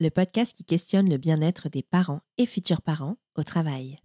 Le 0.00 0.08
podcast 0.08 0.56
qui 0.56 0.64
questionne 0.64 1.10
le 1.10 1.18
bien-être 1.18 1.68
des 1.68 1.82
parents 1.82 2.20
et 2.38 2.46
futurs 2.46 2.80
parents 2.80 3.16
au 3.36 3.42
travail. 3.42 3.98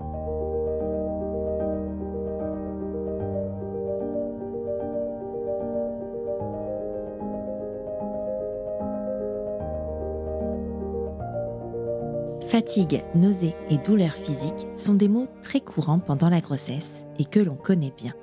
Fatigue, 12.41 13.01
nausées 13.15 13.55
et 13.69 13.77
douleurs 13.77 14.11
physiques 14.11 14.67
sont 14.75 14.95
des 14.95 15.07
mots 15.07 15.27
très 15.41 15.61
courants 15.61 15.99
pendant 15.99 16.29
la 16.29 16.41
grossesse 16.41 17.05
et 17.19 17.23
que 17.23 17.39
l'on 17.39 17.55
connaît 17.55 17.93
bien. 17.95 18.13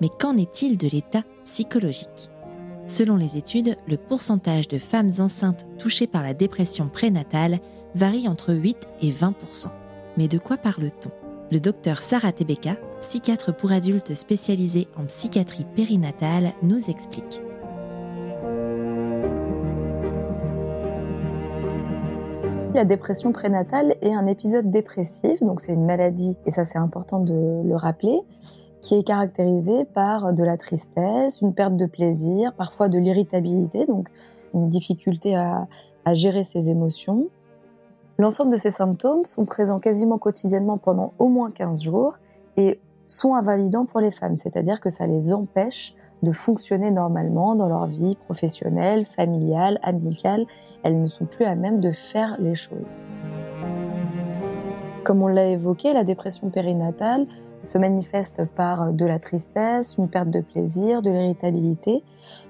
Mais 0.00 0.08
qu'en 0.20 0.36
est-il 0.36 0.78
de 0.78 0.86
l'état 0.86 1.24
psychologique? 1.44 2.30
Selon 2.86 3.16
les 3.16 3.38
études, 3.38 3.76
le 3.88 3.96
pourcentage 3.96 4.68
de 4.68 4.78
femmes 4.78 5.10
enceintes 5.18 5.66
touchées 5.78 6.06
par 6.06 6.22
la 6.22 6.34
dépression 6.34 6.88
prénatale 6.88 7.58
varie 7.94 8.28
entre 8.28 8.52
8 8.52 8.76
et 9.00 9.10
20% 9.10 9.68
Mais 10.18 10.28
de 10.28 10.38
quoi 10.38 10.58
parle-t-on? 10.58 11.10
Le 11.50 11.60
docteur 11.60 11.98
Sarah 11.98 12.32
Tebeka, 12.32 12.76
psychiatre 13.00 13.56
pour 13.56 13.72
adultes 13.72 14.14
spécialisée 14.14 14.88
en 14.96 15.06
psychiatrie 15.06 15.66
périnatale, 15.74 16.52
nous 16.62 16.90
explique. 16.90 17.42
La 22.74 22.84
dépression 22.84 23.30
prénatale 23.32 23.94
est 24.02 24.12
un 24.12 24.26
épisode 24.26 24.70
dépressif, 24.70 25.40
donc 25.40 25.60
c'est 25.60 25.72
une 25.72 25.86
maladie, 25.86 26.36
et 26.44 26.50
ça 26.50 26.64
c'est 26.64 26.78
important 26.78 27.20
de 27.20 27.62
le 27.64 27.76
rappeler, 27.76 28.18
qui 28.84 28.96
est 28.96 29.02
caractérisée 29.02 29.86
par 29.86 30.34
de 30.34 30.44
la 30.44 30.58
tristesse, 30.58 31.40
une 31.40 31.54
perte 31.54 31.74
de 31.74 31.86
plaisir, 31.86 32.52
parfois 32.52 32.90
de 32.90 32.98
l'irritabilité, 32.98 33.86
donc 33.86 34.10
une 34.52 34.68
difficulté 34.68 35.34
à, 35.34 35.66
gérer 36.12 36.44
ses 36.44 36.68
émotions. 36.68 37.28
L'ensemble 38.18 38.52
de 38.52 38.58
ces 38.58 38.70
symptômes 38.70 39.24
sont 39.24 39.46
présents 39.46 39.80
quasiment 39.80 40.18
quotidiennement 40.18 40.76
pendant 40.76 41.12
au 41.18 41.28
moins 41.28 41.50
15 41.50 41.82
jours 41.82 42.18
et 42.58 42.78
sont 43.06 43.34
invalidants 43.34 43.86
pour 43.86 44.00
les 44.00 44.10
femmes, 44.10 44.36
c'est-à-dire 44.36 44.80
que 44.80 44.90
ça 44.90 45.06
les 45.06 45.32
empêche 45.32 45.94
de 46.22 46.30
fonctionner 46.30 46.90
normalement 46.90 47.54
dans 47.54 47.70
leur 47.70 47.86
vie 47.86 48.16
professionnelle, 48.16 49.06
familiale, 49.06 49.78
amicale. 49.82 50.44
Elles 50.82 51.00
ne 51.00 51.08
sont 51.08 51.24
plus 51.24 51.46
à 51.46 51.54
même 51.54 51.80
de 51.80 51.90
faire 51.90 52.36
les 52.38 52.54
choses. 52.54 52.84
Comme 55.04 55.20
on 55.20 55.26
l'a 55.26 55.44
évoqué, 55.48 55.92
la 55.92 56.02
dépression 56.02 56.48
périnatale 56.48 57.26
se 57.60 57.76
manifeste 57.76 58.46
par 58.56 58.90
de 58.94 59.04
la 59.04 59.18
tristesse, 59.18 59.96
une 59.98 60.08
perte 60.08 60.30
de 60.30 60.40
plaisir, 60.40 61.02
de 61.02 61.10
l'irritabilité. 61.10 62.02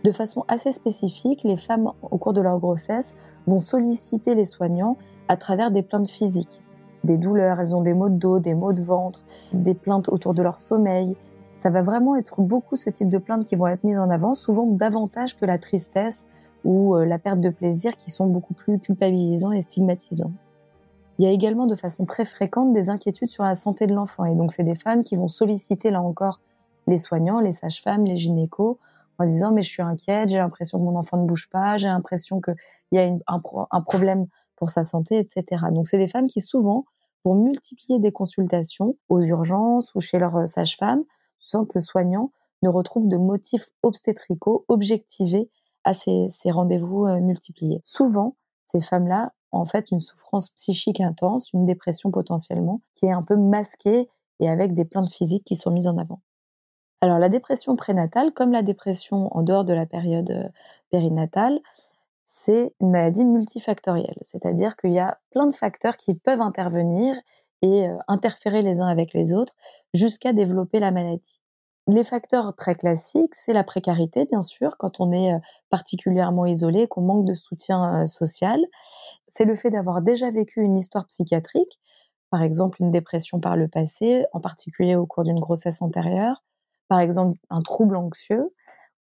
De 0.05 0.13
façon 0.13 0.45
assez 0.47 0.71
spécifique, 0.71 1.43
les 1.43 1.57
femmes, 1.57 1.91
au 2.03 2.17
cours 2.17 2.33
de 2.33 2.41
leur 2.41 2.61
grossesse, 2.61 3.17
vont 3.49 3.59
solliciter 3.59 4.37
les 4.37 4.45
soignants 4.45 4.97
à 5.27 5.37
travers 5.37 5.73
des 5.73 5.83
plaintes 5.83 6.09
physiques. 6.09 6.63
Des 7.03 7.19
douleurs, 7.19 7.59
elles 7.59 7.75
ont 7.75 7.83
des 7.83 7.93
maux 7.93 8.09
de 8.09 8.19
dos, 8.19 8.39
des 8.39 8.55
maux 8.55 8.73
de 8.73 8.83
ventre, 8.83 9.25
des 9.53 9.75
plaintes 9.75 10.09
autour 10.09 10.33
de 10.33 10.43
leur 10.43 10.59
sommeil. 10.59 11.17
Ça 11.57 11.71
va 11.71 11.83
vraiment 11.83 12.15
être 12.15 12.41
beaucoup 12.41 12.77
ce 12.77 12.89
type 12.89 13.09
de 13.09 13.19
plaintes 13.19 13.47
qui 13.47 13.57
vont 13.57 13.67
être 13.67 13.83
mises 13.83 13.99
en 13.99 14.11
avant, 14.11 14.35
souvent 14.35 14.67
davantage 14.67 15.37
que 15.37 15.45
la 15.45 15.59
tristesse 15.59 16.27
ou 16.63 16.95
euh, 16.95 17.05
la 17.05 17.19
perte 17.19 17.41
de 17.41 17.51
plaisir 17.51 17.97
qui 17.97 18.13
sont 18.13 18.29
beaucoup 18.29 18.55
plus 18.55 18.79
culpabilisants 18.79 19.51
et 19.51 19.61
stigmatisants. 19.61 20.33
Il 21.19 21.25
y 21.25 21.29
a 21.29 21.31
également 21.31 21.67
de 21.67 21.77
façon 21.77 22.07
très 22.07 22.25
fréquente 22.25 22.73
des 22.73 22.89
inquiétudes 22.89 23.31
sur 23.31 23.45
la 23.45 23.55
santé 23.55 23.87
de 23.87 23.95
l'enfant. 23.95 24.25
Et 24.25 24.35
donc, 24.35 24.53
c'est 24.53 24.65
des 24.65 24.75
femmes 24.75 25.01
qui 25.01 25.15
vont 25.15 25.29
solliciter, 25.29 25.91
là 25.91 26.03
encore, 26.03 26.41
les 26.87 26.99
soignants, 26.99 27.41
les 27.41 27.53
sages-femmes, 27.53 28.05
les 28.05 28.17
gynécos, 28.17 28.79
en 29.19 29.25
disant, 29.25 29.53
mais 29.53 29.63
je 29.63 29.71
suis 29.71 29.83
inquiète, 29.83 30.31
j'ai 30.31 30.39
l'impression 30.39 30.79
que 30.79 30.85
mon 30.85 30.97
enfant 30.97 31.17
ne 31.17 31.27
bouge 31.27 31.49
pas, 31.49 31.79
j'ai 31.79 31.87
l'impression 31.87 32.41
qu'il 32.41 32.57
y 32.93 32.99
a 32.99 33.09
un, 33.29 33.81
problème 33.81 34.27
pour 34.57 34.71
sa 34.71 34.83
santé, 34.83 35.19
etc. 35.19 35.63
Donc, 35.71 35.87
c'est 35.87 35.99
des 35.99 36.09
femmes 36.09 36.27
qui, 36.27 36.41
souvent, 36.41 36.85
vont 37.25 37.37
multiplier 37.37 38.01
des 38.01 38.11
consultations 38.13 38.97
aux 39.09 39.21
urgences 39.21 39.95
ou 39.95 40.01
chez 40.01 40.19
leur 40.19 40.37
euh, 40.37 40.47
sage-femme, 40.47 41.05
sans 41.39 41.65
que 41.65 41.73
le 41.77 41.81
soignant 41.81 42.33
ne 42.63 42.69
retrouve 42.69 43.09
de 43.09 43.17
motifs 43.17 43.71
obstétricaux 43.83 44.65
objectivés 44.69 45.49
à 45.85 45.95
ces, 45.95 46.27
ces 46.29 46.51
rendez-vous 46.51 47.07
euh, 47.07 47.21
multipliés. 47.21 47.81
Souvent, 47.83 48.37
ces 48.67 48.81
femmes-là 48.81 49.33
en 49.55 49.65
fait 49.65 49.91
une 49.91 50.01
souffrance 50.01 50.51
psychique 50.51 51.01
intense, 51.01 51.53
une 51.53 51.67
dépression 51.67 52.11
potentiellement, 52.11 52.81
qui 52.95 53.07
est 53.07 53.13
un 53.13 53.23
peu 53.23 53.37
masquée 53.37 54.09
et 54.41 54.49
avec 54.49 54.75
des 54.75 54.85
plaintes 54.85 55.11
physiques 55.11 55.45
qui 55.45 55.57
sont 55.57 55.71
mises 55.71 55.87
en 55.87 55.97
avant. 55.97 56.21
Alors 57.01 57.19
la 57.19 57.29
dépression 57.29 57.77
prénatale, 57.77 58.33
comme 58.33 58.53
la 58.53 58.63
dépression 58.63 59.29
en 59.37 59.43
dehors 59.43 59.65
de 59.65 59.75
la 59.75 59.87
période 59.87 60.31
euh, 60.31 60.49
périnatale, 60.91 61.61
c'est 62.25 62.73
une 62.81 62.91
maladie 62.91 63.25
multifactorielle, 63.25 64.17
c'est-à-dire 64.23 64.77
qu'il 64.77 64.93
y 64.93 64.99
a 64.99 65.19
plein 65.31 65.47
de 65.47 65.55
facteurs 65.55 65.99
qui 65.99 66.19
peuvent 66.19 66.41
intervenir 66.41 67.15
et 67.61 67.89
euh, 67.89 67.97
interférer 68.09 68.63
les 68.63 68.81
uns 68.81 68.89
avec 68.89 69.13
les 69.13 69.35
autres 69.35 69.55
jusqu'à 69.93 70.33
développer 70.33 70.81
la 70.81 70.91
maladie. 70.91 71.41
Les 71.87 72.05
facteurs 72.05 72.55
très 72.55 72.75
classiques, 72.75 73.35
c'est 73.35 73.53
la 73.53 73.65
précarité, 73.65 74.25
bien 74.25 74.41
sûr, 74.43 74.77
quand 74.79 75.01
on 75.01 75.13
est 75.13 75.33
particulièrement 75.71 76.47
isolé, 76.47 76.89
qu'on 76.89 77.03
manque 77.03 77.27
de 77.27 77.35
soutien 77.35 78.07
social. 78.07 78.61
C'est 79.29 79.45
le 79.45 79.57
fait 79.57 79.71
d'avoir 79.71 80.03
déjà 80.03 80.31
vécu 80.31 80.63
une 80.63 80.77
histoire 80.77 81.07
psychiatrique, 81.07 81.81
par 82.31 82.43
exemple 82.43 82.83
une 82.83 82.91
dépression 82.91 83.41
par 83.41 83.57
le 83.57 83.69
passé, 83.69 84.25
en 84.33 84.41
particulier 84.41 84.97
au 84.97 85.07
cours 85.07 85.25
d'une 85.25 85.41
grossesse 85.41 85.83
antérieure, 85.83 86.43
par 86.89 87.01
exemple 87.01 87.39
un 87.51 87.63
trouble 87.63 87.97
anxieux, 87.97 88.49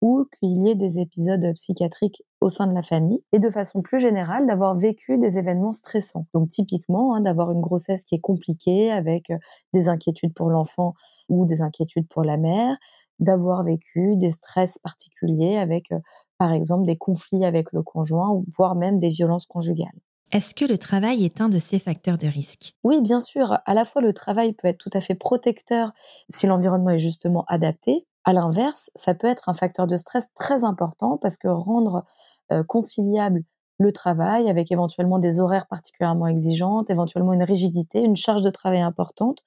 ou 0.02 0.26
qu'il 0.40 0.64
y 0.66 0.70
ait 0.70 0.76
des 0.76 1.00
épisodes 1.00 1.54
psychiatriques 1.56 2.24
au 2.44 2.50
sein 2.50 2.68
de 2.68 2.74
la 2.74 2.82
famille, 2.82 3.24
et 3.32 3.40
de 3.40 3.50
façon 3.50 3.82
plus 3.82 4.00
générale, 4.00 4.46
d'avoir 4.48 4.76
vécu 4.78 5.18
des 5.18 5.38
événements 5.38 5.74
stressants. 5.74 6.28
Donc 6.34 6.50
typiquement, 6.50 7.16
hein, 7.16 7.22
d'avoir 7.22 7.52
une 7.52 7.62
grossesse 7.62 8.04
qui 8.06 8.16
est 8.16 8.20
compliquée, 8.22 8.92
avec 8.92 9.32
des 9.74 9.88
inquiétudes 9.90 10.34
pour 10.34 10.50
l'enfant 10.50 10.94
ou 11.30 11.46
des 11.46 11.62
inquiétudes 11.62 12.08
pour 12.08 12.24
la 12.24 12.38
mère, 12.38 12.78
d'avoir 13.20 13.64
vécu 13.64 14.16
des 14.18 14.32
stress 14.32 14.78
particuliers 14.80 15.58
avec, 15.58 15.90
par 16.38 16.52
exemple, 16.52 16.86
des 16.86 16.98
conflits 16.98 17.46
avec 17.46 17.72
le 17.72 17.82
conjoint, 17.84 18.30
ou 18.32 18.44
voire 18.58 18.76
même 18.76 19.00
des 19.00 19.10
violences 19.10 19.46
conjugales. 19.46 20.00
Est-ce 20.34 20.54
que 20.54 20.66
le 20.66 20.78
travail 20.78 21.24
est 21.24 21.40
un 21.40 21.48
de 21.48 21.60
ces 21.60 21.80
facteurs 21.80 22.18
de 22.18 22.28
risque? 22.28 22.76
Oui, 22.84 23.02
bien 23.02 23.20
sûr. 23.20 23.60
À 23.66 23.74
la 23.74 23.86
fois, 23.86 24.02
le 24.02 24.14
travail 24.14 24.54
peut 24.54 24.68
être 24.68 24.78
tout 24.78 24.90
à 24.94 25.00
fait 25.00 25.16
protecteur 25.16 25.92
si 26.30 26.48
l'environnement 26.48 26.90
est 26.92 26.98
justement 27.00 27.46
adapté. 27.48 28.06
À 28.26 28.34
l'inverse, 28.34 28.90
ça 28.96 29.14
peut 29.14 29.28
être 29.28 29.50
un 29.50 29.54
facteur 29.54 29.88
de 29.88 29.98
stress 29.98 30.34
très 30.34 30.64
important 30.64 31.18
parce 31.18 31.38
que 31.38 31.48
rendre 31.48 32.06
conciliable 32.68 33.44
le 33.80 33.92
travail 33.92 34.50
avec 34.50 34.72
éventuellement 34.72 35.20
des 35.20 35.40
horaires 35.40 35.68
particulièrement 35.68 36.28
exigeantes, 36.28 36.90
éventuellement 36.90 37.34
une 37.34 37.44
rigidité, 37.44 38.02
une 38.02 38.16
charge 38.16 38.42
de 38.42 38.50
travail 38.50 38.82
importante, 38.82 39.44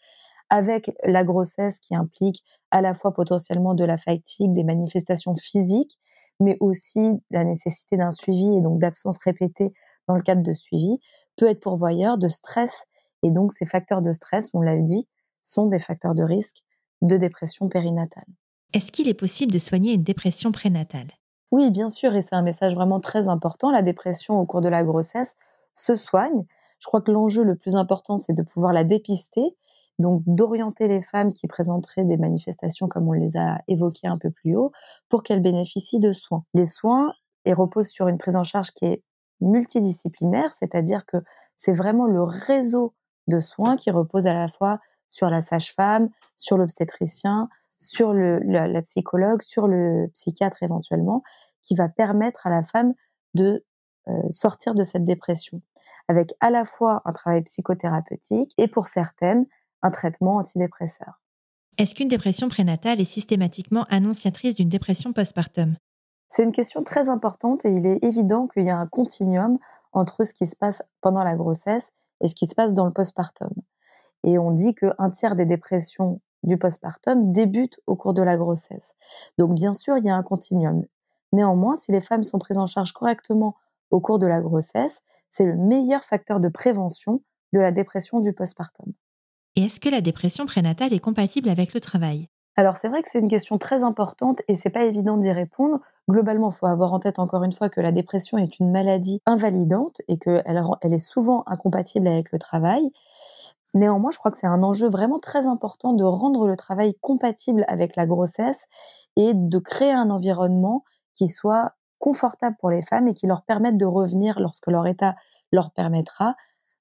avec 0.51 0.91
la 1.05 1.25
grossesse 1.25 1.81
qui 1.81 1.95
implique 1.95 2.45
à 2.71 2.81
la 2.81 2.95
fois 2.95 3.12
potentiellement 3.12 3.75
de 3.75 3.84
la 3.84 3.97
fatigue, 3.97 4.53
des 4.53 4.65
manifestations 4.65 5.37
physiques, 5.37 5.99
mais 6.39 6.57
aussi 6.61 7.01
la 7.31 7.45
nécessité 7.45 7.97
d'un 7.97 8.11
suivi 8.11 8.57
et 8.57 8.61
donc 8.61 8.79
d'absence 8.79 9.19
répétée 9.19 9.73
dans 10.07 10.15
le 10.15 10.23
cadre 10.23 10.43
de 10.43 10.53
suivi, 10.53 10.99
peut 11.37 11.49
être 11.49 11.61
pourvoyeur 11.61 12.19
de 12.19 12.28
stress. 12.28 12.87
Et 13.23 13.31
donc 13.31 13.53
ces 13.53 13.67
facteurs 13.67 14.03
de 14.03 14.13
stress, 14.13 14.51
on 14.55 14.61
l'a 14.61 14.77
dit, 14.77 15.09
sont 15.41 15.67
des 15.67 15.78
facteurs 15.78 16.15
de 16.15 16.23
risque 16.23 16.59
de 17.03 17.17
dépression 17.17 17.69
périnatale. 17.69 18.27
Est-ce 18.73 18.93
qu'il 18.93 19.09
est 19.09 19.15
possible 19.15 19.53
de 19.53 19.59
soigner 19.59 19.95
une 19.95 20.03
dépression 20.03 20.53
prénatale? 20.53 21.09
Oui, 21.53 21.71
bien 21.71 21.89
sûr, 21.89 22.15
et 22.15 22.21
c'est 22.23 22.34
un 22.34 22.43
message 22.43 22.75
vraiment 22.75 23.01
très 23.01 23.29
important. 23.29 23.71
La 23.71 23.83
dépression 23.83 24.41
au 24.41 24.47
cours 24.47 24.61
de 24.61 24.69
la 24.69 24.84
grossesse 24.84 25.37
se 25.75 25.95
soigne. 25.95 26.45
Je 26.81 26.87
crois 26.87 27.01
que 27.01 27.11
l'enjeu 27.12 27.43
le 27.45 27.57
plus 27.57 27.77
important, 27.77 28.17
c'est 28.17 28.33
de 28.34 28.43
pouvoir 28.43 28.73
la 28.73 28.84
dépister 28.84 29.57
donc 29.99 30.23
d'orienter 30.27 30.89
les 30.89 31.01
femmes 31.03 31.33
qui 31.33 31.47
présenteraient 31.47 32.05
des 32.05 32.19
manifestations 32.19 32.87
comme 32.87 33.09
on 33.09 33.12
les 33.12 33.37
a 33.39 33.61
évoquées 33.69 34.09
un 34.09 34.19
peu 34.19 34.31
plus 34.31 34.55
haut 34.57 34.73
pour 35.09 35.23
qu'elles 35.23 35.41
bénéficient 35.41 36.01
de 36.01 36.12
soins. 36.12 36.45
Les 36.55 36.67
soins 36.67 37.12
et 37.47 37.55
reposent 37.55 37.89
sur 37.89 38.09
une 38.09 38.19
prise 38.19 38.37
en 38.37 38.45
charge 38.45 38.73
qui 38.73 38.84
est 38.84 39.03
multidisciplinaire, 39.41 40.53
c'est-à-dire 40.53 41.07
que 41.07 41.19
c'est 41.57 41.72
vraiment 41.72 42.07
le 42.07 42.22
réseau 42.22 42.95
de 43.27 43.41
soins 43.41 43.77
qui 43.77 43.91
repose 43.91 44.27
à 44.27 44.34
la 44.34 44.48
fois 44.48 44.81
sur 45.09 45.29
la 45.29 45.41
sage-femme, 45.41 46.09
sur 46.37 46.59
l'obstétricien, 46.59 47.49
sur 47.79 48.13
le, 48.13 48.39
la, 48.41 48.83
psychologue, 48.83 49.43
sur 49.43 49.69
le 49.69 50.09
psychiatre 50.13 50.63
éventuellement, 50.63 51.23
qui 51.63 51.75
va 51.75 51.89
permettre 51.89 52.47
à 52.47 52.51
la 52.51 52.63
femme 52.63 52.95
de 53.35 53.65
euh, 54.09 54.13
sortir 54.31 54.75
de 54.75 54.85
cette 54.85 55.05
dépression, 55.05 55.61
avec 56.09 56.35
à 56.41 56.51
la 56.51 56.65
fois 56.65 57.03
un 57.05 57.13
travail 57.13 57.43
psychothérapeutique 57.43 58.53
et 58.59 58.69
pour 58.69 58.89
certaines 58.89 59.47
un 59.83 59.91
traitement 59.91 60.37
antidépresseur. 60.37 61.21
Est-ce 61.79 61.95
qu'une 61.95 62.09
dépression 62.09 62.49
prénatale 62.49 63.01
est 63.01 63.05
systématiquement 63.05 63.85
annonciatrice 63.91 64.55
d'une 64.55 64.69
dépression 64.69 65.13
postpartum? 65.13 65.77
C'est 66.29 66.43
une 66.43 66.53
question 66.53 66.83
très 66.83 67.09
importante 67.09 67.65
et 67.65 67.71
il 67.71 67.87
est 67.87 68.03
évident 68.03 68.47
qu'il 68.47 68.65
y 68.65 68.71
a 68.71 68.79
un 68.79 68.87
continuum 68.87 69.59
entre 69.93 70.25
ce 70.25 70.35
qui 70.35 70.47
se 70.47 70.57
passe 70.57 70.83
pendant 71.01 71.23
la 71.23 71.37
grossesse 71.37 71.93
et 72.23 72.29
ce 72.29 72.35
qui 72.35 72.47
se 72.47 72.55
passe 72.55 72.75
dans 72.75 72.87
le 72.87 72.93
postpartum. 72.93 73.51
Et 74.24 74.39
on 74.39 74.51
dit 74.51 74.74
qu'un 74.74 75.10
tiers 75.10 75.36
des 75.36 75.47
dépressions 75.47 76.21
du 76.42 76.59
postpartum 76.59 77.33
débutent 77.33 77.80
au 77.86 77.97
cours 77.97 78.15
de 78.15 78.22
la 78.22 78.36
grossesse. 78.36 78.95
Donc 79.39 79.54
bien 79.54 79.74
sûr, 79.74 79.97
il 79.98 80.04
y 80.04 80.10
a 80.10 80.16
un 80.16 80.22
continuum. 80.22 80.84
Néanmoins, 81.33 81.74
si 81.74 81.92
les 81.92 82.01
femmes 82.01 82.24
sont 82.24 82.39
prises 82.39 82.59
en 82.59 82.66
charge 82.66 82.92
correctement 82.92 83.57
au 83.91 84.01
cours 84.01 84.18
de 84.18 84.27
la 84.27 84.41
grossesse, 84.41 85.03
c'est 85.30 85.45
le 85.45 85.57
meilleur 85.57 86.04
facteur 86.04 86.41
de 86.41 86.48
prévention 86.48 87.22
de 87.53 87.60
la 87.60 87.72
dépression 87.72 88.21
du 88.21 88.33
postpartum. 88.33 88.92
Et 89.57 89.65
est-ce 89.65 89.80
que 89.80 89.89
la 89.89 90.01
dépression 90.01 90.47
prénatale 90.47 90.92
est 90.92 91.01
compatible 91.01 91.48
avec 91.48 91.74
le 91.74 91.80
travail? 91.80 92.28
Alors 92.57 92.77
c'est 92.77 92.89
vrai 92.89 93.03
que 93.03 93.09
c'est 93.10 93.19
une 93.19 93.28
question 93.28 93.59
très 93.59 93.83
importante 93.83 94.41
et 94.48 94.54
c'est 94.54 94.71
pas 94.71 94.84
évident 94.84 95.19
d'y 95.19 95.30
répondre. 95.30 95.80
Globalement, 96.09 96.51
il 96.51 96.57
faut 96.57 96.66
avoir 96.66 96.92
en 96.95 96.98
tête 96.98 97.19
encore 97.19 97.45
une 97.45 97.53
fois 97.53 97.69
que 97.69 97.80
la 97.80 97.92
dépression 97.92 98.39
est 98.39 98.59
une 98.59 98.71
maladie 98.71 99.21
invalidante 99.27 100.01
et 100.09 100.19
qu'elle 100.19 100.42
elle 100.80 100.95
est 100.95 100.98
souvent 100.98 101.45
incompatible 101.47 102.07
avec 102.09 102.33
le 102.33 102.39
travail. 102.39 102.92
Néanmoins, 103.77 104.11
je 104.11 104.17
crois 104.17 104.31
que 104.31 104.39
c'est 104.39 104.47
un 104.47 104.63
enjeu 104.63 104.89
vraiment 104.89 105.19
très 105.19 105.47
important 105.47 105.93
de 105.93 106.03
rendre 106.03 106.47
le 106.47 106.57
travail 106.57 106.95
compatible 107.03 107.63
avec 107.69 107.95
la 107.95 108.07
grossesse 108.07 108.69
et 109.17 109.33
de 109.34 109.59
créer 109.59 109.93
un 109.93 110.09
environnement 110.09 110.83
qui 111.15 111.28
soit 111.28 111.73
confortable 111.99 112.57
pour 112.59 112.71
les 112.71 112.81
femmes 112.81 113.07
et 113.07 113.13
qui 113.13 113.27
leur 113.27 113.43
permette 113.43 113.77
de 113.77 113.84
revenir 113.84 114.41
lorsque 114.41 114.69
leur 114.69 114.87
état 114.87 115.15
leur 115.53 115.73
permettra 115.73 116.37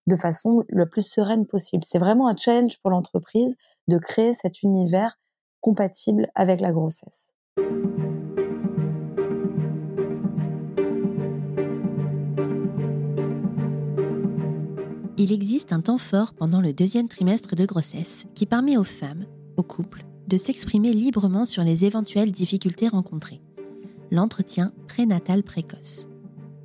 de 0.07 0.15
façon 0.15 0.63
le 0.69 0.88
plus 0.88 1.06
sereine 1.06 1.45
possible. 1.45 1.83
C'est 1.83 2.00
vraiment 2.00 2.30
un 2.30 2.38
challenge 2.38 2.80
pour 2.80 2.92
l'entreprise 2.92 3.57
de 3.89 3.98
créer 3.98 4.31
cet 4.31 4.63
univers 4.63 5.19
compatible 5.59 6.31
avec 6.33 6.62
la 6.62 6.71
grossesse. 6.71 7.33
Il 15.27 15.31
existe 15.31 15.74
un 15.74 15.81
temps 15.81 15.98
fort 15.98 16.36
pendant 16.36 16.62
le 16.62 16.72
deuxième 16.72 17.07
trimestre 17.07 17.56
de 17.56 17.66
grossesse 17.66 18.27
qui 18.36 18.45
permet 18.45 18.77
aux 18.77 18.83
femmes, 18.83 19.25
aux 19.57 19.63
couples, 19.63 20.06
de 20.27 20.38
s'exprimer 20.38 20.94
librement 20.94 21.45
sur 21.45 21.63
les 21.63 21.83
éventuelles 21.83 22.31
difficultés 22.31 22.88
rencontrées. 22.88 23.42
L'entretien 24.12 24.72
prénatal 24.88 25.42
précoce. 25.42 26.07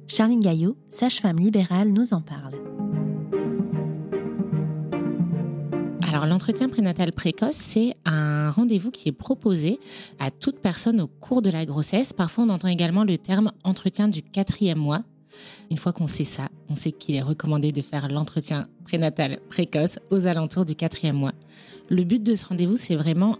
Charline 0.09 0.41
Gaillot, 0.41 0.77
sage-femme 0.91 1.39
libérale, 1.39 1.89
nous 1.89 2.13
en 2.13 2.21
parle. 2.21 2.57
Alors 6.03 6.27
l'entretien 6.27 6.69
prénatal 6.69 7.13
précoce, 7.13 7.57
c'est 7.57 7.95
un 8.05 8.51
rendez-vous 8.51 8.91
qui 8.91 9.09
est 9.09 9.13
proposé 9.13 9.81
à 10.19 10.31
toute 10.31 10.59
personne 10.59 11.01
au 11.01 11.07
cours 11.07 11.41
de 11.41 11.49
la 11.49 11.65
grossesse. 11.65 12.13
Parfois, 12.13 12.45
on 12.45 12.51
entend 12.51 12.69
également 12.69 13.05
le 13.05 13.17
terme 13.17 13.53
entretien 13.65 14.09
du 14.09 14.23
quatrième 14.23 14.77
mois. 14.77 15.03
Une 15.71 15.77
fois 15.77 15.93
qu'on 15.93 16.07
sait 16.07 16.25
ça, 16.25 16.49
on 16.69 16.77
sait 16.77 16.93
qu'il 16.93 17.15
est 17.15 17.23
recommandé 17.23 17.73
de 17.73 17.83
faire 17.83 18.09
l'entretien 18.09 18.69
prénatal 18.85 19.39
précoce 19.49 19.99
aux 20.11 20.27
alentours 20.27 20.65
du 20.65 20.75
quatrième 20.75 21.17
mois. 21.17 21.33
Le 21.89 22.05
but 22.05 22.23
de 22.23 22.35
ce 22.35 22.47
rendez-vous, 22.47 22.77
c'est 22.77 22.97
vraiment 22.97 23.39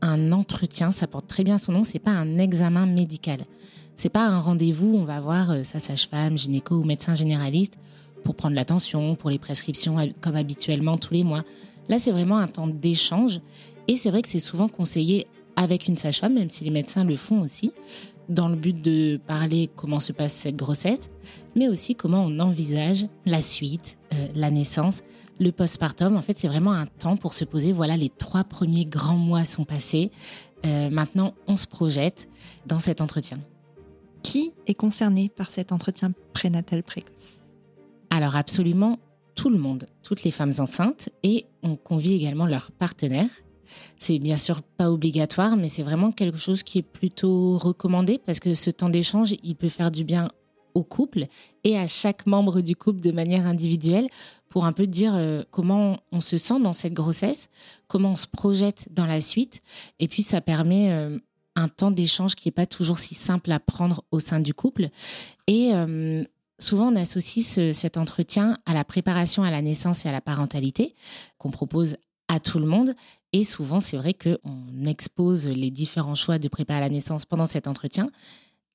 un 0.00 0.32
entretien, 0.32 0.92
ça 0.92 1.06
porte 1.06 1.26
très 1.26 1.44
bien 1.44 1.58
son 1.58 1.72
nom, 1.72 1.82
c'est 1.82 1.98
pas 1.98 2.10
un 2.10 2.38
examen 2.38 2.86
médical. 2.86 3.40
C'est 3.96 4.08
pas 4.08 4.26
un 4.26 4.38
rendez-vous, 4.38 4.94
on 4.94 5.04
va 5.04 5.20
voir 5.20 5.50
euh, 5.50 5.62
sa 5.62 5.78
sage-femme, 5.78 6.36
gynéco 6.36 6.74
ou 6.74 6.84
médecin 6.84 7.14
généraliste 7.14 7.78
pour 8.24 8.34
prendre 8.34 8.56
l'attention, 8.56 9.14
pour 9.14 9.30
les 9.30 9.38
prescriptions 9.38 9.96
comme 10.20 10.34
habituellement 10.34 10.96
tous 10.96 11.14
les 11.14 11.24
mois. 11.24 11.44
Là, 11.88 11.98
c'est 11.98 12.10
vraiment 12.10 12.38
un 12.38 12.48
temps 12.48 12.66
d'échange. 12.66 13.40
Et 13.86 13.96
c'est 13.96 14.10
vrai 14.10 14.22
que 14.22 14.28
c'est 14.28 14.40
souvent 14.40 14.68
conseillé 14.68 15.26
avec 15.56 15.86
une 15.86 15.96
sage-femme, 15.96 16.34
même 16.34 16.50
si 16.50 16.64
les 16.64 16.70
médecins 16.70 17.04
le 17.04 17.16
font 17.16 17.40
aussi, 17.40 17.72
dans 18.28 18.48
le 18.48 18.56
but 18.56 18.80
de 18.80 19.18
parler 19.26 19.70
comment 19.74 20.00
se 20.00 20.12
passe 20.12 20.32
cette 20.32 20.56
grossesse, 20.56 21.10
mais 21.54 21.68
aussi 21.68 21.94
comment 21.94 22.24
on 22.24 22.38
envisage 22.38 23.06
la 23.26 23.40
suite, 23.40 23.98
euh, 24.12 24.28
la 24.34 24.50
naissance, 24.50 25.02
le 25.40 25.50
postpartum. 25.50 26.16
En 26.16 26.22
fait, 26.22 26.38
c'est 26.38 26.48
vraiment 26.48 26.72
un 26.72 26.86
temps 26.86 27.16
pour 27.16 27.34
se 27.34 27.44
poser. 27.44 27.72
Voilà, 27.72 27.96
les 27.96 28.08
trois 28.08 28.44
premiers 28.44 28.86
grands 28.86 29.16
mois 29.16 29.44
sont 29.44 29.64
passés. 29.64 30.10
Euh, 30.64 30.90
maintenant, 30.90 31.34
on 31.46 31.56
se 31.56 31.66
projette 31.66 32.28
dans 32.66 32.78
cet 32.78 33.00
entretien. 33.00 33.38
Qui 34.22 34.52
est 34.66 34.74
concerné 34.74 35.28
par 35.28 35.50
cet 35.50 35.72
entretien 35.72 36.12
prénatal 36.32 36.82
précoce? 36.82 37.40
Alors, 38.10 38.36
absolument 38.36 38.98
tout 39.34 39.50
le 39.50 39.58
monde, 39.58 39.86
toutes 40.02 40.22
les 40.22 40.30
femmes 40.30 40.52
enceintes, 40.58 41.10
et 41.22 41.46
on 41.62 41.76
convie 41.76 42.14
également 42.14 42.46
leurs 42.46 42.70
partenaires. 42.70 43.28
C'est 43.98 44.18
bien 44.18 44.36
sûr 44.36 44.62
pas 44.62 44.90
obligatoire, 44.90 45.56
mais 45.56 45.68
c'est 45.68 45.82
vraiment 45.82 46.12
quelque 46.12 46.38
chose 46.38 46.62
qui 46.62 46.78
est 46.78 46.82
plutôt 46.82 47.58
recommandé 47.58 48.18
parce 48.24 48.40
que 48.40 48.54
ce 48.54 48.70
temps 48.70 48.88
d'échange, 48.88 49.34
il 49.42 49.56
peut 49.56 49.68
faire 49.68 49.90
du 49.90 50.04
bien 50.04 50.30
au 50.74 50.82
couple 50.82 51.26
et 51.62 51.78
à 51.78 51.86
chaque 51.86 52.26
membre 52.26 52.60
du 52.60 52.74
couple 52.74 53.00
de 53.00 53.12
manière 53.12 53.46
individuelle 53.46 54.08
pour 54.48 54.64
un 54.66 54.72
peu 54.72 54.86
dire 54.86 55.14
euh, 55.14 55.42
comment 55.50 55.98
on 56.12 56.20
se 56.20 56.36
sent 56.36 56.60
dans 56.60 56.72
cette 56.72 56.94
grossesse, 56.94 57.48
comment 57.86 58.12
on 58.12 58.16
se 58.16 58.26
projette 58.26 58.88
dans 58.90 59.06
la 59.06 59.20
suite. 59.20 59.62
Et 60.00 60.08
puis 60.08 60.22
ça 60.22 60.40
permet 60.40 60.92
euh, 60.92 61.18
un 61.54 61.68
temps 61.68 61.92
d'échange 61.92 62.34
qui 62.34 62.48
n'est 62.48 62.52
pas 62.52 62.66
toujours 62.66 62.98
si 62.98 63.14
simple 63.14 63.52
à 63.52 63.60
prendre 63.60 64.04
au 64.10 64.18
sein 64.18 64.40
du 64.40 64.54
couple. 64.54 64.88
Et 65.46 65.70
euh, 65.74 66.24
Souvent, 66.60 66.92
on 66.92 66.96
associe 66.96 67.74
cet 67.74 67.96
entretien 67.96 68.56
à 68.64 68.74
la 68.74 68.84
préparation 68.84 69.42
à 69.42 69.50
la 69.50 69.60
naissance 69.60 70.06
et 70.06 70.08
à 70.08 70.12
la 70.12 70.20
parentalité 70.20 70.94
qu'on 71.36 71.50
propose 71.50 71.96
à 72.28 72.38
tout 72.38 72.58
le 72.60 72.66
monde. 72.66 72.94
Et 73.34 73.42
souvent, 73.42 73.80
c'est 73.80 73.96
vrai 73.96 74.14
qu'on 74.14 74.86
expose 74.86 75.48
les 75.48 75.72
différents 75.72 76.14
choix 76.14 76.38
de 76.38 76.46
prépa 76.46 76.76
à 76.76 76.80
la 76.80 76.88
naissance 76.88 77.26
pendant 77.26 77.46
cet 77.46 77.66
entretien. 77.66 78.08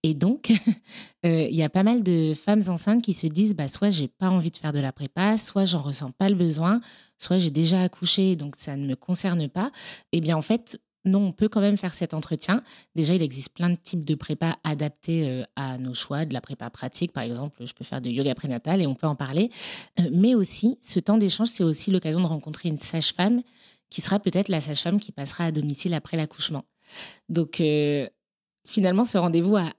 Et 0.03 0.13
donc, 0.13 0.51
euh, 1.25 1.47
il 1.49 1.55
y 1.55 1.63
a 1.63 1.69
pas 1.69 1.83
mal 1.83 2.03
de 2.03 2.33
femmes 2.33 2.63
enceintes 2.67 3.01
qui 3.01 3.13
se 3.13 3.25
disent 3.25 3.55
bah, 3.55 3.69
soit 3.69 3.89
j'ai 3.89 4.09
pas 4.09 4.29
envie 4.29 4.51
de 4.51 4.57
faire 4.57 4.73
de 4.73 4.79
la 4.79 4.91
prépa, 4.91 5.37
soit 5.37 5.63
j'en 5.63 5.81
ressens 5.81 6.09
pas 6.17 6.27
le 6.27 6.35
besoin, 6.35 6.81
soit 7.17 7.37
j'ai 7.37 7.51
déjà 7.51 7.83
accouché, 7.83 8.35
donc 8.35 8.57
ça 8.57 8.75
ne 8.75 8.85
me 8.85 8.95
concerne 8.97 9.47
pas. 9.47 9.71
Eh 10.11 10.19
bien, 10.19 10.35
en 10.35 10.41
fait, 10.41 10.81
non, 11.05 11.27
on 11.27 11.31
peut 11.31 11.47
quand 11.47 11.61
même 11.61 11.77
faire 11.77 11.93
cet 11.93 12.13
entretien. 12.13 12.61
Déjà, 12.95 13.15
il 13.15 13.21
existe 13.21 13.53
plein 13.53 13.69
de 13.69 13.77
types 13.77 14.03
de 14.03 14.15
prépa 14.15 14.57
adaptés 14.65 15.25
euh, 15.25 15.43
à 15.55 15.77
nos 15.77 15.93
choix, 15.93 16.25
de 16.25 16.33
la 16.33 16.41
prépa 16.41 16.69
pratique, 16.69 17.13
par 17.13 17.23
exemple, 17.23 17.65
je 17.65 17.73
peux 17.73 17.85
faire 17.85 18.01
de 18.01 18.09
yoga 18.09 18.35
prénatal 18.35 18.81
et 18.81 18.87
on 18.87 18.95
peut 18.95 19.07
en 19.07 19.15
parler. 19.15 19.51
Euh, 20.01 20.09
mais 20.11 20.35
aussi, 20.35 20.77
ce 20.81 20.99
temps 20.99 21.17
d'échange, 21.17 21.47
c'est 21.47 21.63
aussi 21.63 21.91
l'occasion 21.91 22.19
de 22.19 22.25
rencontrer 22.25 22.67
une 22.67 22.77
sage-femme 22.77 23.41
qui 23.89 24.01
sera 24.01 24.19
peut-être 24.19 24.49
la 24.49 24.61
sage-femme 24.61 24.99
qui 24.99 25.11
passera 25.11 25.45
à 25.45 25.51
domicile 25.51 25.93
après 25.93 26.17
l'accouchement. 26.17 26.65
Donc, 27.27 27.61
euh, 27.61 28.07
finalement, 28.65 29.05
ce 29.05 29.17
rendez-vous 29.17 29.57
a 29.57 29.71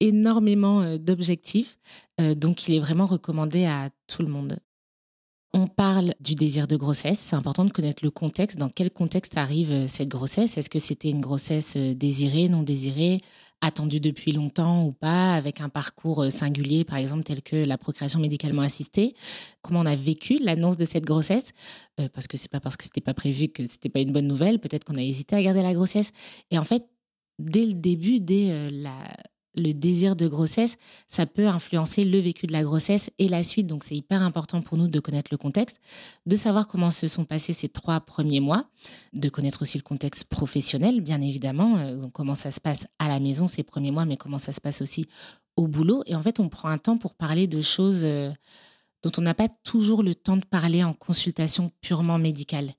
énormément 0.00 0.96
d'objectifs, 0.98 1.78
donc 2.18 2.66
il 2.66 2.74
est 2.74 2.80
vraiment 2.80 3.06
recommandé 3.06 3.66
à 3.66 3.90
tout 4.08 4.22
le 4.22 4.28
monde. 4.32 4.58
On 5.54 5.66
parle 5.66 6.14
du 6.18 6.34
désir 6.34 6.66
de 6.66 6.76
grossesse. 6.76 7.18
C'est 7.18 7.36
important 7.36 7.66
de 7.66 7.70
connaître 7.70 8.02
le 8.02 8.10
contexte. 8.10 8.58
Dans 8.58 8.70
quel 8.70 8.90
contexte 8.90 9.36
arrive 9.36 9.72
euh, 9.72 9.86
cette 9.86 10.08
grossesse? 10.08 10.56
Est-ce 10.56 10.70
que 10.70 10.78
c'était 10.78 11.10
une 11.10 11.20
grossesse 11.20 11.74
euh, 11.76 11.94
désirée, 11.94 12.48
non 12.48 12.62
désirée, 12.62 13.20
attendue 13.62 14.00
depuis 14.00 14.32
longtemps 14.32 14.84
ou 14.84 14.92
pas, 14.92 15.34
avec 15.34 15.62
un 15.62 15.70
parcours 15.70 16.24
euh, 16.24 16.30
singulier, 16.30 16.84
par 16.84 16.98
exemple, 16.98 17.22
tel 17.22 17.42
que 17.42 17.56
la 17.56 17.78
procréation 17.78 18.20
médicalement 18.20 18.60
assistée 18.60 19.14
Comment 19.62 19.80
on 19.80 19.86
a 19.86 19.96
vécu 19.96 20.38
l'annonce 20.38 20.76
de 20.76 20.84
cette 20.84 21.04
grossesse? 21.04 21.52
Parce 22.12 22.26
que 22.26 22.36
c'est 22.36 22.50
pas 22.50 22.58
parce 22.58 22.76
que 22.76 22.82
c'était 22.82 23.00
pas 23.00 23.14
prévu 23.14 23.48
que 23.48 23.64
c'était 23.66 23.88
pas 23.88 24.00
une 24.00 24.10
bonne 24.10 24.26
nouvelle. 24.26 24.58
Peut-être 24.58 24.84
qu'on 24.84 24.96
a 24.96 25.02
hésité 25.02 25.36
à 25.36 25.42
garder 25.42 25.62
la 25.62 25.72
grossesse. 25.72 26.10
Et 26.50 26.58
en 26.58 26.64
fait, 26.64 26.84
dès 27.38 27.64
le 27.64 27.74
début, 27.74 28.18
dès 28.18 28.70
la, 28.70 28.92
le 29.54 29.72
désir 29.72 30.16
de 30.16 30.26
grossesse, 30.28 30.76
ça 31.08 31.26
peut 31.26 31.46
influencer 31.46 32.04
le 32.04 32.18
vécu 32.18 32.46
de 32.46 32.52
la 32.52 32.62
grossesse 32.62 33.10
et 33.18 33.28
la 33.28 33.42
suite. 33.42 33.66
Donc 33.66 33.84
c'est 33.84 33.96
hyper 33.96 34.22
important 34.22 34.62
pour 34.62 34.78
nous 34.78 34.88
de 34.88 35.00
connaître 35.00 35.28
le 35.30 35.36
contexte, 35.36 35.80
de 36.26 36.36
savoir 36.36 36.66
comment 36.66 36.90
se 36.90 37.08
sont 37.08 37.24
passés 37.24 37.52
ces 37.52 37.68
trois 37.68 38.00
premiers 38.00 38.40
mois, 38.40 38.64
de 39.12 39.28
connaître 39.28 39.62
aussi 39.62 39.78
le 39.78 39.82
contexte 39.82 40.24
professionnel, 40.24 41.00
bien 41.00 41.20
évidemment, 41.20 41.76
euh, 41.78 42.06
comment 42.12 42.34
ça 42.34 42.50
se 42.50 42.60
passe 42.60 42.86
à 42.98 43.08
la 43.08 43.20
maison 43.20 43.46
ces 43.46 43.62
premiers 43.62 43.90
mois, 43.90 44.04
mais 44.04 44.16
comment 44.16 44.38
ça 44.38 44.52
se 44.52 44.60
passe 44.60 44.82
aussi 44.82 45.06
au 45.56 45.68
boulot. 45.68 46.02
Et 46.06 46.14
en 46.14 46.22
fait, 46.22 46.40
on 46.40 46.48
prend 46.48 46.68
un 46.68 46.78
temps 46.78 46.98
pour 46.98 47.14
parler 47.14 47.46
de 47.46 47.60
choses 47.60 48.02
euh, 48.04 48.30
dont 49.02 49.12
on 49.18 49.22
n'a 49.22 49.34
pas 49.34 49.48
toujours 49.64 50.02
le 50.02 50.14
temps 50.14 50.36
de 50.36 50.44
parler 50.44 50.82
en 50.82 50.94
consultation 50.94 51.70
purement 51.80 52.18
médicale. 52.18 52.72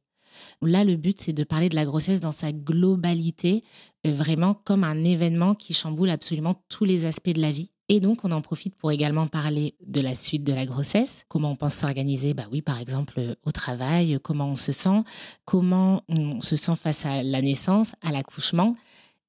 Là, 0.61 0.83
le 0.83 0.95
but, 0.95 1.19
c'est 1.21 1.33
de 1.33 1.43
parler 1.43 1.69
de 1.69 1.75
la 1.75 1.85
grossesse 1.85 2.21
dans 2.21 2.31
sa 2.31 2.51
globalité, 2.51 3.63
euh, 4.05 4.13
vraiment 4.13 4.53
comme 4.53 4.83
un 4.83 5.03
événement 5.03 5.55
qui 5.55 5.73
chamboule 5.73 6.09
absolument 6.09 6.61
tous 6.69 6.85
les 6.85 7.05
aspects 7.05 7.33
de 7.33 7.41
la 7.41 7.51
vie. 7.51 7.71
Et 7.89 7.99
donc, 7.99 8.23
on 8.23 8.31
en 8.31 8.41
profite 8.41 8.75
pour 8.75 8.91
également 8.91 9.27
parler 9.27 9.75
de 9.85 9.99
la 9.99 10.15
suite 10.15 10.43
de 10.43 10.53
la 10.53 10.65
grossesse, 10.65 11.25
comment 11.27 11.51
on 11.51 11.55
pense 11.55 11.75
s'organiser, 11.75 12.33
bah 12.33 12.45
oui, 12.51 12.61
par 12.61 12.79
exemple, 12.79 13.15
euh, 13.17 13.35
au 13.45 13.51
travail, 13.51 14.17
comment 14.23 14.49
on 14.49 14.55
se 14.55 14.71
sent, 14.71 15.03
comment 15.45 16.01
on 16.07 16.39
se 16.41 16.55
sent 16.55 16.75
face 16.75 17.05
à 17.05 17.23
la 17.23 17.41
naissance, 17.41 17.93
à 18.01 18.11
l'accouchement, 18.11 18.75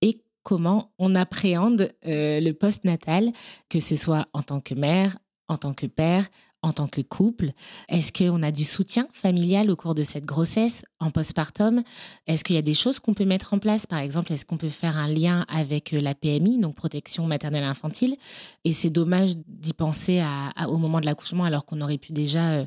et 0.03 0.23
comment 0.45 0.93
on 0.99 1.15
appréhende 1.15 1.93
euh, 2.07 2.41
le 2.41 2.53
post-natal, 2.53 3.33
que 3.69 3.81
ce 3.81 3.97
soit 3.97 4.29
en 4.33 4.43
tant 4.43 4.61
que 4.61 4.75
mère, 4.75 5.17
en 5.49 5.57
tant 5.57 5.75
que 5.75 5.87
père, 5.87 6.27
en 6.65 6.73
tant 6.73 6.89
que 6.89 7.03
couple 7.03 7.53
Est-ce 7.89 8.11
qu'on 8.11 8.43
a 8.43 8.51
du 8.51 8.65
soutien 8.65 9.07
familial 9.13 9.71
au 9.71 9.77
cours 9.77 9.95
de 9.95 10.03
cette 10.03 10.25
grossesse 10.25 10.85
en 10.99 11.11
postpartum? 11.11 11.83
Est-ce 12.27 12.43
qu'il 12.43 12.57
y 12.57 12.59
a 12.59 12.63
des 12.63 12.75
choses 12.75 12.99
qu'on 12.99 13.13
peut 13.13 13.27
mettre 13.27 13.53
en 13.53 13.59
place? 13.59 13.87
Par 13.87 13.99
exemple, 13.99 14.33
est-ce 14.33 14.47
qu'on 14.47 14.57
peut 14.57 14.71
faire 14.71 14.97
un 14.97 15.09
lien 15.09 15.45
avec 15.49 15.93
euh, 15.93 16.01
la 16.01 16.15
PMI, 16.15 16.59
donc 16.59 16.75
protection 16.75 17.27
maternelle 17.27 17.65
infantile? 17.65 18.17
Et 18.65 18.73
c'est 18.73 18.89
dommage 18.91 19.37
d'y 19.47 19.75
penser 19.75 20.25
au 20.67 20.79
moment 20.79 21.01
de 21.01 21.07
l'accouchement 21.07 21.45
alors 21.45 21.67
qu'on 21.67 21.83
aurait 21.83 21.99
pu 21.99 22.13
déjà 22.13 22.53
euh, 22.53 22.67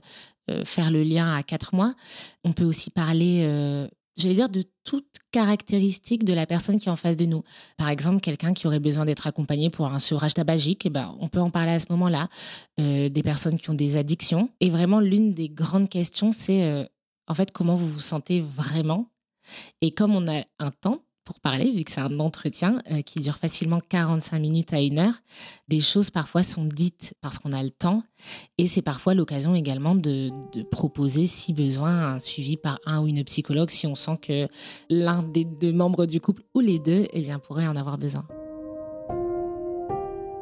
euh, 0.52 0.64
faire 0.64 0.92
le 0.92 1.02
lien 1.04 1.36
à 1.36 1.42
quatre 1.42 1.74
mois. 1.74 1.94
On 2.44 2.54
peut 2.54 2.66
aussi 2.66 2.92
parler 2.92 3.88
j'allais 4.18 4.36
dire, 4.36 4.50
de 4.50 4.64
toute 4.84 5.08
caractéristique 5.32 6.24
de 6.24 6.34
la 6.34 6.46
personne 6.46 6.78
qui 6.78 6.88
est 6.88 6.92
en 6.92 6.96
face 6.96 7.18
de 7.18 7.26
nous. 7.26 7.44
Par 7.78 7.90
exemple, 7.90 8.22
quelqu'un 8.22 8.54
qui 8.54 8.68
aurait 8.68 8.80
besoin 8.80 9.06
d'être 9.06 9.28
accompagné 9.28 9.70
pour 9.70 9.86
un 9.88 10.00
sevrage 10.00 10.34
tabagique, 10.34 10.86
eh 10.86 10.90
ben, 10.90 11.16
on 11.20 11.28
peut 11.28 11.40
en 11.40 11.50
parler 11.50 11.72
à 11.72 11.80
ce 11.80 11.86
moment-là. 11.90 12.28
Euh, 12.80 13.10
des 13.10 13.24
personnes 13.24 13.58
qui 13.58 13.70
ont 13.70 13.76
des 13.76 13.98
addictions. 13.98 14.50
Et 14.60 14.70
vraiment, 14.70 15.00
l'une 15.00 15.34
des 15.34 15.50
grandes 15.50 15.90
questions, 15.90 16.32
c'est 16.32 16.64
euh, 16.64 16.86
en 17.28 17.34
fait 17.34 17.52
comment 17.52 17.76
vous 17.76 17.88
vous 17.88 18.00
sentez 18.00 18.42
vraiment. 18.42 19.10
Et 19.82 19.92
comme 19.92 20.16
on 20.16 20.28
a 20.28 20.44
un 20.60 20.72
temps 20.72 21.02
pour 21.28 21.42
parler, 21.42 21.72
vu 21.72 21.84
que 21.84 21.92
c'est 21.92 22.00
un 22.00 22.22
entretien 22.22 22.82
euh, 22.90 23.02
qui 23.02 23.20
dure 23.20 23.36
facilement 23.36 23.82
45 23.90 24.40
minutes 24.40 24.72
à 24.72 24.80
une 24.80 24.98
heure. 24.98 25.16
Des 25.68 25.82
choses 25.82 26.10
parfois 26.10 26.42
sont 26.42 26.64
dites 26.64 27.16
parce 27.20 27.38
qu'on 27.38 27.52
a 27.52 27.62
le 27.62 27.70
temps 27.70 28.02
et 28.58 28.66
c'est 28.66 28.82
parfois 28.82 29.14
l'occasion 29.14 29.54
également 29.54 29.94
de, 29.94 30.32
proposer, 30.72 31.26
si 31.26 31.52
besoin, 31.52 32.14
un 32.14 32.20
suivi 32.20 32.56
par 32.56 32.80
un 32.86 33.02
ou 33.02 33.08
une 33.08 33.26
psychologue 33.26 33.70
si 33.70 33.88
on 33.88 33.96
sent 33.96 34.18
que 34.22 34.48
l'un 34.90 35.22
des 35.22 35.44
deux 35.44 35.74
membres 35.74 36.06
du 36.06 36.22
couple 36.22 36.44
ou 36.56 36.62
les 36.62 36.80
deux 36.80 37.08
eh 37.12 37.22
bien, 37.22 37.40
pourrait 37.40 37.68
en 37.68 37.76
avoir 37.76 37.98
besoin. 37.98 38.26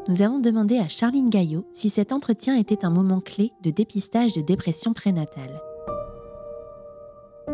Nous 0.07 0.21
avons 0.21 0.37
demandé 0.37 0.77
à 0.77 0.87
Charline 0.87 1.31
Gaillot 1.31 1.65
si 1.71 1.89
cet 1.89 2.11
entretien 2.11 2.55
était 2.55 2.85
un 2.85 2.91
moment 2.91 3.21
clé 3.21 3.53
de 3.63 3.71
dépistage 3.71 4.33
de 4.33 4.41
dépression 4.41 4.93
prénatale. 4.93 5.59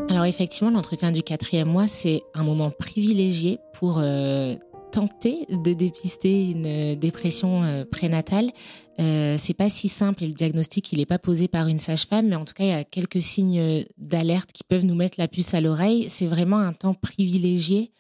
Alors 0.10 0.26
effectivement, 0.26 0.72
l'entretien 0.72 1.12
du 1.12 1.24
quatrième 1.24 1.68
mois, 1.68 1.88
c'est 1.88 2.22
un 2.34 2.44
moment 2.44 2.72
privilégié 2.72 3.60
pour 3.74 4.00
euh, 4.00 4.56
tenter 4.92 5.46
de 5.50 5.74
dépister 5.74 6.50
une 6.50 6.66
euh, 6.66 6.96
dépression 6.96 7.64
euh, 7.64 7.86
prénatale. 7.86 8.52
Euh, 9.00 9.36
c'est 9.38 9.54
pas 9.54 9.70
si 9.70 9.88
simple 9.88 10.24
et 10.24 10.28
le 10.28 10.34
diagnostic 10.34 10.92
il 10.92 11.00
n'est 11.00 11.06
pas 11.06 11.18
posé 11.18 11.48
par 11.48 11.68
une 11.68 11.80
sage-femme, 11.80 12.28
mais 12.28 12.36
en 12.36 12.46
tout 12.46 12.54
cas 12.54 12.66
il 12.66 12.70
y 12.70 12.74
a 12.74 12.84
quelques 12.84 13.22
signes 13.22 13.86
d'alerte 13.98 14.52
qui 14.52 14.64
peuvent 14.64 14.86
nous 14.86 14.96
mettre 14.96 15.16
la 15.18 15.28
puce 15.28 15.54
à 15.54 15.62
l'oreille. 15.62 16.08
C'est 16.10 16.28
vraiment 16.28 16.60
un 16.60 16.74
temps 16.74 16.94
privilégié 16.94 17.92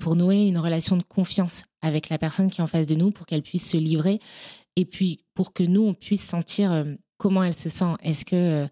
pour 0.00 0.16
nouer 0.16 0.44
une 0.44 0.58
relation 0.58 0.98
de 0.98 1.02
confiance 1.02 1.64
avec 1.80 2.10
la 2.10 2.18
personne 2.18 2.50
qui 2.50 2.60
est 2.60 2.62
en 2.62 2.66
face 2.66 2.86
de 2.86 2.94
nous, 2.94 3.10
pour 3.10 3.24
qu'elle 3.24 3.42
puisse 3.42 3.70
se 3.70 3.78
livrer 3.78 4.18
et 4.76 4.84
puis 4.84 5.20
pour 5.32 5.54
que 5.54 5.62
nous 5.62 5.80
on 5.80 5.94
puisse 5.94 6.22
sentir 6.22 6.84
comment 7.16 7.42
elle 7.42 7.54
se 7.54 7.70
sent. 7.70 7.94
Est-ce 8.02 8.26
que 8.26 8.68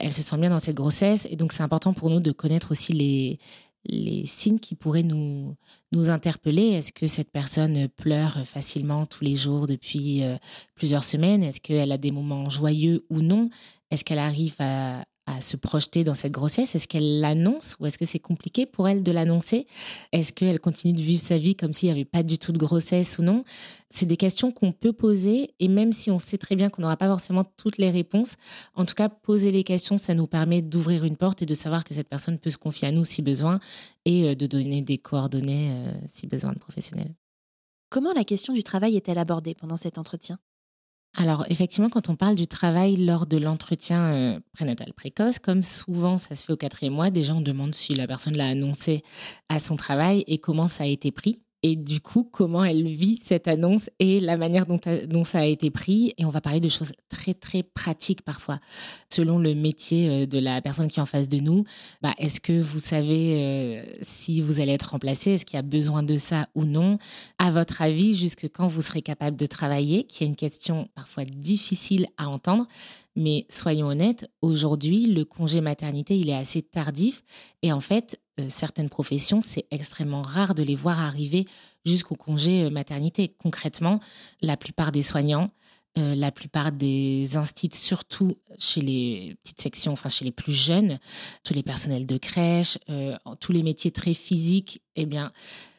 elle 0.00 0.12
se 0.12 0.22
sent 0.22 0.36
bien 0.38 0.50
dans 0.50 0.58
cette 0.58 0.76
grossesse. 0.76 1.26
Et 1.30 1.36
donc, 1.36 1.52
c'est 1.52 1.62
important 1.62 1.92
pour 1.92 2.10
nous 2.10 2.20
de 2.20 2.32
connaître 2.32 2.72
aussi 2.72 2.92
les, 2.92 3.38
les 3.84 4.26
signes 4.26 4.58
qui 4.58 4.74
pourraient 4.74 5.02
nous, 5.02 5.56
nous 5.92 6.10
interpeller. 6.10 6.70
Est-ce 6.72 6.92
que 6.92 7.06
cette 7.06 7.30
personne 7.30 7.88
pleure 7.88 8.38
facilement 8.44 9.06
tous 9.06 9.24
les 9.24 9.36
jours 9.36 9.66
depuis 9.66 10.22
euh, 10.22 10.36
plusieurs 10.74 11.04
semaines? 11.04 11.42
Est-ce 11.42 11.60
qu'elle 11.60 11.92
a 11.92 11.98
des 11.98 12.10
moments 12.10 12.50
joyeux 12.50 13.04
ou 13.10 13.20
non? 13.20 13.48
Est-ce 13.90 14.04
qu'elle 14.04 14.18
arrive 14.18 14.56
à, 14.58 15.04
à 15.28 15.40
se 15.40 15.56
projeter 15.56 16.04
dans 16.04 16.14
cette 16.14 16.32
grossesse? 16.32 16.74
Est-ce 16.74 16.88
qu'elle 16.88 17.20
l'annonce 17.20 17.76
ou 17.78 17.86
est-ce 17.86 17.98
que 17.98 18.06
c'est 18.06 18.18
compliqué 18.18 18.66
pour 18.66 18.88
elle 18.88 19.02
de 19.02 19.12
l'annoncer? 19.12 19.66
Est-ce 20.12 20.32
qu'elle 20.32 20.58
continue 20.58 20.94
de 20.94 21.00
vivre 21.00 21.20
sa 21.20 21.38
vie 21.38 21.54
comme 21.54 21.74
s'il 21.74 21.88
n'y 21.88 21.92
avait 21.92 22.04
pas 22.04 22.22
du 22.22 22.38
tout 22.38 22.52
de 22.52 22.58
grossesse 22.58 23.18
ou 23.18 23.22
non? 23.22 23.44
C'est 23.90 24.06
des 24.06 24.16
questions 24.16 24.50
qu'on 24.50 24.72
peut 24.72 24.92
poser 24.92 25.50
et 25.60 25.68
même 25.68 25.92
si 25.92 26.10
on 26.10 26.18
sait 26.18 26.38
très 26.38 26.56
bien 26.56 26.70
qu'on 26.70 26.82
n'aura 26.82 26.96
pas 26.96 27.08
forcément 27.08 27.44
toutes 27.44 27.78
les 27.78 27.90
réponses, 27.90 28.36
en 28.74 28.84
tout 28.84 28.94
cas 28.94 29.08
poser 29.08 29.50
les 29.50 29.64
questions, 29.64 29.98
ça 29.98 30.14
nous 30.14 30.26
permet 30.26 30.62
d'ouvrir 30.62 31.04
une 31.04 31.16
porte 31.16 31.42
et 31.42 31.46
de 31.46 31.54
savoir 31.54 31.84
que 31.84 31.94
cette 31.94 32.08
personne 32.08 32.38
peut 32.38 32.50
se 32.50 32.58
confier 32.58 32.88
à 32.88 32.92
nous 32.92 33.04
si 33.04 33.22
besoin 33.22 33.60
et 34.04 34.28
euh, 34.28 34.34
de 34.34 34.46
donner 34.46 34.82
des 34.82 34.98
coordonnées 34.98 35.70
euh, 35.72 35.92
si 36.12 36.26
besoin 36.26 36.52
de 36.52 36.58
professionnels. 36.58 37.14
Comment 37.90 38.12
la 38.12 38.24
question 38.24 38.52
du 38.52 38.62
travail 38.62 38.96
est-elle 38.96 39.18
abordée 39.18 39.54
pendant 39.54 39.78
cet 39.78 39.96
entretien? 39.96 40.38
Alors 41.16 41.44
effectivement, 41.48 41.88
quand 41.88 42.08
on 42.08 42.16
parle 42.16 42.36
du 42.36 42.46
travail 42.46 42.96
lors 42.96 43.26
de 43.26 43.38
l'entretien 43.38 44.12
euh, 44.12 44.40
prénatal 44.52 44.92
précoce, 44.92 45.38
comme 45.38 45.62
souvent 45.62 46.18
ça 46.18 46.36
se 46.36 46.44
fait 46.44 46.52
au 46.52 46.56
quatrième 46.56 46.92
mois, 46.92 47.10
déjà 47.10 47.34
on 47.34 47.40
demande 47.40 47.74
si 47.74 47.94
la 47.94 48.06
personne 48.06 48.36
l'a 48.36 48.48
annoncé 48.48 49.02
à 49.48 49.58
son 49.58 49.76
travail 49.76 50.22
et 50.26 50.38
comment 50.38 50.68
ça 50.68 50.84
a 50.84 50.86
été 50.86 51.10
pris 51.10 51.42
et 51.62 51.76
du 51.76 52.00
coup 52.00 52.24
comment 52.24 52.64
elle 52.64 52.86
vit 52.86 53.18
cette 53.22 53.48
annonce 53.48 53.90
et 53.98 54.20
la 54.20 54.36
manière 54.36 54.66
dont, 54.66 55.24
ça 55.24 55.40
a 55.40 55.44
été 55.44 55.70
pris. 55.70 56.14
Et 56.18 56.24
on 56.24 56.30
va 56.30 56.40
parler 56.40 56.60
de 56.60 56.68
choses 56.68 56.92
très 57.08 57.34
très 57.34 57.62
pratiques 57.62 58.22
parfois, 58.22 58.60
selon 59.12 59.38
le 59.38 59.54
métier 59.54 60.08
euh, 60.08 60.26
de 60.26 60.38
la 60.38 60.60
personne 60.62 60.88
qui 60.88 60.98
est 60.98 61.02
en 61.02 61.06
face 61.06 61.28
de 61.28 61.38
nous. 61.38 61.64
Bah, 62.02 62.14
Est-ce 62.18 62.40
que 62.40 62.60
vous 62.60 62.78
savez 62.78 63.42
euh, 63.42 63.84
si 64.02 64.40
vous 64.40 64.60
allez 64.60 64.72
être 64.72 64.90
remplacé? 64.90 65.32
Est-ce 65.32 65.44
qu'il 65.44 65.56
y 65.56 65.60
a 65.60 65.62
besoin 65.62 66.02
de 66.02 66.16
ça 66.16 66.48
ou 66.54 66.64
non? 66.64 66.98
À 67.38 67.50
votre 67.50 67.82
avis, 67.82 68.14
jusque 68.14 68.48
quand 68.48 68.66
vous 68.66 68.82
serez 68.82 69.02
capable 69.02 69.36
de 69.36 69.46
travailler 69.46 70.04
Qui 70.04 70.24
est 70.24 70.26
une 70.26 70.36
question 70.36 70.88
parfois 70.94 71.24
difficile 71.24 72.06
à 72.16 72.28
entendre. 72.28 72.66
Mais 73.16 73.46
soyons 73.50 73.88
honnêtes, 73.88 74.30
aujourd'hui, 74.42 75.06
le 75.06 75.24
congé 75.24 75.60
maternité, 75.60 76.16
il 76.16 76.28
est 76.30 76.34
assez 76.34 76.62
tardif. 76.62 77.24
Et 77.62 77.72
en 77.72 77.80
fait, 77.80 78.20
certaines 78.48 78.88
professions, 78.88 79.40
c'est 79.42 79.66
extrêmement 79.70 80.22
rare 80.22 80.54
de 80.54 80.62
les 80.62 80.74
voir 80.74 81.00
arriver 81.00 81.46
jusqu'au 81.84 82.14
congé 82.14 82.64
euh, 82.64 82.70
maternité. 82.70 83.34
Concrètement, 83.38 84.00
la 84.40 84.56
plupart 84.56 84.92
des 84.92 85.02
soignants, 85.02 85.48
euh, 85.98 86.14
la 86.14 86.30
plupart 86.30 86.70
des 86.70 87.36
instituts, 87.36 87.76
surtout 87.76 88.36
chez 88.58 88.80
les 88.80 89.36
petites 89.42 89.60
sections, 89.60 89.92
enfin 89.92 90.08
chez 90.08 90.24
les 90.24 90.32
plus 90.32 90.52
jeunes, 90.52 90.98
tous 91.44 91.54
les 91.54 91.62
personnels 91.62 92.06
de 92.06 92.18
crèche, 92.18 92.78
tous 93.40 93.52
les 93.52 93.62
métiers 93.62 93.90
très 93.90 94.14
physiques, 94.14 94.82
eh 94.96 95.06
bien, 95.06 95.32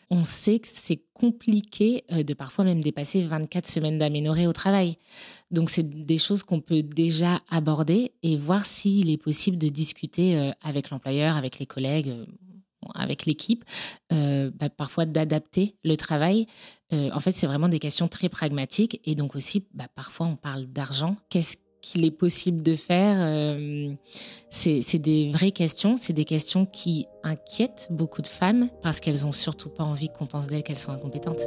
on 0.10 0.24
sait 0.24 0.60
que 0.60 0.68
c'est 0.70 1.04
compliqué 1.14 2.04
de 2.10 2.34
parfois 2.34 2.66
même 2.66 2.82
dépasser 2.82 3.22
24 3.22 3.68
semaines 3.68 4.00
d'aménorrhée 4.00 4.48
au 4.48 4.54
travail. 4.54 4.98
Donc, 5.52 5.70
c'est 5.70 5.88
des 5.88 6.18
choses 6.18 6.42
qu'on 6.42 6.62
peut 6.62 6.82
déjà 6.82 7.42
aborder 7.48 8.12
et 8.24 8.36
voir 8.36 8.66
s'il 8.66 9.12
est 9.12 9.18
possible 9.18 9.58
de 9.60 9.70
discuter 9.70 10.52
avec 10.62 10.90
l'employeur, 10.90 11.38
avec 11.38 11.60
les 11.60 11.68
collègues 11.68 12.16
avec 12.96 13.26
l'équipe, 13.26 13.64
euh, 14.12 14.52
bah, 14.54 14.70
parfois 14.70 15.06
d'adapter 15.06 15.76
le 15.84 15.96
travail. 15.98 16.46
Euh, 16.94 17.10
en 17.14 17.20
fait, 17.20 17.32
c'est 17.32 17.48
vraiment 17.48 17.70
des 17.70 17.80
questions 17.80 18.08
très 18.08 18.30
pragmatiques. 18.30 19.02
Et 19.06 19.16
donc 19.16 19.36
aussi, 19.36 19.66
bah, 19.74 19.88
parfois, 19.94 20.28
on 20.28 20.36
parle 20.36 20.66
d'argent. 20.66 21.16
Qu'est-ce 21.30 21.58
qu'il 21.82 22.04
est 22.06 22.12
possible 22.12 22.62
de 22.62 22.76
faire 22.76 23.18
euh, 23.20 23.94
C'est 24.50 24.98
des 24.98 25.32
vraies 25.32 25.52
questions. 25.52 25.96
C'est 25.96 26.14
des 26.14 26.26
questions 26.26 26.66
qui 26.66 27.06
inquiètent 27.24 27.88
beaucoup 27.90 28.22
de 28.22 28.28
femmes 28.28 28.70
parce 28.82 29.00
qu'elles 29.00 29.24
n'ont 29.24 29.32
surtout 29.32 29.70
pas 29.70 29.84
envie 29.84 30.10
qu'on 30.10 30.26
pense 30.26 30.48
d'elles 30.48 30.64
qu'elles 30.64 30.80
sont 30.80 30.92
incompétentes. 30.92 31.44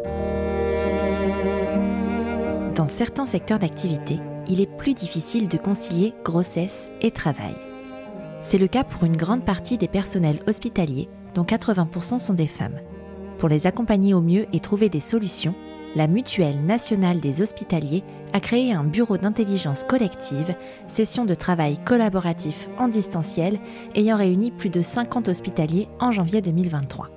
Dans 2.74 2.88
certains 2.88 3.26
secteurs 3.26 3.58
d'activité, 3.58 4.18
il 4.48 4.60
est 4.60 4.76
plus 4.78 4.94
difficile 4.94 5.48
de 5.48 5.58
concilier 5.58 6.14
grossesse 6.24 6.90
et 7.00 7.10
travail. 7.10 7.54
C'est 8.42 8.58
le 8.58 8.66
cas 8.66 8.82
pour 8.82 9.04
une 9.04 9.16
grande 9.16 9.44
partie 9.44 9.78
des 9.78 9.88
personnels 9.88 10.42
hospitaliers 10.46 11.08
dont 11.34 11.44
80% 11.44 12.18
sont 12.18 12.34
des 12.34 12.46
femmes. 12.46 12.80
Pour 13.38 13.48
les 13.48 13.66
accompagner 13.66 14.14
au 14.14 14.20
mieux 14.20 14.46
et 14.52 14.60
trouver 14.60 14.88
des 14.88 15.00
solutions, 15.00 15.54
la 15.94 16.06
Mutuelle 16.06 16.64
nationale 16.64 17.20
des 17.20 17.42
hospitaliers 17.42 18.02
a 18.32 18.40
créé 18.40 18.72
un 18.72 18.84
bureau 18.84 19.18
d'intelligence 19.18 19.84
collective, 19.84 20.54
session 20.86 21.24
de 21.24 21.34
travail 21.34 21.78
collaboratif 21.84 22.68
en 22.78 22.88
distanciel, 22.88 23.60
ayant 23.94 24.16
réuni 24.16 24.50
plus 24.50 24.70
de 24.70 24.80
50 24.80 25.28
hospitaliers 25.28 25.88
en 26.00 26.12
janvier 26.12 26.40
2023. 26.40 27.10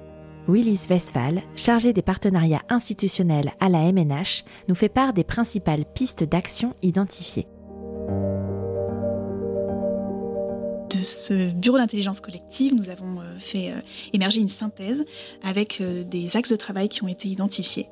Willis 0.48 0.88
Westphal, 0.90 1.42
chargé 1.56 1.94
des 1.94 2.02
partenariats 2.02 2.62
institutionnels 2.70 3.54
à 3.60 3.70
la 3.70 3.92
MNH, 3.92 4.44
nous 4.68 4.76
fait 4.76 4.90
part 4.90 5.14
des 5.14 5.24
principales 5.24 5.86
pistes 5.86 6.24
d'action 6.24 6.76
identifiées. 6.84 7.48
De 10.98 11.04
ce 11.04 11.52
bureau 11.52 11.78
d'intelligence 11.78 12.22
collective, 12.22 12.74
nous 12.74 12.90
avons 12.90 13.20
euh, 13.20 13.40
fait 13.40 13.72
euh, 13.72 13.80
émerger 14.14 14.42
une 14.42 14.50
synthèse 14.50 15.06
avec 15.44 15.82
euh, 15.82 16.04
des 16.04 16.38
axes 16.38 16.50
de 16.50 16.56
travail 16.56 16.90
qui 16.90 17.04
ont 17.04 17.08
été 17.08 17.28
identifiés 17.28 17.88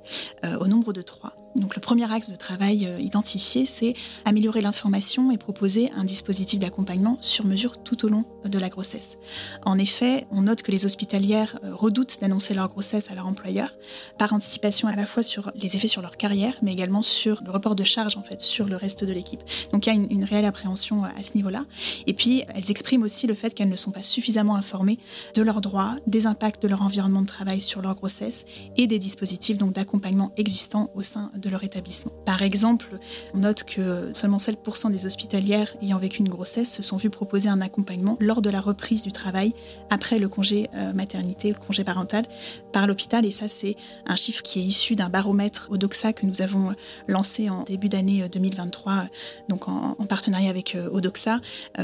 au 0.59 0.67
nombre 0.67 0.93
de 0.93 1.01
trois. 1.01 1.42
Donc 1.55 1.75
le 1.75 1.81
premier 1.81 2.11
axe 2.11 2.29
de 2.29 2.35
travail 2.35 2.85
euh, 2.85 2.99
identifié, 2.99 3.65
c'est 3.65 3.93
améliorer 4.25 4.61
l'information 4.61 5.31
et 5.31 5.37
proposer 5.37 5.91
un 5.95 6.03
dispositif 6.03 6.59
d'accompagnement 6.59 7.17
sur 7.21 7.45
mesure 7.45 7.77
tout 7.83 8.05
au 8.05 8.09
long 8.09 8.25
de 8.45 8.59
la 8.59 8.69
grossesse. 8.69 9.17
En 9.65 9.77
effet, 9.77 10.25
on 10.31 10.43
note 10.43 10.63
que 10.63 10.71
les 10.71 10.85
hospitalières 10.85 11.59
euh, 11.63 11.73
redoutent 11.73 12.19
d'annoncer 12.21 12.53
leur 12.53 12.69
grossesse 12.69 13.11
à 13.11 13.15
leur 13.15 13.27
employeur 13.27 13.69
par 14.17 14.33
anticipation 14.33 14.87
à 14.87 14.95
la 14.95 15.05
fois 15.05 15.23
sur 15.23 15.51
les 15.55 15.75
effets 15.75 15.87
sur 15.87 16.01
leur 16.01 16.17
carrière, 16.17 16.55
mais 16.61 16.73
également 16.73 17.01
sur 17.01 17.41
le 17.43 17.51
report 17.51 17.75
de 17.75 17.83
charge 17.83 18.17
en 18.17 18.23
fait 18.23 18.41
sur 18.41 18.67
le 18.67 18.75
reste 18.75 19.03
de 19.03 19.13
l'équipe. 19.13 19.41
Donc 19.71 19.85
il 19.85 19.93
y 19.93 19.97
a 19.97 19.99
une, 20.09 20.23
réelle 20.23 20.45
appréhension 20.45 21.05
euh, 21.05 21.07
à 21.17 21.23
ce 21.23 21.35
niveau-là. 21.35 21.65
Et 22.07 22.13
puis 22.13 22.43
elles 22.55 22.71
expriment 22.71 23.03
aussi 23.03 23.27
le 23.27 23.35
fait 23.35 23.53
qu'elles 23.53 23.69
ne 23.69 23.75
sont 23.75 23.91
pas 23.91 24.03
suffisamment 24.03 24.55
informées 24.55 24.97
de 25.35 25.41
leurs 25.41 25.61
droits, 25.61 25.97
des 26.07 26.25
impacts 26.25 26.63
de 26.63 26.67
leur 26.67 26.81
environnement 26.81 27.21
de 27.21 27.27
travail 27.27 27.61
sur 27.61 27.81
leur 27.81 27.95
grossesse 27.95 28.45
et 28.77 28.87
des 28.87 28.99
dispositifs 28.99 29.57
donc 29.57 29.73
d'accompagnement 29.73 30.31
existants 30.37 30.89
au 30.95 31.03
sein 31.03 31.31
de 31.35 31.42
de 31.43 31.49
leur 31.49 31.63
établissement. 31.63 32.11
Par 32.25 32.41
exemple, 32.41 32.97
on 33.33 33.39
note 33.39 33.63
que 33.63 34.11
seulement 34.13 34.37
7% 34.37 34.91
des 34.91 35.05
hospitalières 35.05 35.75
ayant 35.81 35.97
vécu 35.97 36.19
une 36.19 36.29
grossesse 36.29 36.71
se 36.71 36.81
sont 36.81 36.97
vues 36.97 37.09
proposer 37.09 37.49
un 37.49 37.61
accompagnement 37.61 38.17
lors 38.19 38.41
de 38.41 38.49
la 38.49 38.61
reprise 38.61 39.01
du 39.01 39.11
travail 39.11 39.53
après 39.89 40.19
le 40.19 40.29
congé 40.29 40.69
euh, 40.73 40.93
maternité 40.93 41.51
ou 41.51 41.55
le 41.59 41.65
congé 41.65 41.83
parental 41.83 42.25
par 42.71 42.87
l'hôpital. 42.87 43.25
Et 43.25 43.31
ça, 43.31 43.47
c'est 43.47 43.75
un 44.05 44.15
chiffre 44.15 44.41
qui 44.41 44.59
est 44.59 44.63
issu 44.63 44.95
d'un 44.95 45.09
baromètre 45.09 45.67
au 45.69 45.77
DOXA 45.77 46.13
que 46.13 46.25
nous 46.25 46.41
avons 46.41 46.73
lancé 47.07 47.49
en 47.49 47.63
début 47.63 47.89
d'année 47.89 48.27
2023, 48.29 49.07
donc 49.49 49.67
en, 49.67 49.95
partenariat 50.07 50.49
avec 50.49 50.77
Odoxa, 50.91 51.39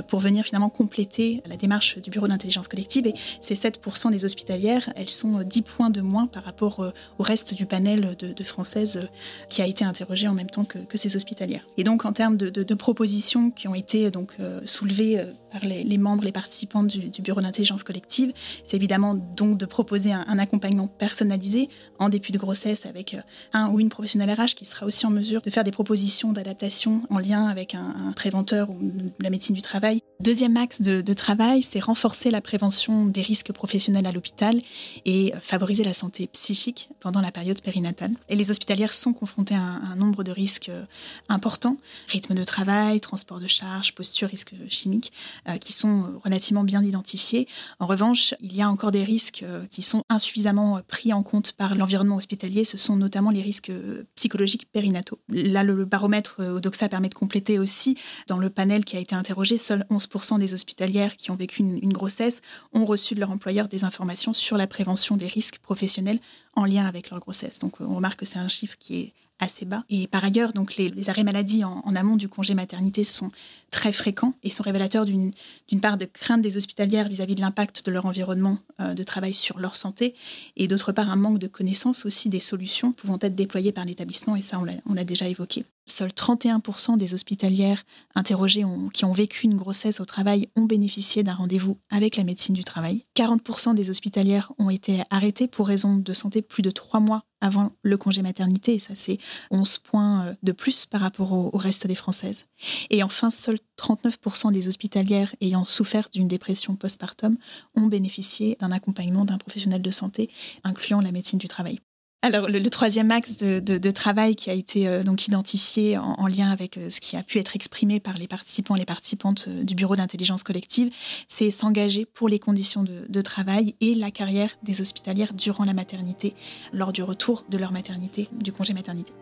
pour 0.08 0.20
venir 0.20 0.46
finalement 0.46 0.70
compléter 0.70 1.42
la 1.48 1.56
démarche 1.56 1.98
du 1.98 2.10
Bureau 2.10 2.28
d'intelligence 2.28 2.68
collective. 2.68 3.08
Et 3.08 3.14
ces 3.42 3.56
7% 3.56 4.12
des 4.12 4.26
hospitalières, 4.26 4.92
elles 4.96 5.10
sont 5.10 5.42
10 5.42 5.62
points 5.64 5.90
de 5.90 6.02
moins 6.02 6.28
par 6.28 6.44
rapport 6.44 6.80
au 7.18 7.24
reste 7.24 7.54
du 7.54 7.66
panel 7.66 8.16
de, 8.18 8.44
Françaises 8.44 9.10
qui 9.50 9.62
a 9.62 9.66
été 9.66 9.84
interrogé 9.84 10.28
en 10.28 10.34
même 10.34 10.50
temps 10.50 10.64
que, 10.64 10.98
ces 10.98 11.16
hospitalières. 11.16 11.66
Et 11.78 11.84
donc, 11.84 12.06
en 12.06 12.14
termes 12.14 12.38
de, 12.38 12.74
propositions 12.74 13.52
qui 13.52 13.68
ont 13.68 13.76
été 13.76 14.10
donc 14.12 14.36
euh, 14.40 14.62
soulevées 14.64 15.20
euh, 15.20 15.26
par 15.52 15.62
les, 15.64 15.98
membres, 15.98 16.24
les 16.24 16.32
participants 16.32 16.84
du, 16.84 17.10
Bureau 17.22 17.42
d'intelligence 17.42 17.84
collective, 17.84 18.32
c'est 18.64 18.78
évidemment 18.78 19.14
donc 19.14 19.58
de 19.58 19.66
proposer 19.66 20.14
un, 20.14 20.40
accompagnement 20.40 20.88
personnalisé 20.88 21.70
en 21.98 22.08
début 22.08 22.32
de 22.32 22.38
grossesse 22.38 22.86
avec 22.86 23.14
euh, 23.14 23.22
un 23.52 23.70
ou 23.70 23.80
une 23.80 23.90
professionnelle 23.90 24.32
RH 24.32 24.56
qui 24.56 24.66
sera 24.66 24.86
aussi 24.86 25.06
en 25.06 25.10
mesure 25.10 25.42
de 25.42 25.50
faire 25.50 25.66
des 25.66 25.72
propositions 25.72 26.32
d'adaptation 26.32 27.02
en 27.10 27.20
lien 27.20 27.46
avec 27.48 27.76
un, 27.76 28.14
préventeur 28.16 28.70
ou 28.70 28.80
la 29.20 29.30
médecine 29.30 29.56
du 29.56 29.62
travail. 29.62 30.02
Deuxième 30.22 30.58
axe 30.58 30.82
de, 30.82 31.14
travail, 31.14 31.64
c'est 31.64 31.80
renforcer 31.80 32.30
la 32.30 32.42
prévention 32.42 33.06
des 33.06 33.22
risques 33.22 33.54
professionnels 33.54 34.06
à 34.06 34.12
l'hôpital 34.12 34.60
et 35.06 35.34
favoriser 35.42 35.84
la 35.84 35.94
santé 35.94 36.28
psychique 36.28 36.90
pendant 37.00 37.22
la 37.22 37.32
période 37.32 37.62
périnatale. 37.62 38.12
Et 38.28 38.36
les 38.36 38.52
hospitalières 38.52 38.94
sont 38.94 39.14
confrontées 39.14 39.56
à 39.56 39.62
un, 39.62 39.96
nombre 39.96 40.24
de 40.24 40.32
risques 40.32 40.70
euh, 40.70 40.84
importants, 41.30 41.78
rythme 42.08 42.34
de 42.36 42.44
travail, 42.44 43.00
transport 43.00 43.40
de 43.40 43.48
charge, 43.48 43.94
posture, 43.96 44.28
risques 44.28 44.54
chimiques, 44.68 45.14
euh, 45.38 45.39
qui 45.60 45.74
sont 45.74 46.06
relativement 46.24 46.64
bien 46.64 46.84
identifiés. 46.84 47.48
En 47.80 47.86
revanche, 47.86 48.34
il 48.42 48.56
y 48.56 48.62
a 48.62 48.70
encore 48.70 48.92
des 48.92 49.04
risques 49.04 49.44
euh, 49.44 49.66
qui 49.68 49.82
sont 49.82 50.04
insuffisamment 50.10 50.80
pris 50.88 51.14
en 51.14 51.24
compte 51.24 51.54
par 51.54 51.76
l'environnement 51.76 52.18
hospitalier. 52.18 52.64
Ce 52.64 52.78
sont 52.78 52.96
notamment 52.96 53.32
les 53.32 53.42
risques 53.42 53.72
psychologiques 54.16 54.68
périnataux. 54.72 55.20
Là, 55.30 55.64
le, 55.64 55.86
baromètre 55.86 56.40
Odoxa 56.40 56.90
permet 56.90 57.10
de 57.10 57.14
compléter 57.14 57.60
aussi 57.60 57.98
dans 58.28 58.38
le 58.38 58.50
panel 58.50 58.86
qui 58.86 58.98
a 58.98 59.00
été 59.00 59.16
interrogé, 59.16 59.58
seuls 59.58 59.86
11% 59.90 60.40
des 60.40 60.54
hospitalières 60.54 61.18
qui 61.18 61.32
ont 61.32 61.36
vécu 61.36 61.62
une, 61.62 61.80
une 61.82 61.94
grossesse 61.94 62.42
ont 62.74 62.86
reçu 62.86 63.16
de 63.16 63.20
leur 63.20 63.32
employeur 63.32 63.68
des 63.68 63.84
informations 63.84 64.34
sur 64.34 64.58
la 64.58 64.68
prévention 64.68 65.18
des 65.18 65.28
risques 65.28 65.60
professionnels 65.60 66.20
en 66.56 66.66
lien 66.66 66.86
avec 66.86 67.10
leur 67.10 67.20
grossesse. 67.20 67.60
Donc 67.60 67.80
on 67.80 67.96
remarque 67.96 68.20
que 68.20 68.26
c'est 68.26 68.40
un 68.40 68.48
chiffre 68.48 68.78
qui 68.80 69.00
est 69.00 69.14
assez 69.40 69.66
bas. 69.66 69.84
Et 69.90 70.08
par 70.08 70.24
ailleurs, 70.24 70.54
donc 70.54 70.76
les, 70.76 71.10
arrêts 71.10 71.24
maladie 71.24 71.64
en, 71.64 71.96
amont 71.96 72.18
du 72.18 72.30
congé 72.30 72.54
maternité 72.54 73.04
sont 73.04 73.32
très 73.72 73.94
fréquents 73.94 74.34
et 74.44 74.50
sont 74.50 74.64
révélateurs 74.64 75.06
d'une 75.06 75.34
part 75.82 75.98
de 75.98 76.06
crainte 76.06 76.42
des 76.42 76.58
hospitalières 76.58 77.08
vis-à-vis 77.08 77.36
de 77.36 77.42
l'impact 77.42 77.86
de 77.86 77.92
leur 77.92 78.06
environnement 78.06 78.58
euh, 78.80 78.94
de 78.94 79.04
travail 79.04 79.34
sur 79.34 79.60
leur 79.60 79.76
santé 79.76 80.16
et 80.58 80.68
d'autre 80.68 80.92
part 80.92 81.10
un 81.10 81.16
manque 81.16 81.40
de 81.40 81.48
connaissance 81.48 82.06
aussi 82.06 82.30
des 82.30 82.40
solutions 82.40 82.92
pouvant 82.92 83.18
être 83.22 83.36
déployées 83.36 83.72
par 83.72 83.86
l'établissement 83.86 84.36
et 84.36 84.42
ça 84.42 84.60
on 84.86 84.94
l'a 84.94 85.04
déjà 85.04 85.28
évoqué. 85.28 85.66
Seuls 86.00 86.12
31% 86.12 86.96
des 86.96 87.14
hospitalières 87.14 87.84
interrogées 88.16 88.64
qui 88.94 89.04
ont 89.04 89.12
vécu 89.12 89.44
une 89.44 89.58
grossesse 89.58 90.00
au 90.00 90.06
travail 90.06 90.48
ont 90.56 90.64
bénéficié 90.64 91.24
d'un 91.24 91.34
rendez-vous 91.34 91.78
avec 91.90 92.16
la 92.16 92.24
médecine 92.24 92.56
du 92.56 92.64
travail. 92.64 93.04
40% 93.18 93.76
des 93.76 93.90
hospitalières 93.90 94.54
ont 94.60 94.70
été 94.70 95.04
arrêtées 95.10 95.50
pour 95.50 95.68
raison 95.68 95.98
de 95.98 96.14
santé 96.14 96.42
plus 96.42 96.62
de 96.62 96.72
trois 96.72 97.02
mois 97.02 97.26
avant 97.42 97.74
le 97.82 97.98
congé 97.98 98.22
maternité, 98.22 98.76
et 98.76 98.80
ça 98.80 98.96
c'est 98.96 99.18
11 99.52 99.80
points 99.80 100.26
euh, 100.26 100.34
de 100.42 100.54
plus 100.54 100.86
par 100.86 101.02
rapport 101.02 101.34
au, 101.34 101.50
reste 101.58 101.86
des 101.86 101.96
Françaises. 101.96 102.46
Et 102.90 103.04
enfin, 103.04 103.30
seuls 103.30 103.60
39% 103.78 104.54
des 104.54 104.70
hospitalières 104.70 105.36
ayant 105.42 105.66
souffert 105.66 106.08
d'une 106.14 106.30
dépression 106.30 106.78
postpartum 106.78 107.36
ont 107.76 107.88
bénéficié 107.88 108.56
d'un 108.62 108.72
accompagnement 108.72 109.26
d'un 109.26 109.38
professionnel 109.38 109.82
de 109.82 109.92
santé, 109.92 110.30
incluant 110.64 111.02
la 111.02 111.12
médecine 111.12 111.40
du 111.40 111.50
travail. 111.50 111.82
Alors, 112.22 112.50
le, 112.50 112.70
troisième 112.70 113.12
axe 113.12 113.38
de, 113.38 113.92
travail 113.92 114.36
qui 114.36 114.50
a 114.50 114.54
été 114.54 114.90
euh, 114.90 115.04
donc 115.04 115.26
identifié 115.28 115.98
en, 115.98 116.28
lien 116.28 116.52
avec 116.52 116.78
euh, 116.78 116.90
ce 116.90 117.00
qui 117.00 117.16
a 117.16 117.24
pu 117.24 117.40
être 117.40 117.56
exprimé 117.56 118.02
par 118.02 118.18
les 118.18 118.28
participants 118.28 118.76
et 118.76 118.80
les 118.80 118.86
participantes 118.86 119.46
euh, 119.48 119.64
du 119.64 119.74
Bureau 119.74 119.96
d'intelligence 119.96 120.44
collective, 120.44 120.92
c'est 121.30 121.50
s'engager 121.50 122.06
pour 122.06 122.28
les 122.28 122.38
conditions 122.38 122.84
de, 122.84 123.22
travail 123.22 123.74
et 123.80 123.94
la 123.94 124.12
carrière 124.12 124.50
des 124.64 124.82
hospitalières 124.82 125.34
durant 125.34 125.64
la 125.64 125.74
maternité, 125.74 126.34
lors 126.74 126.92
du 126.92 127.04
retour 127.04 127.46
de 127.50 127.58
leur 127.58 127.72
maternité, 127.72 128.28
du 128.34 128.52
congé 128.52 128.74
maternité. 128.74 129.14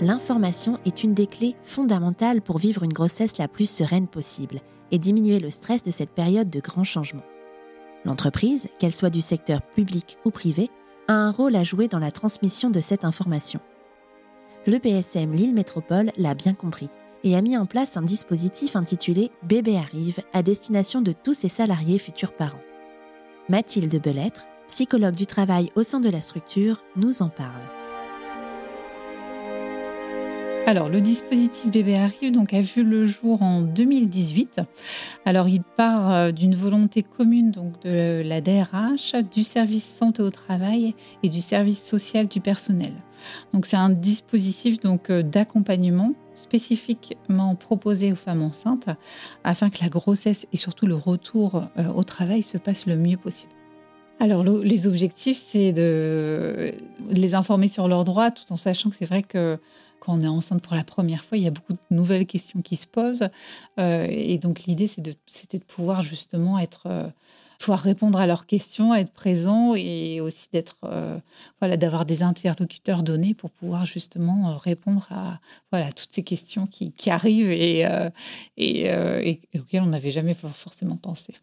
L'information 0.00 0.78
est 0.86 1.04
une 1.04 1.12
des 1.12 1.26
clés 1.26 1.56
fondamentales 1.62 2.40
pour 2.40 2.56
vivre 2.56 2.84
une 2.84 2.92
grossesse 2.92 3.36
la 3.36 3.48
plus 3.48 3.68
sereine 3.68 4.08
possible 4.08 4.60
et 4.92 4.98
diminuer 4.98 5.40
le 5.40 5.50
stress 5.50 5.82
de 5.82 5.90
cette 5.90 6.10
période 6.10 6.48
de 6.48 6.60
grands 6.60 6.84
changements. 6.84 7.24
L'entreprise, 8.04 8.68
qu'elle 8.78 8.94
soit 8.94 9.10
du 9.10 9.20
secteur 9.20 9.62
public 9.62 10.18
ou 10.24 10.30
privé, 10.30 10.70
a 11.08 11.14
un 11.14 11.30
rôle 11.30 11.56
à 11.56 11.64
jouer 11.64 11.88
dans 11.88 11.98
la 11.98 12.10
transmission 12.10 12.70
de 12.70 12.80
cette 12.80 13.04
information. 13.04 13.60
Le 14.66 14.78
PSM 14.78 15.32
Lille 15.32 15.54
Métropole 15.54 16.10
l'a 16.16 16.34
bien 16.34 16.54
compris 16.54 16.90
et 17.24 17.36
a 17.36 17.42
mis 17.42 17.56
en 17.56 17.66
place 17.66 17.96
un 17.96 18.02
dispositif 18.02 18.76
intitulé 18.76 19.30
Bébé 19.42 19.76
arrive 19.76 20.20
à 20.32 20.42
destination 20.42 21.02
de 21.02 21.12
tous 21.12 21.34
ses 21.34 21.48
salariés 21.48 21.98
futurs 21.98 22.32
parents. 22.32 22.62
Mathilde 23.48 24.00
Belêtre, 24.00 24.46
psychologue 24.68 25.16
du 25.16 25.26
travail 25.26 25.70
au 25.74 25.82
sein 25.82 26.00
de 26.00 26.08
la 26.08 26.20
structure, 26.20 26.84
nous 26.96 27.22
en 27.22 27.28
parle. 27.28 27.79
Alors, 30.66 30.88
le 30.88 31.00
dispositif 31.00 31.70
Bébé 31.70 31.96
Arrive 31.96 32.30
donc, 32.30 32.52
a 32.54 32.60
vu 32.60 32.84
le 32.84 33.04
jour 33.04 33.42
en 33.42 33.62
2018. 33.62 34.60
Alors, 35.24 35.48
il 35.48 35.62
part 35.62 36.12
euh, 36.12 36.30
d'une 36.30 36.54
volonté 36.54 37.02
commune 37.02 37.50
donc, 37.50 37.80
de 37.82 38.22
la 38.24 38.40
DRH, 38.40 39.16
du 39.32 39.42
service 39.42 39.84
santé 39.84 40.22
au 40.22 40.30
travail 40.30 40.94
et 41.22 41.28
du 41.28 41.40
service 41.40 41.82
social 41.82 42.28
du 42.28 42.40
personnel. 42.40 42.92
Donc, 43.52 43.66
c'est 43.66 43.76
un 43.76 43.90
dispositif 43.90 44.78
donc, 44.78 45.10
euh, 45.10 45.22
d'accompagnement 45.22 46.12
spécifiquement 46.36 47.54
proposé 47.56 48.12
aux 48.12 48.16
femmes 48.16 48.42
enceintes 48.42 48.88
afin 49.44 49.70
que 49.70 49.82
la 49.82 49.88
grossesse 49.88 50.46
et 50.52 50.56
surtout 50.56 50.86
le 50.86 50.94
retour 50.94 51.64
euh, 51.78 51.88
au 51.88 52.04
travail 52.04 52.42
se 52.42 52.58
passe 52.58 52.86
le 52.86 52.96
mieux 52.96 53.16
possible. 53.16 53.52
Alors, 54.22 54.44
les 54.44 54.86
objectifs, 54.86 55.38
c'est 55.38 55.72
de 55.72 56.72
les 57.08 57.34
informer 57.34 57.68
sur 57.68 57.88
leurs 57.88 58.04
droits, 58.04 58.30
tout 58.30 58.52
en 58.52 58.58
sachant 58.58 58.90
que 58.90 58.96
c'est 58.96 59.06
vrai 59.06 59.22
que 59.22 59.58
quand 60.00 60.14
on 60.14 60.22
est 60.22 60.28
enceinte 60.28 60.62
pour 60.62 60.74
la 60.74 60.82
première 60.82 61.24
fois, 61.24 61.38
il 61.38 61.44
y 61.44 61.46
a 61.46 61.50
beaucoup 61.50 61.74
de 61.74 61.78
nouvelles 61.94 62.26
questions 62.26 62.62
qui 62.62 62.76
se 62.76 62.86
posent. 62.86 63.28
Euh, 63.78 64.06
et 64.08 64.38
donc 64.38 64.64
l'idée, 64.64 64.86
c'était 64.86 65.58
de, 65.58 65.64
pouvoir 65.64 66.02
justement 66.02 66.58
être, 66.58 66.86
euh, 66.86 67.06
pouvoir 67.58 67.80
répondre 67.80 68.18
à 68.18 68.26
leurs 68.26 68.46
questions, 68.46 68.94
être 68.94 69.12
présent 69.12 69.74
et 69.76 70.20
aussi 70.20 70.48
d'être, 70.52 70.78
euh, 70.84 71.18
voilà, 71.60 71.76
d'avoir 71.76 72.06
des 72.06 72.22
interlocuteurs 72.22 73.02
donnés 73.02 73.34
pour 73.34 73.50
pouvoir 73.50 73.86
justement 73.86 74.56
répondre 74.56 75.06
à 75.10 75.38
voilà 75.70 75.92
toutes 75.92 76.12
ces 76.12 76.24
questions 76.24 76.66
qui, 76.66 76.92
qui 76.92 77.10
arrivent 77.10 77.52
et, 77.52 77.86
et, 78.56 78.84
et, 78.86 79.40
auxquelles 79.58 79.82
on 79.82 79.86
n'avait 79.86 80.10
jamais 80.10 80.34
forcément 80.34 80.96
pensé. 80.96 81.34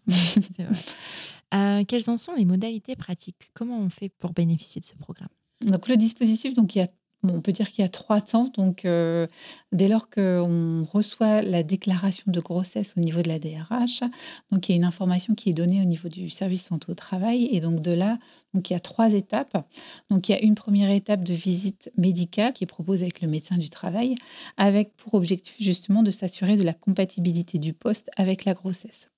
quelles 1.87 2.09
en 2.09 2.17
sont 2.17 2.33
les 2.33 2.45
modalités 2.45 2.95
pratiques? 2.95 3.51
Comment 3.53 3.79
on 3.79 3.89
fait 3.89 4.09
pour 4.09 4.33
bénéficier 4.33 4.81
de 4.81 4.85
ce 4.85 4.95
programme? 4.95 5.29
Donc 5.61 5.87
le 5.87 5.97
dispositif, 5.97 6.53
donc 6.53 6.75
il 6.75 6.79
y 6.79 6.81
a 6.81 6.87
on 7.23 7.41
peut 7.41 7.51
dire 7.51 7.69
qu'il 7.69 7.81
y 7.81 7.85
a 7.85 7.89
trois 7.89 8.21
temps. 8.21 8.51
Donc, 8.55 8.85
euh, 8.85 9.27
dès 9.71 9.87
lors 9.87 10.09
qu'on 10.09 10.85
reçoit 10.91 11.41
la 11.41 11.63
déclaration 11.63 12.31
de 12.31 12.39
grossesse 12.39 12.93
au 12.97 12.99
niveau 12.99 13.21
de 13.21 13.27
la 13.27 13.39
DRH, 13.39 14.03
donc 14.51 14.67
il 14.67 14.71
y 14.71 14.75
a 14.75 14.77
une 14.77 14.85
information 14.85 15.35
qui 15.35 15.49
est 15.49 15.53
donnée 15.53 15.81
au 15.81 15.85
niveau 15.85 16.09
du 16.09 16.29
service 16.29 16.63
santé 16.63 16.91
au 16.91 16.95
travail. 16.95 17.49
Et 17.51 17.59
donc, 17.59 17.81
de 17.81 17.91
là, 17.91 18.17
donc, 18.53 18.69
il 18.69 18.73
y 18.73 18.75
a 18.75 18.79
trois 18.79 19.13
étapes. 19.13 19.67
Donc, 20.09 20.29
il 20.29 20.31
y 20.31 20.35
a 20.35 20.41
une 20.41 20.55
première 20.55 20.89
étape 20.89 21.23
de 21.23 21.33
visite 21.33 21.91
médicale 21.97 22.53
qui 22.53 22.63
est 22.63 22.67
proposée 22.67 23.03
avec 23.03 23.21
le 23.21 23.27
médecin 23.27 23.57
du 23.57 23.69
travail, 23.69 24.15
avec 24.57 24.95
pour 24.95 25.13
objectif 25.13 25.55
justement 25.59 26.03
de 26.03 26.11
s'assurer 26.11 26.55
de 26.55 26.63
la 26.63 26.73
compatibilité 26.73 27.59
du 27.59 27.73
poste 27.73 28.09
avec 28.17 28.45
la 28.45 28.53
grossesse. 28.53 29.09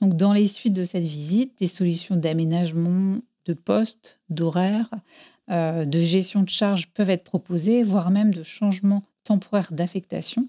Donc, 0.00 0.14
dans 0.16 0.32
les 0.32 0.48
suites 0.48 0.74
de 0.74 0.84
cette 0.84 1.04
visite, 1.04 1.58
des 1.58 1.66
solutions 1.66 2.16
d'aménagement 2.16 3.18
de 3.46 3.54
poste, 3.54 4.20
d'horaire, 4.28 4.90
euh, 5.50 5.84
de 5.84 6.00
gestion 6.00 6.42
de 6.42 6.48
charges 6.48 6.88
peuvent 6.88 7.10
être 7.10 7.24
proposées, 7.24 7.82
voire 7.82 8.10
même 8.10 8.32
de 8.32 8.42
changements 8.42 9.02
temporaires 9.24 9.72
d'affectation, 9.72 10.46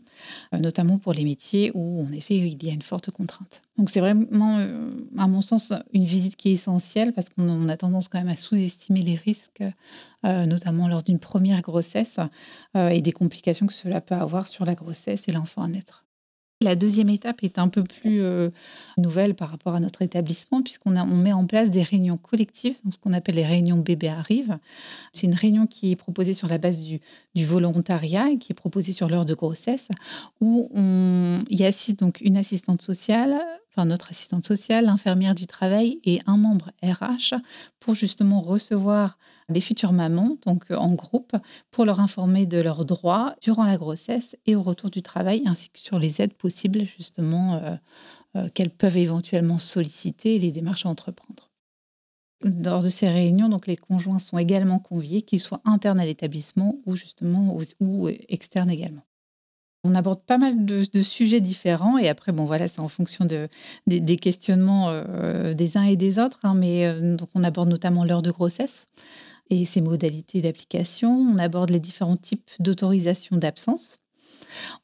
euh, 0.54 0.58
notamment 0.58 0.98
pour 0.98 1.14
les 1.14 1.24
métiers 1.24 1.72
où, 1.74 2.06
en 2.06 2.12
effet, 2.12 2.38
il 2.38 2.64
y 2.64 2.70
a 2.70 2.74
une 2.74 2.82
forte 2.82 3.12
contrainte. 3.12 3.62
Donc, 3.78 3.90
c'est 3.90 4.00
vraiment, 4.00 4.58
euh, 4.60 4.92
à 5.18 5.28
mon 5.28 5.42
sens, 5.42 5.74
une 5.94 6.06
visite 6.06 6.36
qui 6.36 6.50
est 6.50 6.54
essentielle 6.54 7.14
parce 7.14 7.30
qu'on 7.30 7.70
a 7.70 7.78
tendance 7.78 8.08
quand 8.08 8.20
même 8.20 8.30
à 8.30 8.36
sous-estimer 8.36 9.02
les 9.02 9.16
risques, 9.16 9.64
notamment 10.24 10.90
lors 10.90 11.04
d'une 11.04 11.20
première 11.20 11.62
grossesse 11.62 12.20
et 12.76 13.02
des 13.02 13.14
complications 13.14 13.68
que 13.68 13.74
cela 13.74 14.02
peut 14.02 14.16
avoir 14.16 14.48
sur 14.48 14.66
la 14.66 14.76
grossesse 14.76 15.30
et 15.30 15.32
l'enfant 15.32 15.62
à 15.62 15.70
naître. 15.70 16.04
La 16.62 16.76
deuxième 16.76 17.08
étape 17.08 17.42
est 17.44 17.58
un 17.58 17.70
peu 17.70 17.86
plus 17.86 18.22
euh, 18.22 18.50
nouvelle 18.98 19.34
par 19.34 19.50
rapport 19.50 19.76
à 19.76 19.80
notre 19.80 20.02
établissement, 20.02 20.62
puisqu'on 20.62 20.98
on 20.98 21.16
met 21.16 21.32
en 21.32 21.46
place 21.46 21.70
des 21.70 21.84
réunions 21.84 22.18
collectives, 22.18 22.76
donc 22.84 22.96
ce 22.96 23.00
qu'on 23.00 23.14
appelle 23.14 23.36
les 23.36 23.46
réunions 23.46 23.78
bébé 23.78 24.10
arrive. 24.10 24.58
C'est 25.14 25.26
une 25.28 25.36
réunion 25.36 25.68
qui 25.68 25.92
est 25.92 25.96
proposée 25.96 26.34
sur 26.34 26.50
la 26.50 26.58
base 26.58 26.82
du, 26.82 27.00
volontariat 27.46 28.30
et 28.30 28.38
qui 28.38 28.52
est 28.52 28.56
proposée 28.56 28.92
sur 28.92 29.08
l'heure 29.08 29.26
de 29.26 29.34
grossesse, 29.34 29.88
où 30.42 30.70
on 30.74 31.40
y 31.50 31.64
assiste 31.64 32.00
donc 32.00 32.20
une 32.20 32.36
assistante 32.36 32.82
sociale, 32.82 33.40
enfin 33.70 33.86
notre 33.86 34.10
assistante 34.10 34.46
sociale, 34.46 34.86
l'infirmière 34.86 35.36
du 35.36 35.48
travail 35.48 36.00
et 36.04 36.20
un 36.26 36.38
membre 36.38 36.72
RH 36.84 37.36
pour 37.80 37.94
justement 37.94 38.42
recevoir 38.42 39.18
les 39.50 39.62
futures 39.62 39.94
mamans, 39.94 40.38
donc 40.46 40.72
euh, 40.72 40.76
en 40.76 40.94
groupe, 40.94 41.36
pour 41.72 41.86
leur 41.86 42.00
informer 42.00 42.46
de 42.46 42.60
leurs 42.62 42.86
droits 42.86 43.36
durant 43.42 43.66
la 43.66 43.78
grossesse 43.78 44.36
et 44.46 44.56
au 44.56 44.64
retour 44.64 44.90
du 44.90 45.02
travail, 45.02 45.44
ainsi 45.46 45.70
que 45.70 45.80
sur 45.80 46.00
les 46.00 46.22
aides 46.22 46.34
possibles 46.34 46.86
justement 46.86 47.56
euh, 47.56 47.76
euh, 48.36 48.50
qu'elles 48.50 48.70
peuvent 48.70 48.98
éventuellement 48.98 49.58
solliciter 49.58 50.36
et 50.36 50.40
les 50.40 50.52
démarches 50.52 50.86
à 50.86 50.90
entreprendre. 50.90 51.50
Lors 52.44 52.82
de 52.82 52.90
ces 52.90 53.10
réunions, 53.10 53.50
donc 53.50 53.68
les 53.68 53.76
conjoints 53.76 54.20
sont 54.20 54.38
également 54.38 54.80
conviés, 54.80 55.24
qu'ils 55.24 55.42
soient 55.42 55.62
internes 55.66 56.00
à 56.00 56.06
l'établissement 56.06 56.76
ou 56.86 56.96
justement 56.96 57.58
ou, 57.82 58.08
externes 58.30 58.70
également. 58.70 59.09
On 59.84 59.96
aborde 59.96 60.22
pas 60.24 60.38
mal 60.38 60.66
de, 60.66 60.84
sujets 61.02 61.40
différents 61.40 61.98
et 61.98 62.10
après, 62.10 62.32
bon 62.32 62.46
voilà, 62.46 62.68
c'est 62.68 62.82
en 62.82 62.90
fonction 62.90 63.24
de, 63.26 63.48
des, 63.88 64.18
questionnements 64.18 64.92
des 65.54 65.78
uns 65.78 65.84
et 65.84 65.96
des 65.96 66.20
autres, 66.20 66.40
hein, 66.44 66.54
mais 66.54 67.16
donc 67.16 67.30
on 67.34 67.46
aborde 67.46 67.70
notamment 67.70 68.04
l'heure 68.04 68.22
de 68.22 68.32
grossesse, 68.32 68.88
et 69.50 69.66
ses 69.66 69.82
modalités 69.82 70.42
d'application. 70.42 71.12
On 71.12 71.38
aborde 71.38 71.70
les 71.70 71.80
différents 71.80 72.18
types 72.18 72.50
d'autorisation 72.60 73.38
d'absence. 73.38 74.00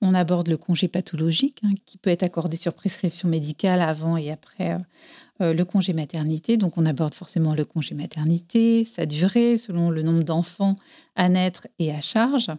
On 0.01 0.13
aborde 0.13 0.47
le 0.47 0.57
congé 0.57 0.87
pathologique 0.87 1.61
hein, 1.63 1.73
qui 1.85 1.97
peut 1.97 2.09
être 2.09 2.23
accordé 2.23 2.57
sur 2.57 2.73
prescription 2.73 3.29
médicale 3.29 3.81
avant 3.81 4.17
et 4.17 4.31
après 4.31 4.71
euh, 4.71 4.77
euh, 5.41 5.53
le 5.53 5.65
congé 5.65 5.93
maternité. 5.93 6.57
Donc 6.57 6.77
on 6.77 6.85
aborde 6.85 7.13
forcément 7.13 7.53
le 7.53 7.65
congé 7.65 7.93
maternité, 7.93 8.85
sa 8.85 9.05
durée 9.05 9.57
selon 9.57 9.89
le 9.89 10.01
nombre 10.01 10.23
d'enfants 10.23 10.75
à 11.15 11.27
naître 11.29 11.67
et 11.79 11.93
à 11.93 12.01
charge. 12.01 12.51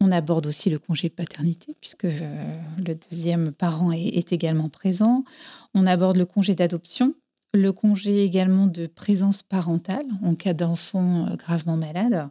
On 0.00 0.10
aborde 0.10 0.46
aussi 0.46 0.70
le 0.70 0.78
congé 0.78 1.10
paternité 1.10 1.76
puisque 1.80 2.06
euh, 2.06 2.58
le 2.78 2.94
deuxième 3.10 3.52
parent 3.52 3.92
est 3.92 4.32
également 4.32 4.68
présent. 4.68 5.24
On 5.74 5.86
aborde 5.86 6.16
le 6.16 6.26
congé 6.26 6.54
d'adoption 6.54 7.14
le 7.54 7.72
congé 7.72 8.24
également 8.24 8.66
de 8.66 8.86
présence 8.86 9.42
parentale 9.42 10.06
en 10.22 10.34
cas 10.34 10.52
d'enfant 10.52 11.26
euh, 11.26 11.36
gravement 11.36 11.76
malade 11.76 12.28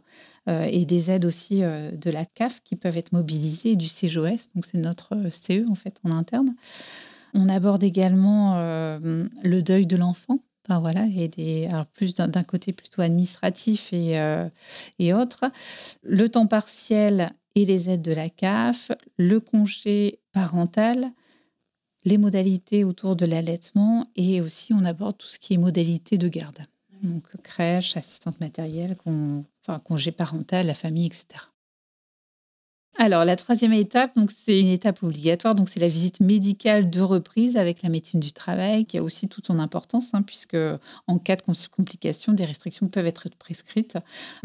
euh, 0.48 0.64
et 0.70 0.84
des 0.84 1.10
aides 1.10 1.24
aussi 1.24 1.62
euh, 1.62 1.90
de 1.90 2.10
la 2.10 2.24
CAF 2.24 2.62
qui 2.62 2.76
peuvent 2.76 2.96
être 2.96 3.12
mobilisées 3.12 3.74
du 3.76 3.86
CJOS, 3.88 4.50
donc 4.54 4.64
c'est 4.64 4.78
notre 4.78 5.16
CE 5.30 5.68
en 5.68 5.74
fait 5.74 5.98
en 6.04 6.12
interne. 6.12 6.54
On 7.34 7.48
aborde 7.48 7.82
également 7.82 8.56
le 8.56 9.60
deuil 9.60 9.86
de 9.86 9.98
l'enfant. 9.98 10.38
voilà, 10.66 11.04
et 11.14 11.28
des, 11.28 11.66
alors 11.66 11.84
plus 11.84 12.14
d'un 12.14 12.42
côté 12.42 12.72
plutôt 12.72 13.02
administratif 13.02 13.92
et, 13.92 14.18
et 14.98 15.12
autres. 15.12 15.44
Le 16.02 16.30
temps 16.30 16.46
partiel 16.46 17.32
et 17.54 17.66
les 17.66 17.90
aides 17.90 18.00
de 18.00 18.14
la 18.14 18.30
CAF, 18.30 18.92
le 19.18 19.40
congé 19.40 20.20
parental, 20.32 21.12
les 22.08 22.18
modalités 22.18 22.84
autour 22.84 23.16
de 23.16 23.26
l'allaitement 23.26 24.06
et 24.16 24.40
aussi 24.40 24.72
on 24.72 24.84
aborde 24.84 25.18
tout 25.18 25.26
ce 25.26 25.38
qui 25.38 25.54
est 25.54 25.58
modalité 25.58 26.16
de 26.16 26.28
garde. 26.28 26.58
Donc 27.02 27.36
crèche, 27.42 27.96
assistante 27.96 28.40
matérielle, 28.40 28.96
congé 29.84 30.10
parental, 30.10 30.66
la 30.66 30.74
famille, 30.74 31.06
etc. 31.06 31.26
Alors, 33.00 33.24
la 33.24 33.36
troisième 33.36 33.74
étape, 33.74 34.16
donc 34.16 34.32
c'est 34.32 34.58
une 34.58 34.66
étape 34.66 35.04
obligatoire, 35.04 35.54
donc 35.54 35.68
c'est 35.68 35.78
la 35.78 35.86
visite 35.86 36.18
médicale 36.18 36.90
de 36.90 37.00
reprise 37.00 37.56
avec 37.56 37.82
la 37.82 37.90
médecine 37.90 38.18
du 38.18 38.32
travail, 38.32 38.86
qui 38.86 38.98
a 38.98 39.02
aussi 39.04 39.28
toute 39.28 39.46
son 39.46 39.60
importance, 39.60 40.14
hein, 40.14 40.22
puisque 40.22 40.56
en 41.06 41.18
cas 41.18 41.36
de 41.36 41.42
complications, 41.68 42.32
des 42.32 42.44
restrictions 42.44 42.88
peuvent 42.88 43.06
être 43.06 43.28
prescrites. 43.36 43.98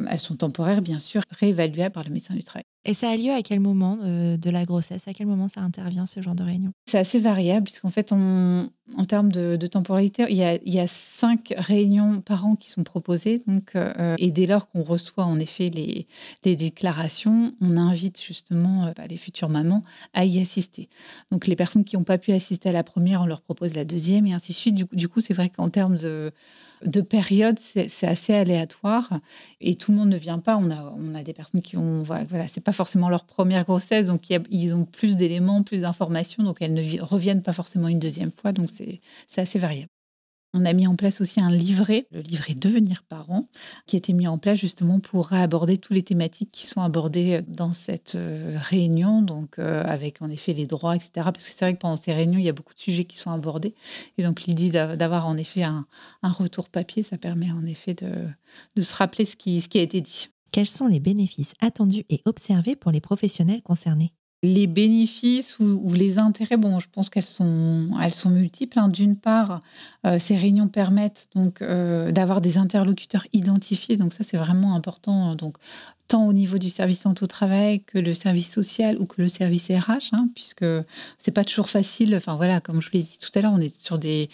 Elles 0.08 0.19
sont 0.19 0.36
temporaires, 0.36 0.84
bien 0.84 0.99
sûr, 0.99 1.23
réévaluables 1.32 1.93
par 1.93 2.04
le 2.04 2.12
médecin 2.12 2.36
du 2.36 2.43
travail. 2.43 2.65
Et 2.86 2.93
ça 2.93 3.10
a 3.10 3.15
lieu 3.15 3.32
à 3.32 3.41
quel 3.41 3.62
moment 3.62 4.00
euh, 4.04 4.36
de 4.36 4.50
la 4.50 4.65
grossesse? 4.65 5.08
À 5.08 5.13
quel 5.13 5.26
moment 5.26 5.48
ça 5.48 5.62
intervient, 5.62 6.06
ce 6.06 6.22
genre 6.22 6.36
de 6.36 6.43
réunion? 6.43 6.74
C'est 6.86 6.98
assez 6.98 7.19
variable, 7.19 7.63
puisqu'en 7.63 7.89
fait, 7.89 8.12
en 8.12 8.69
termes 9.08 9.32
de, 9.32 9.56
temporalité, 9.67 10.26
il 10.30 10.38
y, 10.38 10.80
a, 10.80 10.88
cinq 10.88 11.54
réunions 11.58 12.19
par 12.19 12.46
an 12.46 12.56
qui 12.56 12.69
sont 12.69 12.84
proposées. 12.84 13.41
Donc, 13.48 13.76
euh, 13.76 14.15
et 14.17 14.32
dès 14.32 14.46
lors 14.46 14.69
qu'on 14.69 14.84
reçoit 14.84 15.24
en 15.24 15.39
effet 15.39 15.69
les, 15.69 16.08
déclarations, 16.56 17.54
on 17.62 17.78
invite 17.78 18.22
justement 18.22 18.88
euh, 18.88 18.91
bah, 18.98 19.08
les 19.08 19.17
futures 19.17 19.50
mamans 19.50 19.82
à 20.13 20.26
y 20.26 20.41
assister. 20.41 20.89
Donc 21.32 21.48
les 21.48 21.56
personnes 21.56 21.86
qui 21.86 21.96
n'ont 21.96 22.04
pas 22.04 22.17
pu 22.17 22.34
assister 22.34 22.69
à 22.69 22.74
la 22.74 22.84
première, 22.84 23.22
on 23.22 23.26
leur 23.26 23.41
propose 23.41 23.76
la 23.76 23.86
deuxième 23.86 24.26
et 24.26 24.34
ainsi 24.34 24.52
de 24.52 24.58
suite. 24.58 24.76
Du, 24.76 25.08
coup, 25.08 25.22
c'est 25.22 25.34
vrai 25.34 25.50
qu'en 25.50 25.69
termes 25.69 25.96
de, 25.96 26.32
de 26.86 27.02
période, 27.02 27.58
c'est 27.60 28.08
assez 28.08 28.34
aléatoire 28.34 29.19
et 29.62 29.76
tout 29.76 29.91
le 29.91 29.98
monde 29.98 30.10
ne 30.10 30.17
vient 30.17 30.39
pas. 30.39 30.58
On 30.58 30.72
a, 30.72 30.93
on 30.98 31.15
a 31.15 31.24
des 31.24 31.34
personnes 31.34 31.62
qui 31.62 31.78
ont, 31.78 32.04
voilà, 32.04 32.48
c'est 32.48 32.62
pas 32.62 32.72
forcément 32.72 33.10
leur 33.10 33.26
première 33.26 33.63
grossesse, 33.65 34.08
donc 34.08 34.30
ils 34.50 34.76
ont 34.76 34.86
plus 34.86 35.17
d'éléments, 35.17 35.63
plus 35.63 35.82
d'informations, 35.82 36.43
donc 36.43 36.62
elles 36.62 36.74
ne 36.74 37.02
reviennent 37.02 37.41
pas 37.43 37.54
forcément 37.54 37.88
une 37.88 38.00
deuxième 38.00 38.32
fois. 38.32 38.52
Donc 38.52 38.69
c'est 38.69 39.02
assez 39.38 39.60
variable. 39.60 39.89
On 40.54 40.66
a 40.66 40.74
mis 40.74 40.86
en 40.86 40.96
place 40.96 41.20
aussi 41.20 41.42
un 41.42 41.50
livret, 41.50 42.06
le 42.12 42.22
livret 42.22 42.54
Devenir 42.54 43.04
parent, 43.04 43.48
qui 43.88 43.96
a 43.96 43.98
été 43.98 44.13
mis 44.13 44.28
en 44.28 44.38
place 44.38 44.60
justement 44.60 45.00
pour 45.00 45.34
aborder 45.34 45.78
toutes 45.78 45.96
les 45.96 46.04
thématiques 46.04 46.52
qui 46.52 46.68
sont 46.68 46.82
abordées 46.82 47.42
dans 47.48 47.72
cette 47.72 48.13
euh, 48.16 48.56
réunion, 48.60 49.24
donc 49.24 49.58
euh, 49.58 49.84
avec 49.86 50.22
en 50.22 50.30
effet 50.30 50.54
les 50.54 50.68
droits, 50.68 50.96
etc. 50.96 51.12
Parce 51.16 51.38
que 51.38 51.52
c'est 51.52 51.66
vrai 51.66 51.74
que 51.74 51.80
pendant 51.80 51.96
ces 51.96 52.13
réunions, 52.13 52.38
il 52.38 52.46
y 52.46 52.50
a 52.50 52.54
beaucoup 52.54 52.76
de 52.76 52.80
sujets 52.80 53.06
qui 53.06 53.18
sont 53.18 53.32
abordés. 53.32 53.74
Et 54.20 54.24
donc 54.24 54.44
l'idée 54.44 54.70
d'avoir 54.70 55.28
en 55.28 55.38
effet 55.38 55.63
un, 55.63 55.86
retour 56.22 56.70
papier, 56.70 57.02
ça 57.02 57.18
permet 57.18 57.52
en 57.52 57.66
effet 57.66 57.96
de, 57.96 58.82
se 58.82 58.96
rappeler 58.96 59.26
ce 59.26 59.36
qui 59.36 59.60
a 59.76 59.82
été 59.82 60.02
dit. 60.02 60.30
Quels 60.52 60.68
sont 60.68 60.86
les 60.86 61.00
bénéfices 61.00 61.56
attendus 61.62 62.06
et 62.10 62.22
observés 62.26 62.76
pour 62.76 62.92
les 62.92 63.02
professionnels 63.02 63.63
concernés? 63.63 64.13
Les 64.43 64.67
bénéfices 64.67 65.58
ou, 65.60 65.93
les 65.93 66.19
intérêts, 66.19 66.58
bon, 66.58 66.82
je 66.82 66.88
pense 66.91 67.10
qu'elles 67.10 67.23
sont, 67.23 67.88
multiples. 68.25 68.77
Hein. 68.77 68.89
D'une 68.89 69.15
part, 69.15 69.62
euh, 70.06 70.19
ces 70.19 70.36
réunions 70.36 70.67
permettent 70.67 71.29
donc 71.34 71.62
euh, 71.62 72.12
d'avoir 72.12 72.41
des 72.41 72.58
interlocuteurs 72.58 73.25
identifiés, 73.32 73.95
donc 73.95 74.12
ça 74.12 74.23
c'est 74.23 74.36
vraiment 74.36 74.75
important. 74.75 75.36
Donc 75.36 75.58
tant 76.10 76.27
au 76.27 76.34
niveau 76.34 76.58
du 76.58 76.69
service 76.69 76.99
santé 76.99 77.23
au 77.23 77.27
travail 77.27 77.84
que 77.84 77.97
le 77.97 78.13
service 78.13 78.51
social 78.51 78.97
ou 78.99 79.06
que 79.06 79.21
le 79.21 79.29
service 79.29 79.69
RH, 79.69 80.12
hein, 80.12 80.27
puisque 80.36 80.65
c'est 81.17 81.32
pas 81.32 81.45
toujours 81.45 81.69
facile. 81.69 82.13
Enfin 82.13 82.36
voilà, 82.36 82.60
comme 82.60 82.82
je 82.82 82.89
vous 82.89 82.97
l'ai 82.97 83.03
dit 83.03 83.17
tout 83.19 83.32
à 83.36 83.41
l'heure, 83.41 83.53
on 83.56 83.62
est 83.62 83.73
sur 83.73 83.97
des 83.97 84.29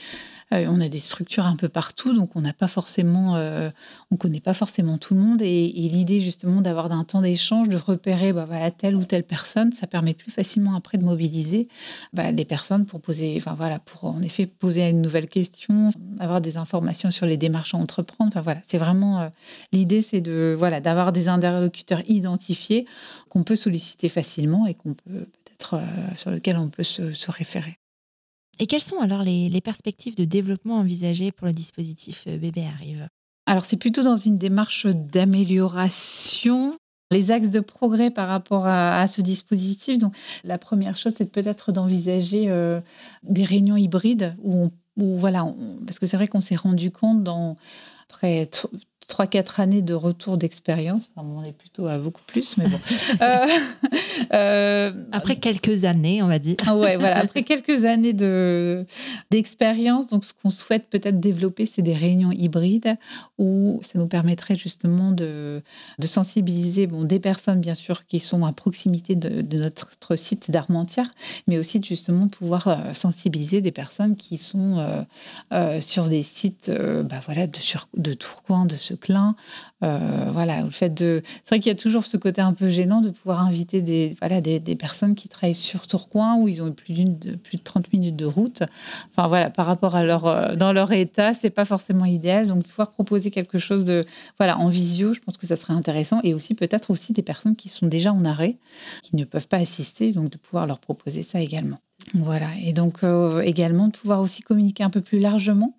euh, 0.53 0.65
on 0.67 0.81
a 0.81 0.87
des 0.87 0.99
structures 0.99 1.45
un 1.45 1.55
peu 1.55 1.69
partout, 1.69 2.13
donc 2.13 2.35
on 2.35 2.41
n'a 2.41 2.53
pas 2.53 2.67
forcément, 2.67 3.35
euh, 3.35 3.69
on 4.11 4.17
connaît 4.17 4.39
pas 4.39 4.53
forcément 4.53 4.97
tout 4.97 5.13
le 5.13 5.19
monde. 5.19 5.41
Et, 5.41 5.67
l'idée 5.89 6.19
justement 6.19 6.61
d'avoir 6.61 6.91
un 6.91 7.03
temps 7.03 7.21
d'échange, 7.21 7.69
de 7.69 7.77
repérer 7.77 8.33
bah, 8.33 8.45
voilà, 8.45 8.71
telle 8.71 8.95
ou 8.95 9.05
telle 9.05 9.23
personne, 9.23 9.71
ça 9.71 9.87
permet 9.87 10.13
plus 10.13 10.31
facilement 10.31 10.75
après 10.75 10.97
de 10.97 11.03
mobiliser 11.03 11.67
bah, 12.13 12.31
les 12.31 12.45
personnes 12.45 12.85
pour 12.85 13.01
poser, 13.01 13.35
enfin 13.37 13.53
voilà, 13.55 13.79
pour 13.79 14.05
en 14.05 14.21
effet 14.21 14.45
poser 14.45 14.87
une 14.89 15.01
nouvelle 15.01 15.27
question, 15.27 15.89
avoir 16.19 16.41
des 16.41 16.57
informations 16.57 17.11
sur 17.11 17.25
les 17.25 17.37
démarches 17.37 17.73
à 17.73 17.77
entreprendre. 17.77 18.29
Enfin 18.29 18.41
voilà, 18.41 18.61
c'est 18.65 18.77
vraiment 18.77 19.21
euh, 19.21 19.29
l'idée, 19.71 20.01
c'est 20.01 20.21
de 20.21 20.55
voilà 20.57 20.79
d'avoir 20.79 21.11
des 21.11 21.27
interlocuteurs 21.27 22.01
identifiés 22.07 22.85
qu'on 23.29 23.43
peut 23.43 23.55
solliciter 23.55 24.09
facilement 24.09 24.65
et 24.67 24.73
qu'on 24.73 24.93
peut 24.93 25.27
peut-être 25.45 25.79
sur 26.15 26.31
lesquels 26.31 26.57
on 26.57 26.69
peut 26.69 26.83
se 26.83 27.31
référer. 27.31 27.78
Et 28.59 28.65
quelles 28.65 28.81
sont 28.81 28.99
alors 28.99 29.23
les, 29.23 29.61
perspectives 29.61 30.15
de 30.15 30.25
développement 30.25 30.75
envisagées 30.75 31.31
pour 31.31 31.47
le 31.47 31.53
dispositif 31.53 32.25
euh, 32.27 32.37
Bébé 32.37 32.65
Arrive? 32.65 33.07
Alors 33.45 33.65
c'est 33.65 33.77
plutôt 33.77 34.03
dans 34.03 34.17
une 34.17 34.37
démarche 34.37 34.85
d'amélioration. 34.85 36.77
Les 37.11 37.31
axes 37.31 37.49
de 37.49 37.61
progrès 37.61 38.11
par 38.11 38.27
rapport 38.27 38.67
à, 38.67 39.07
ce 39.07 39.21
dispositif. 39.21 39.97
Donc, 39.97 40.13
la 40.43 40.59
première 40.59 40.95
chose, 40.95 41.15
c'est 41.17 41.31
peut-être 41.31 41.71
d'envisager 41.71 42.51
euh, 42.51 42.81
des 43.23 43.43
réunions 43.43 43.77
hybrides 43.77 44.35
où, 44.43 44.69
voilà, 44.95 45.51
parce 45.87 45.97
que 45.97 46.05
c'est 46.05 46.17
vrai 46.17 46.27
qu'on 46.27 46.41
s'est 46.41 46.55
rendu 46.55 46.91
compte 46.91 47.23
dans 47.23 47.57
après 48.07 48.47
3-4 49.09 49.61
années 49.61 49.81
de 49.81 49.93
retour 49.93 50.37
d'expérience. 50.37 51.09
on 51.17 51.43
est 51.43 51.51
plutôt 51.51 51.87
à 51.87 51.97
beaucoup 51.97 52.21
plus, 52.25 52.57
mais 52.57 52.67
bon. 52.67 52.79
Euh, 53.21 53.45
euh, 54.33 54.91
après 55.11 55.37
quelques 55.37 55.85
années, 55.85 56.21
on 56.21 56.27
va 56.27 56.39
dire. 56.39 56.55
Ah 56.67 56.75
ouais, 56.75 56.97
voilà. 56.97 57.17
Après 57.23 57.43
quelques 57.43 57.85
années 57.85 58.13
de, 58.13 58.85
d'expérience, 59.31 60.07
donc 60.07 60.25
ce 60.25 60.33
qu'on 60.33 60.49
souhaite 60.49 60.89
peut-être 60.89 61.19
développer, 61.19 61.65
c'est 61.65 61.81
des 61.81 61.95
réunions 61.95 62.31
hybrides 62.31 62.97
où 63.37 63.79
ça 63.81 63.97
nous 63.97 64.07
permettrait 64.07 64.55
justement 64.55 65.11
de, 65.11 65.61
de 65.97 66.07
sensibiliser 66.07 66.87
bon, 66.87 67.03
des 67.03 67.19
personnes, 67.19 67.61
bien 67.61 67.73
sûr, 67.73 68.05
qui 68.05 68.19
sont 68.19 68.45
à 68.45 68.51
proximité 68.51 69.15
de, 69.15 69.57
notre 69.57 70.15
site 70.15 70.51
d'Armentières, 70.51 71.11
mais 71.47 71.57
aussi 71.57 71.81
justement 71.83 72.27
pouvoir 72.27 72.67
euh, 72.67 72.93
sensibiliser 72.93 73.61
des 73.61 73.71
personnes 73.71 74.15
qui 74.15 74.37
sont 74.37 74.59
sur 75.79 76.05
des 76.05 76.23
sites 76.23 76.71
bah, 76.71 77.21
voilà, 77.25 77.47
de, 77.47 77.57
sur, 77.57 77.87
de 77.95 78.13
Tourcoing, 78.13 78.65
de 78.65 78.75
ce 78.75 78.93
Seclin. 78.99 79.35
Euh, 79.83 80.25
voilà, 80.31 80.61
le 80.61 80.69
fait 80.69 80.89
de. 80.89 81.21
C'est 81.43 81.55
vrai 81.55 81.59
qu'il 81.59 81.69
y 81.69 81.73
a 81.73 81.77
toujours 81.77 82.05
ce 82.05 82.17
côté 82.17 82.41
un 82.41 82.53
peu 82.53 82.69
gênant 82.69 83.01
de 83.01 83.09
pouvoir 83.09 83.41
inviter 83.41 83.81
des, 83.81 84.15
voilà, 84.19 84.41
des, 84.41 84.59
personnes 84.75 85.15
qui 85.15 85.29
travaillent 85.29 85.55
sur 85.55 85.87
Tourcoing 85.87 86.37
où 86.37 86.47
ils 86.47 86.61
ont 86.61 86.71
plus, 86.71 86.93
de, 86.93 87.35
plus 87.35 87.57
de 87.57 87.63
30 87.63 87.91
minutes 87.93 88.15
de 88.15 88.25
route. 88.25 88.63
Enfin 89.11 89.27
voilà, 89.27 89.49
par 89.49 89.65
rapport 89.65 89.95
à 89.95 90.03
leur. 90.03 90.25
Euh, 90.25 90.55
dans 90.55 90.73
leur 90.73 90.91
état, 90.91 91.33
c'est 91.33 91.49
pas 91.49 91.65
forcément 91.65 92.05
idéal. 92.05 92.47
Donc, 92.47 92.65
pouvoir 92.65 92.91
proposer 92.91 93.31
quelque 93.31 93.59
chose 93.59 93.85
de. 93.85 94.05
Voilà, 94.37 94.57
en 94.57 94.67
visio, 94.67 95.13
je 95.13 95.19
pense 95.19 95.37
que 95.37 95.47
ça 95.47 95.55
serait 95.55 95.73
intéressant. 95.73 96.19
Et 96.23 96.33
aussi, 96.33 96.55
peut-être 96.55 96.91
aussi 96.91 97.13
des 97.13 97.23
personnes 97.23 97.55
qui 97.55 97.69
sont 97.69 97.87
déjà 97.87 98.11
en 98.11 98.25
arrêt, 98.25 98.57
qui 99.01 99.15
ne 99.15 99.23
peuvent 99.23 99.47
pas 99.47 99.57
assister, 99.57 100.11
donc 100.11 100.29
de 100.29 100.37
pouvoir 100.37 100.67
leur 100.67 100.79
proposer 100.79 101.23
ça 101.23 101.39
également. 101.39 101.79
Voilà, 102.15 102.47
et 102.63 102.73
donc 102.73 103.03
euh, 103.03 103.41
également 103.41 103.87
de 103.87 103.91
pouvoir 103.91 104.21
aussi 104.21 104.41
communiquer 104.41 104.83
un 104.83 104.89
peu 104.89 105.01
plus 105.01 105.19
largement, 105.19 105.75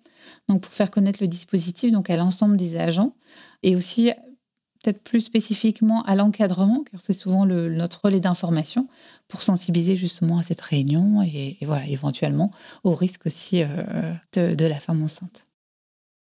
donc 0.51 0.61
pour 0.61 0.73
faire 0.73 0.91
connaître 0.91 1.19
le 1.21 1.27
dispositif 1.27 1.91
donc 1.91 2.09
à 2.09 2.17
l'ensemble 2.17 2.57
des 2.57 2.77
agents 2.77 3.13
et 3.63 3.75
aussi 3.75 4.11
peut-être 4.83 5.01
plus 5.03 5.21
spécifiquement 5.21 6.03
à 6.03 6.15
l'encadrement, 6.15 6.83
car 6.89 7.01
c'est 7.01 7.13
souvent 7.13 7.45
notre 7.45 8.05
relais 8.05 8.19
d'information 8.19 8.87
pour 9.27 9.43
sensibiliser 9.43 9.95
justement 9.95 10.39
à 10.39 10.43
cette 10.43 10.61
réunion 10.61 11.21
et, 11.21 11.57
voilà 11.61 11.87
éventuellement 11.87 12.51
au 12.83 12.95
risque 12.95 13.27
aussi 13.27 13.63
euh, 13.63 14.13
de 14.33 14.65
la 14.65 14.79
femme 14.79 15.03
enceinte. 15.03 15.43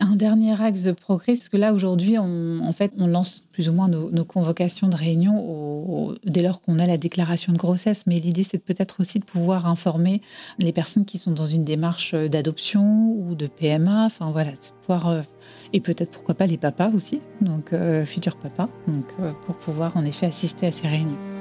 Un 0.02 0.16
dernier 0.16 0.62
axe 0.62 0.84
de 0.84 0.94
progrès, 0.94 1.34
parce 1.34 1.50
que 1.50 1.58
là 1.58 1.74
aujourd'hui, 1.74 2.18
on, 2.18 2.62
en 2.64 2.72
fait, 2.72 2.94
on 2.98 3.08
lance 3.08 3.46
plus 3.52 3.68
ou 3.68 3.74
moins 3.74 3.90
nos, 3.90 4.24
convocations 4.24 4.88
de 4.88 4.96
réunion 4.96 6.16
dès 6.24 6.42
lors 6.42 6.62
qu'on 6.62 6.80
a 6.80 6.86
la 6.86 6.98
déclaration 6.98 7.52
de 7.52 7.58
grossesse. 7.58 8.08
Mais 8.08 8.18
l'idée, 8.20 8.44
c'est 8.44 8.64
peut-être 8.64 9.02
aussi 9.02 9.20
de 9.20 9.26
pouvoir 9.26 9.68
informer 9.68 10.22
les 10.58 10.72
personnes 10.72 11.04
qui 11.04 11.18
sont 11.18 11.32
dans 11.32 11.46
une 11.46 11.66
démarche 11.66 12.16
d'adoption 12.16 13.12
ou 13.12 13.36
de 13.36 13.48
PMA. 13.48 14.06
Enfin 14.06 14.32
voilà, 14.32 14.52
pouvoir 14.82 15.08
euh, 15.10 15.22
et 15.74 15.82
peut-être 15.82 16.12
pourquoi 16.12 16.36
pas 16.36 16.48
les 16.48 16.58
papas 16.58 16.92
aussi, 16.92 17.20
donc 17.42 17.74
euh, 17.74 18.06
futurs 18.06 18.38
papas, 18.38 18.70
donc 18.88 19.06
euh, 19.20 19.34
pour 19.46 19.58
pouvoir 19.58 19.98
en 19.98 20.06
effet 20.06 20.28
assister 20.28 20.68
à 20.68 20.72
ces 20.72 20.88
réunions. 20.88 21.39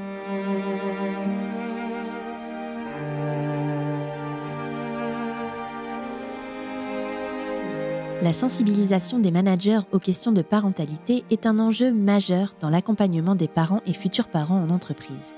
La 8.20 8.32
sensibilisation 8.32 9.20
des 9.20 9.30
managers 9.30 9.78
aux 9.92 10.00
questions 10.00 10.32
de 10.32 10.42
parentalité 10.42 11.24
est 11.30 11.46
un 11.46 11.60
enjeu 11.60 11.92
majeur 11.92 12.56
dans 12.58 12.68
l'accompagnement 12.68 13.36
des 13.36 13.46
parents 13.46 13.80
et 13.86 13.92
futurs 13.92 14.26
parents 14.26 14.60
en 14.60 14.70
entreprise. 14.70 15.36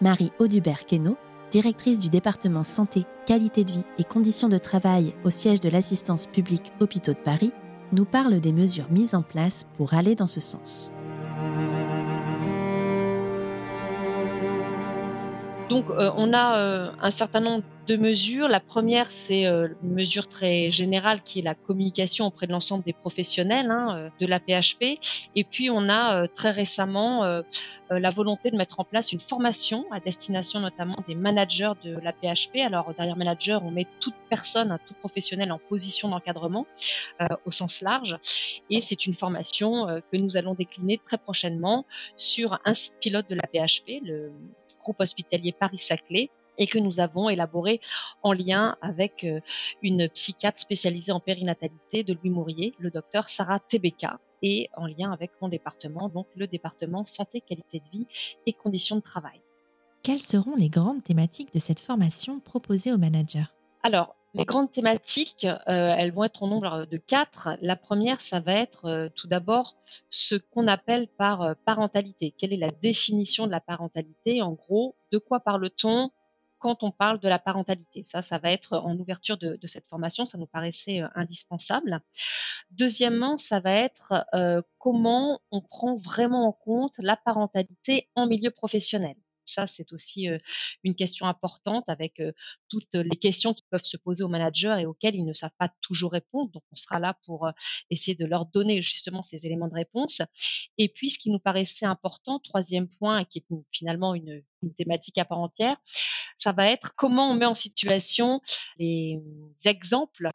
Marie 0.00 0.32
Audubert-Queneau, 0.40 1.16
directrice 1.52 2.00
du 2.00 2.08
département 2.08 2.64
santé, 2.64 3.04
qualité 3.24 3.62
de 3.62 3.70
vie 3.70 3.84
et 3.98 4.04
conditions 4.04 4.48
de 4.48 4.58
travail 4.58 5.14
au 5.24 5.30
siège 5.30 5.60
de 5.60 5.68
l'assistance 5.68 6.26
publique 6.26 6.72
Hôpitaux 6.80 7.12
de 7.12 7.18
Paris, 7.18 7.52
nous 7.92 8.04
parle 8.04 8.40
des 8.40 8.52
mesures 8.52 8.90
mises 8.90 9.14
en 9.14 9.22
place 9.22 9.64
pour 9.74 9.94
aller 9.94 10.16
dans 10.16 10.26
ce 10.26 10.40
sens. 10.40 10.92
Donc, 15.70 15.88
euh, 15.90 16.10
on 16.16 16.32
a 16.32 16.58
euh, 16.58 16.90
un 17.00 17.10
certain 17.12 17.40
nombre 17.40 17.62
de 17.88 17.96
mesures. 17.96 18.48
La 18.48 18.60
première, 18.60 19.10
c'est 19.10 19.46
euh, 19.46 19.68
une 19.82 19.94
mesure 19.94 20.28
très 20.28 20.70
générale 20.70 21.22
qui 21.22 21.38
est 21.38 21.42
la 21.42 21.54
communication 21.54 22.26
auprès 22.26 22.46
de 22.46 22.52
l'ensemble 22.52 22.84
des 22.84 22.92
professionnels 22.92 23.70
hein, 23.70 24.10
de 24.20 24.26
la 24.26 24.38
PHP. 24.38 25.00
Et 25.34 25.44
puis, 25.44 25.70
on 25.70 25.88
a 25.88 26.28
très 26.28 26.50
récemment 26.50 27.42
la 27.90 28.10
volonté 28.10 28.50
de 28.50 28.56
mettre 28.56 28.80
en 28.80 28.84
place 28.84 29.12
une 29.12 29.20
formation 29.20 29.86
à 29.90 30.00
destination 30.00 30.60
notamment 30.60 31.02
des 31.08 31.14
managers 31.14 31.72
de 31.82 31.98
la 32.02 32.12
PHP. 32.12 32.58
Alors, 32.64 32.92
derrière 32.94 33.16
manager, 33.16 33.64
on 33.64 33.70
met 33.70 33.86
toute 34.00 34.14
personne, 34.28 34.70
hein, 34.70 34.78
tout 34.86 34.94
professionnel 34.94 35.50
en 35.50 35.58
position 35.58 36.08
d'encadrement 36.08 36.66
au 37.46 37.50
sens 37.50 37.80
large. 37.80 38.18
Et 38.70 38.80
c'est 38.80 39.06
une 39.06 39.14
formation 39.14 39.86
que 40.12 40.16
nous 40.18 40.36
allons 40.36 40.54
décliner 40.54 41.00
très 41.02 41.18
prochainement 41.18 41.86
sur 42.16 42.58
un 42.64 42.74
site 42.74 42.96
pilote 43.00 43.28
de 43.30 43.34
la 43.34 43.42
PHP, 43.42 44.04
le 44.04 44.30
groupe 44.78 45.00
hospitalier 45.00 45.52
Paris-Saclay 45.52 46.30
et 46.58 46.66
que 46.66 46.78
nous 46.78 47.00
avons 47.00 47.28
élaboré 47.28 47.80
en 48.22 48.32
lien 48.32 48.76
avec 48.82 49.24
euh, 49.24 49.40
une 49.82 50.08
psychiatre 50.08 50.60
spécialisée 50.60 51.12
en 51.12 51.20
périnatalité 51.20 52.04
de 52.04 52.14
Louis 52.14 52.30
Mourier, 52.30 52.74
le 52.78 52.90
docteur 52.90 53.28
Sarah 53.28 53.60
Tebeka, 53.60 54.20
et 54.42 54.68
en 54.76 54.86
lien 54.86 55.10
avec 55.10 55.32
mon 55.40 55.48
département, 55.48 56.08
donc 56.08 56.26
le 56.36 56.46
département 56.46 57.04
santé, 57.04 57.40
qualité 57.40 57.80
de 57.80 57.98
vie 57.98 58.06
et 58.46 58.52
conditions 58.52 58.96
de 58.96 59.00
travail. 59.00 59.40
Quelles 60.02 60.20
seront 60.20 60.54
les 60.54 60.68
grandes 60.68 61.02
thématiques 61.02 61.52
de 61.52 61.58
cette 61.58 61.80
formation 61.80 62.40
proposée 62.40 62.92
aux 62.92 62.98
managers 62.98 63.46
Alors, 63.82 64.14
les 64.34 64.44
grandes 64.44 64.70
thématiques, 64.70 65.46
euh, 65.46 65.56
elles 65.66 66.12
vont 66.12 66.24
être 66.24 66.42
au 66.42 66.48
nombre 66.48 66.84
de 66.84 66.96
quatre. 66.98 67.50
La 67.62 67.76
première, 67.76 68.20
ça 68.20 68.40
va 68.40 68.52
être 68.52 68.84
euh, 68.84 69.08
tout 69.14 69.26
d'abord 69.26 69.76
ce 70.10 70.34
qu'on 70.34 70.68
appelle 70.68 71.08
par 71.08 71.42
euh, 71.42 71.54
parentalité. 71.64 72.34
Quelle 72.36 72.52
est 72.52 72.58
la 72.58 72.70
définition 72.70 73.46
de 73.46 73.50
la 73.50 73.60
parentalité? 73.60 74.42
En 74.42 74.52
gros, 74.52 74.96
de 75.12 75.18
quoi 75.18 75.40
parle-t-on? 75.40 76.10
Quand 76.58 76.82
on 76.82 76.90
parle 76.90 77.20
de 77.20 77.28
la 77.28 77.38
parentalité 77.38 78.02
Ça, 78.04 78.22
ça 78.22 78.38
va 78.38 78.50
être 78.50 78.78
en 78.78 78.96
ouverture 78.98 79.36
de, 79.36 79.58
cette 79.64 79.86
formation. 79.86 80.26
Ça 80.26 80.38
nous 80.38 80.46
paraissait 80.46 81.02
indispensable. 81.14 82.00
Deuxièmement, 82.70 83.38
ça 83.38 83.60
va 83.60 83.72
être 83.72 84.26
comment 84.78 85.40
on 85.50 85.60
prend 85.60 85.96
vraiment 85.96 86.46
en 86.48 86.52
compte 86.52 86.94
la 86.98 87.16
parentalité 87.16 88.08
en 88.14 88.26
milieu 88.26 88.50
professionnel. 88.50 89.16
Ça, 89.48 89.66
c'est 89.66 89.92
aussi 89.92 90.28
une 90.84 90.94
question 90.94 91.26
importante 91.26 91.84
avec 91.88 92.22
toutes 92.68 92.94
les 92.94 93.16
questions 93.16 93.54
qui 93.54 93.64
peuvent 93.70 93.84
se 93.84 93.96
poser 93.96 94.24
aux 94.24 94.28
managers 94.28 94.76
et 94.80 94.86
auxquelles 94.86 95.14
ils 95.14 95.24
ne 95.24 95.32
savent 95.32 95.54
pas 95.58 95.70
toujours 95.80 96.12
répondre. 96.12 96.50
Donc, 96.52 96.62
on 96.72 96.76
sera 96.76 96.98
là 96.98 97.16
pour 97.24 97.48
essayer 97.90 98.14
de 98.14 98.26
leur 98.26 98.46
donner 98.46 98.82
justement 98.82 99.22
ces 99.22 99.46
éléments 99.46 99.68
de 99.68 99.74
réponse. 99.74 100.22
Et 100.76 100.88
puis, 100.88 101.10
ce 101.10 101.18
qui 101.18 101.30
nous 101.30 101.38
paraissait 101.38 101.86
important, 101.86 102.38
troisième 102.38 102.88
point, 102.88 103.24
qui 103.24 103.38
est 103.38 103.46
finalement 103.70 104.14
une, 104.14 104.42
thématique 104.76 105.18
à 105.18 105.24
part 105.24 105.38
entière, 105.38 105.76
ça 106.36 106.50
va 106.50 106.68
être 106.68 106.92
comment 106.96 107.30
on 107.30 107.34
met 107.34 107.46
en 107.46 107.54
situation 107.54 108.40
les 108.76 109.20
exemples 109.64 110.30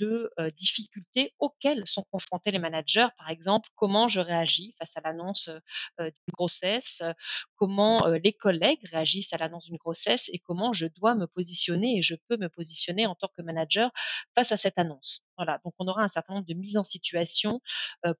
de 0.00 0.30
difficultés 0.56 1.32
auxquelles 1.38 1.86
sont 1.86 2.04
confrontés 2.10 2.50
les 2.50 2.58
managers. 2.58 3.06
Par 3.16 3.30
exemple, 3.30 3.68
comment 3.76 4.08
je 4.08 4.20
réagis 4.20 4.74
face 4.78 4.96
à 4.96 5.00
l'annonce 5.00 5.48
d'une 6.00 6.12
grossesse, 6.32 7.02
comment 7.54 8.06
les 8.06 8.32
collègues 8.32 8.57
réagissent 8.58 9.32
à 9.32 9.38
l'annonce 9.38 9.66
d'une 9.66 9.76
grossesse 9.76 10.28
et 10.32 10.38
comment 10.38 10.72
je 10.72 10.86
dois 10.86 11.14
me 11.14 11.26
positionner 11.26 11.98
et 11.98 12.02
je 12.02 12.14
peux 12.28 12.36
me 12.36 12.48
positionner 12.48 13.06
en 13.06 13.14
tant 13.14 13.28
que 13.36 13.42
manager 13.42 13.90
face 14.34 14.52
à 14.52 14.56
cette 14.56 14.78
annonce. 14.78 15.24
Voilà, 15.36 15.60
donc 15.64 15.74
on 15.78 15.86
aura 15.86 16.02
un 16.02 16.08
certain 16.08 16.34
nombre 16.34 16.46
de 16.46 16.54
mises 16.54 16.76
en 16.76 16.82
situation 16.82 17.60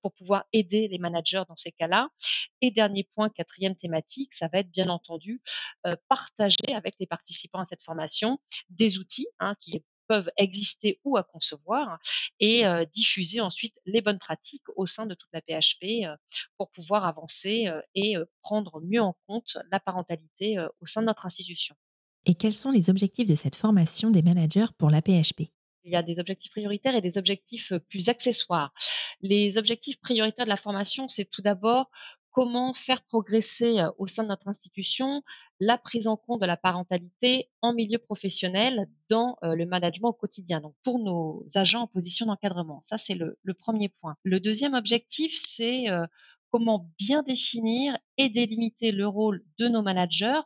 pour 0.03 0.13
pouvoir 0.13 0.45
aider 0.53 0.89
les 0.89 0.99
managers 0.99 1.43
dans 1.49 1.57
ces 1.57 1.73
cas-là. 1.73 2.09
Et 2.61 2.71
dernier 2.71 3.05
point, 3.05 3.29
quatrième 3.29 3.77
thématique, 3.77 4.35
ça 4.35 4.49
va 4.53 4.61
être 4.61 4.71
bien 4.71 4.89
entendu 4.89 5.43
partager 6.09 6.75
avec 6.75 6.95
les 7.01 7.07
participants 7.07 7.61
à 7.61 7.65
cette 7.65 7.83
formation 7.83 8.39
des 8.71 8.99
outils 8.99 9.29
hein, 9.41 9.55
qui 9.61 9.83
peuvent 10.09 10.31
exister 10.37 11.01
ou 11.05 11.17
à 11.17 11.23
concevoir 11.23 11.99
et 12.41 12.65
diffuser 12.93 13.41
ensuite 13.41 13.75
les 13.87 14.01
bonnes 14.01 14.19
pratiques 14.19 14.65
au 14.77 14.87
sein 14.87 15.07
de 15.07 15.15
toute 15.15 15.31
la 15.33 15.41
PHP 15.41 16.09
pour 16.57 16.71
pouvoir 16.71 17.05
avancer 17.05 17.67
et 17.95 18.17
prendre 18.43 18.81
mieux 18.81 19.03
en 19.03 19.17
compte 19.27 19.59
la 19.71 19.81
parentalité 19.81 20.57
au 20.81 20.87
sein 20.87 21.03
de 21.03 21.07
notre 21.07 21.27
institution. 21.27 21.75
Et 22.27 22.35
quels 22.35 22.55
sont 22.55 22.71
les 22.71 22.91
objectifs 22.91 23.27
de 23.27 23.35
cette 23.35 23.57
formation 23.57 24.11
des 24.11 24.23
managers 24.23 24.67
pour 24.79 24.91
la 24.91 25.03
PHP 25.03 25.51
il 25.85 25.93
y 25.93 25.97
a 25.97 26.03
des 26.03 26.19
objectifs 26.19 26.51
prioritaires 26.51 26.95
et 26.97 27.01
des 27.01 27.17
objectifs 27.17 27.73
plus 27.89 28.11
accessoires. 28.11 28.75
Les 29.23 29.57
objectifs 29.57 29.99
prioritaires 30.01 30.45
de 30.45 30.51
la 30.51 30.59
formation, 30.59 31.09
c'est 31.09 31.25
tout 31.25 31.41
d'abord 31.41 31.91
comment 32.31 32.75
faire 32.75 33.03
progresser 33.03 33.83
au 33.97 34.07
sein 34.07 34.23
de 34.23 34.29
notre 34.29 34.49
institution 34.49 35.23
la 35.61 35.79
prise 35.79 36.07
en 36.07 36.17
compte 36.17 36.41
de 36.41 36.47
la 36.47 36.57
parentalité 36.57 37.51
en 37.63 37.73
milieu 37.73 37.99
professionnel 37.99 38.89
dans 39.09 39.37
le 39.43 39.67
management 39.67 40.09
au 40.09 40.13
quotidien, 40.13 40.61
donc 40.61 40.75
pour 40.83 40.99
nos 40.99 41.45
agents 41.55 41.83
en 41.83 41.87
position 41.87 42.27
d'encadrement. 42.27 42.81
Ça, 42.83 42.97
c'est 42.97 43.15
le, 43.15 43.37
premier 43.55 43.89
point. 43.89 44.17
Le 44.23 44.41
deuxième 44.41 44.75
objectif, 44.75 45.33
c'est 45.35 45.87
comment 46.51 46.91
bien 46.99 47.23
définir 47.23 47.99
et 48.17 48.29
délimiter 48.29 48.93
le 48.93 49.07
rôle 49.07 49.45
de 49.59 49.69
nos 49.69 49.83
managers 49.83 50.41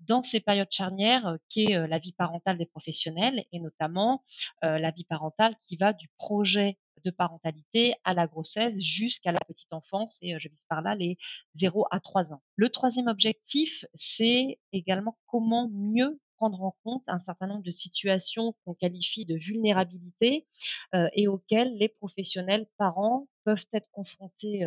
dans 0.00 0.22
ces 0.22 0.40
périodes 0.40 0.70
charnières 0.70 1.36
qui 1.48 1.72
est 1.72 1.86
la 1.88 1.98
vie 1.98 2.12
parentale 2.12 2.58
des 2.58 2.66
professionnels 2.66 3.44
et 3.52 3.60
notamment 3.60 4.22
la 4.62 4.90
vie 4.90 5.04
parentale 5.04 5.56
qui 5.60 5.76
va 5.76 5.92
du 5.92 6.08
projet 6.16 6.78
de 7.04 7.10
parentalité 7.10 7.94
à 8.04 8.14
la 8.14 8.26
grossesse 8.26 8.78
jusqu'à 8.78 9.32
la 9.32 9.40
petite 9.46 9.72
enfance 9.72 10.18
et 10.22 10.38
je 10.38 10.48
vise 10.48 10.64
par 10.68 10.82
là 10.82 10.94
les 10.94 11.16
0 11.54 11.86
à 11.90 12.00
3 12.00 12.32
ans. 12.32 12.42
Le 12.56 12.68
troisième 12.68 13.08
objectif, 13.08 13.84
c'est 13.94 14.58
également 14.72 15.18
comment 15.26 15.68
mieux 15.72 16.20
prendre 16.36 16.62
en 16.62 16.76
compte 16.84 17.02
un 17.08 17.18
certain 17.18 17.48
nombre 17.48 17.64
de 17.64 17.70
situations 17.70 18.54
qu'on 18.64 18.74
qualifie 18.74 19.24
de 19.24 19.34
vulnérabilité 19.34 20.46
et 21.12 21.26
auxquelles 21.26 21.76
les 21.76 21.88
professionnels 21.88 22.68
parents 22.76 23.26
peuvent 23.48 23.64
être 23.72 23.90
confrontés 23.92 24.66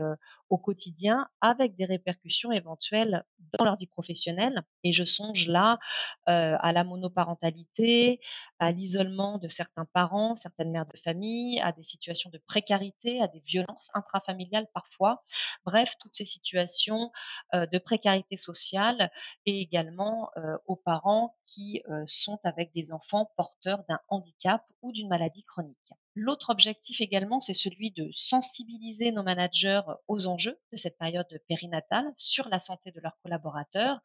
au 0.50 0.58
quotidien 0.58 1.30
avec 1.40 1.76
des 1.76 1.86
répercussions 1.86 2.52
éventuelles 2.52 3.24
dans 3.60 3.64
leur 3.64 3.78
vie 3.78 3.86
professionnelle. 3.86 4.64
Et 4.84 4.92
je 4.92 5.06
songe 5.06 5.48
là 5.48 5.78
à 6.26 6.72
la 6.72 6.84
monoparentalité, 6.84 8.20
à 8.58 8.72
l'isolement 8.72 9.38
de 9.38 9.48
certains 9.48 9.86
parents, 9.86 10.36
certaines 10.36 10.72
mères 10.72 10.88
de 10.88 10.98
famille, 10.98 11.60
à 11.62 11.74
des 11.74 11.84
situations 11.84 12.32
de 12.32 12.40
précarité, 12.40 13.22
à 13.22 13.28
des 13.28 13.42
violences 13.42 13.92
intrafamiliales 13.94 14.68
parfois. 14.74 15.24
Bref, 15.64 15.94
toutes 16.00 16.16
ces 16.16 16.26
situations 16.26 17.12
de 17.54 17.78
précarité 17.78 18.36
sociale 18.36 19.12
et 19.46 19.62
également 19.62 20.32
aux 20.66 20.76
parents 20.76 21.38
qui 21.46 21.84
sont 22.08 22.40
avec 22.44 22.74
des 22.74 22.92
enfants 22.92 23.32
porteurs 23.38 23.84
d'un 23.88 24.00
handicap 24.08 24.64
ou 24.82 24.92
d'une 24.92 25.08
maladie 25.08 25.44
chronique. 25.44 25.94
L'autre 26.14 26.50
objectif 26.50 27.00
également, 27.00 27.40
c'est 27.40 27.54
celui 27.54 27.92
de 27.92 28.10
sensibiliser 28.12 29.12
nos 29.14 29.24
managers 29.24 29.82
aux 30.10 30.28
enjeux 30.28 30.60
de 30.72 30.78
cette 30.78 30.98
période 30.98 31.28
périnatale 31.48 32.12
sur 32.18 32.50
la 32.50 32.60
santé 32.60 32.92
de 32.92 33.00
leurs 33.00 33.18
collaborateurs. 33.24 34.02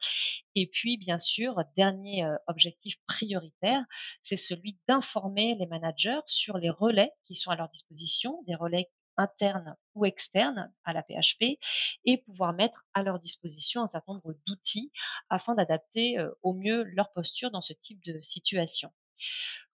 Et 0.55 0.67
puis, 0.67 0.97
bien 0.97 1.19
sûr, 1.19 1.61
dernier 1.75 2.23
euh, 2.23 2.37
objectif 2.47 2.95
prioritaire, 3.07 3.83
c'est 4.21 4.37
celui 4.37 4.79
d'informer 4.87 5.55
les 5.55 5.65
managers 5.65 6.21
sur 6.27 6.57
les 6.57 6.69
relais 6.69 7.11
qui 7.25 7.35
sont 7.35 7.51
à 7.51 7.57
leur 7.57 7.69
disposition, 7.69 8.41
des 8.47 8.55
relais 8.55 8.89
internes 9.17 9.75
ou 9.95 10.05
externes 10.05 10.71
à 10.85 10.93
la 10.93 11.03
PHP, 11.03 11.59
et 12.05 12.17
pouvoir 12.19 12.53
mettre 12.53 12.85
à 12.93 13.03
leur 13.03 13.19
disposition 13.19 13.81
un 13.81 13.87
certain 13.87 14.13
nombre 14.13 14.35
d'outils 14.45 14.91
afin 15.29 15.55
d'adapter 15.55 16.19
euh, 16.19 16.31
au 16.41 16.53
mieux 16.53 16.83
leur 16.83 17.11
posture 17.11 17.51
dans 17.51 17.61
ce 17.61 17.73
type 17.73 18.01
de 18.05 18.21
situation. 18.21 18.93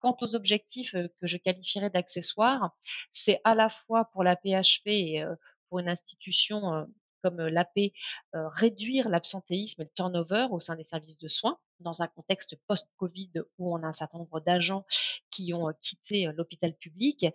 Quant 0.01 0.17
aux 0.21 0.37
objectifs 0.37 0.93
que 0.93 1.27
je 1.27 1.37
qualifierais 1.37 1.91
d'accessoires, 1.91 2.77
c'est 3.13 3.41
à 3.45 3.55
la 3.55 3.69
fois 3.69 4.07
pour 4.13 4.23
la 4.23 4.37
PHP 4.37 4.87
et 4.87 5.25
pour 5.69 5.81
une 5.81 5.89
institution 5.89 6.87
comme 7.23 7.47
l'AP, 7.47 7.93
réduire 8.33 9.09
l'absentéisme 9.09 9.83
et 9.83 9.85
le 9.85 9.91
turnover 9.95 10.49
au 10.51 10.59
sein 10.59 10.77
des 10.77 10.85
services 10.85 11.19
de 11.19 11.29
soins 11.29 11.59
dans 11.81 12.03
un 12.03 12.09
contexte 12.09 12.57
post-Covid 12.67 13.31
où 13.59 13.73
on 13.73 13.83
a 13.83 13.87
un 13.87 13.93
certain 13.93 14.19
nombre 14.19 14.41
d'agents 14.41 14.85
qui 15.31 15.55
ont 15.55 15.73
quitté 15.81 16.29
l'hôpital 16.35 16.75
public. 16.75 17.27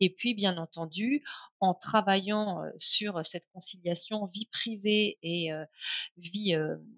Et 0.00 0.10
puis, 0.10 0.34
bien 0.34 0.58
entendu, 0.58 1.22
en 1.60 1.74
travaillant 1.74 2.64
sur 2.78 3.24
cette 3.24 3.46
conciliation 3.52 4.26
vie 4.26 4.46
privée 4.46 5.18
et 5.22 5.50
vie 6.16 6.56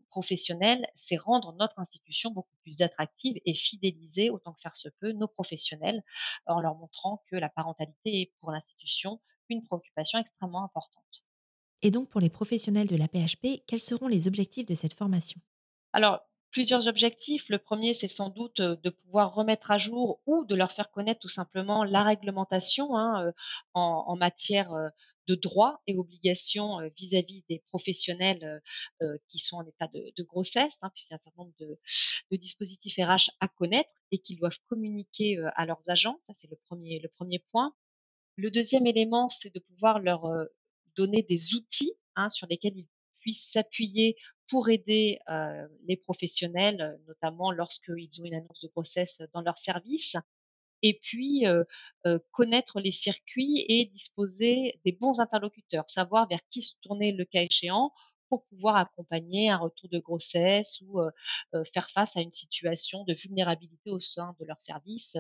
professionnelle, 0.09 0.87
c'est 0.94 1.16
rendre 1.16 1.52
notre 1.54 1.78
institution 1.78 2.30
beaucoup 2.30 2.57
plus 2.62 2.80
attractive 2.80 3.38
et 3.44 3.54
fidéliser 3.54 4.30
autant 4.30 4.54
que 4.54 4.61
faire 4.61 4.76
se 4.76 4.88
peut 5.00 5.12
nos 5.12 5.28
professionnels 5.28 6.02
en 6.46 6.61
leur 6.61 6.74
montrant 6.74 7.22
que 7.30 7.37
la 7.37 7.50
parentalité 7.50 8.22
est 8.22 8.33
pour 8.38 8.50
l'institution 8.50 9.20
une 9.50 9.62
préoccupation 9.62 10.18
extrêmement 10.18 10.64
importante. 10.64 11.24
Et 11.82 11.90
donc 11.90 12.08
pour 12.08 12.20
les 12.20 12.30
professionnels 12.30 12.88
de 12.88 12.96
la 12.96 13.08
PHP, 13.08 13.62
quels 13.66 13.80
seront 13.80 14.08
les 14.08 14.26
objectifs 14.26 14.66
de 14.66 14.74
cette 14.74 14.94
formation? 14.94 15.40
Alors, 15.92 16.20
plusieurs 16.54 16.87
objectifs. 16.87 17.48
Le 17.48 17.58
premier, 17.58 17.94
c'est 17.94 18.06
sans 18.06 18.30
doute 18.30 18.60
de 18.60 18.90
pouvoir 18.90 19.34
remettre 19.34 19.72
à 19.72 19.76
jour 19.78 20.20
ou 20.24 20.44
de 20.44 20.54
leur 20.54 20.70
faire 20.70 20.92
connaître 20.92 21.18
tout 21.18 21.28
simplement 21.28 21.82
la 21.82 22.04
réglementation 22.04 22.96
hein, 22.96 23.32
en, 23.74 24.14
matière 24.14 24.70
de 25.26 25.34
droits 25.34 25.82
et 25.88 25.96
obligations 25.96 26.78
vis-à-vis 26.96 27.42
des 27.48 27.58
professionnels 27.66 28.62
qui 29.28 29.40
sont 29.40 29.56
en 29.56 29.66
état 29.66 29.88
de, 29.88 30.22
grossesse, 30.22 30.78
hein, 30.82 30.90
puisqu'il 30.94 31.10
y 31.10 31.14
a 31.14 31.16
un 31.16 31.24
certain 31.24 31.42
nombre 31.42 31.54
de, 31.58 31.76
de, 32.30 32.37
dispositifs 32.37 32.98
RH 32.98 33.30
à 33.40 33.48
connaître 33.48 33.90
et 34.12 34.18
qu'ils 34.18 34.38
doivent 34.38 34.60
communiquer 34.68 35.42
à 35.56 35.66
leurs 35.66 35.82
agents. 35.88 36.20
Ça, 36.22 36.34
c'est 36.34 36.48
le 36.48 36.56
premier, 36.68 37.00
le 37.00 37.08
premier 37.08 37.40
point. 37.50 37.74
Le 38.37 38.52
deuxième 38.52 38.87
élément, 38.87 39.28
c'est 39.28 39.52
de 39.52 39.58
pouvoir 39.58 39.98
leur 39.98 40.24
donner 40.96 41.22
des 41.22 41.54
outils 41.54 41.92
hein, 42.16 42.28
sur 42.28 42.46
lesquels 42.46 42.76
ils 42.76 42.88
puissent 43.20 43.50
s'appuyer 43.52 44.16
pour 44.48 44.68
aider 44.68 45.18
euh, 45.30 45.66
les 45.87 45.96
professionnels, 45.96 47.00
notamment 47.07 47.50
lorsqu'ils 47.50 48.11
ont 48.20 48.24
une 48.24 48.35
annonce 48.35 48.61
de 48.61 48.68
grossesse 48.68 49.22
dans 49.33 49.40
leur 49.40 49.57
service. 49.57 50.16
Et 50.83 50.98
puis, 51.00 51.46
euh, 51.46 51.64
euh, 52.07 52.18
connaître 52.30 52.78
les 52.78 52.92
circuits 52.92 53.64
et 53.68 53.87
disposer 53.87 54.78
des 54.85 54.92
bons 54.92 55.18
interlocuteurs, 55.18 55.88
savoir 55.88 56.28
vers 56.28 56.46
qui 56.50 56.61
se 56.61 56.74
tourner 56.83 57.12
le 57.12 57.24
cas 57.24 57.40
échéant 57.40 57.90
pour 58.28 58.44
pouvoir 58.46 58.76
accompagner 58.76 59.50
un 59.50 59.58
retour 59.58 59.88
de 59.90 59.98
grossesse 59.98 60.82
ou 60.87 61.00
faire 61.72 61.88
face 61.88 62.16
à 62.16 62.20
une 62.20 62.32
situation 62.32 63.04
de 63.04 63.14
vulnérabilité 63.14 63.90
au 63.90 63.98
sein 63.98 64.34
de 64.40 64.46
leur 64.46 64.60
service 64.60 65.16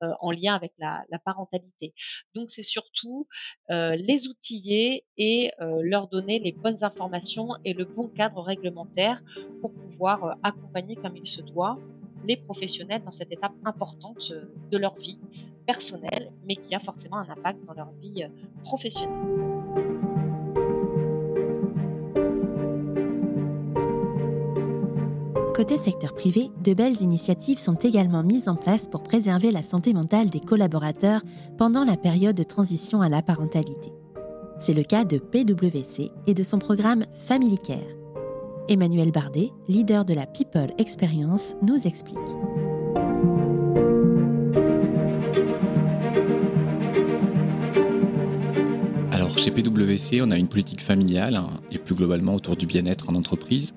en 0.00 0.30
lien 0.30 0.54
avec 0.54 0.72
la, 0.78 1.04
parentalité. 1.24 1.94
Donc 2.34 2.50
c'est 2.50 2.62
surtout 2.62 3.26
les 3.68 4.28
outiller 4.28 5.04
et 5.16 5.50
leur 5.60 6.08
donner 6.08 6.38
les 6.38 6.52
bonnes 6.52 6.82
informations 6.82 7.50
et 7.64 7.74
le 7.74 7.84
bon 7.84 8.08
cadre 8.08 8.40
réglementaire 8.42 9.22
pour 9.60 9.72
pouvoir 9.72 10.38
accompagner 10.42 10.96
comme 10.96 11.16
il 11.16 11.26
se 11.26 11.42
doit 11.42 11.78
les 12.26 12.36
professionnels 12.36 13.02
dans 13.04 13.10
cette 13.10 13.32
étape 13.32 13.54
importante 13.64 14.32
de 14.70 14.78
leur 14.78 14.96
vie 14.96 15.18
personnelle, 15.66 16.32
mais 16.44 16.56
qui 16.56 16.74
a 16.74 16.80
forcément 16.80 17.18
un 17.18 17.28
impact 17.28 17.64
dans 17.64 17.74
leur 17.74 17.90
vie 17.92 18.24
professionnelle. 18.62 20.07
Côté 25.58 25.76
secteur 25.76 26.14
privé, 26.14 26.52
de 26.62 26.72
belles 26.72 27.02
initiatives 27.02 27.58
sont 27.58 27.74
également 27.74 28.22
mises 28.22 28.48
en 28.48 28.54
place 28.54 28.86
pour 28.86 29.02
préserver 29.02 29.50
la 29.50 29.64
santé 29.64 29.92
mentale 29.92 30.30
des 30.30 30.38
collaborateurs 30.38 31.20
pendant 31.56 31.82
la 31.82 31.96
période 31.96 32.36
de 32.36 32.44
transition 32.44 33.02
à 33.02 33.08
la 33.08 33.22
parentalité. 33.22 33.92
C'est 34.60 34.72
le 34.72 34.84
cas 34.84 35.04
de 35.04 35.18
PwC 35.18 36.12
et 36.28 36.34
de 36.34 36.42
son 36.44 36.60
programme 36.60 37.06
Family 37.18 37.58
Care. 37.58 37.78
Emmanuel 38.68 39.10
Bardet, 39.10 39.50
leader 39.66 40.04
de 40.04 40.14
la 40.14 40.26
People 40.26 40.68
Experience, 40.78 41.56
nous 41.66 41.88
explique. 41.88 42.18
Alors 49.10 49.36
chez 49.36 49.50
PwC, 49.50 50.22
on 50.22 50.30
a 50.30 50.36
une 50.36 50.46
politique 50.46 50.84
familiale 50.84 51.34
hein, 51.34 51.48
et 51.72 51.78
plus 51.78 51.96
globalement 51.96 52.36
autour 52.36 52.54
du 52.54 52.66
bien-être 52.66 53.10
en 53.10 53.16
entreprise 53.16 53.74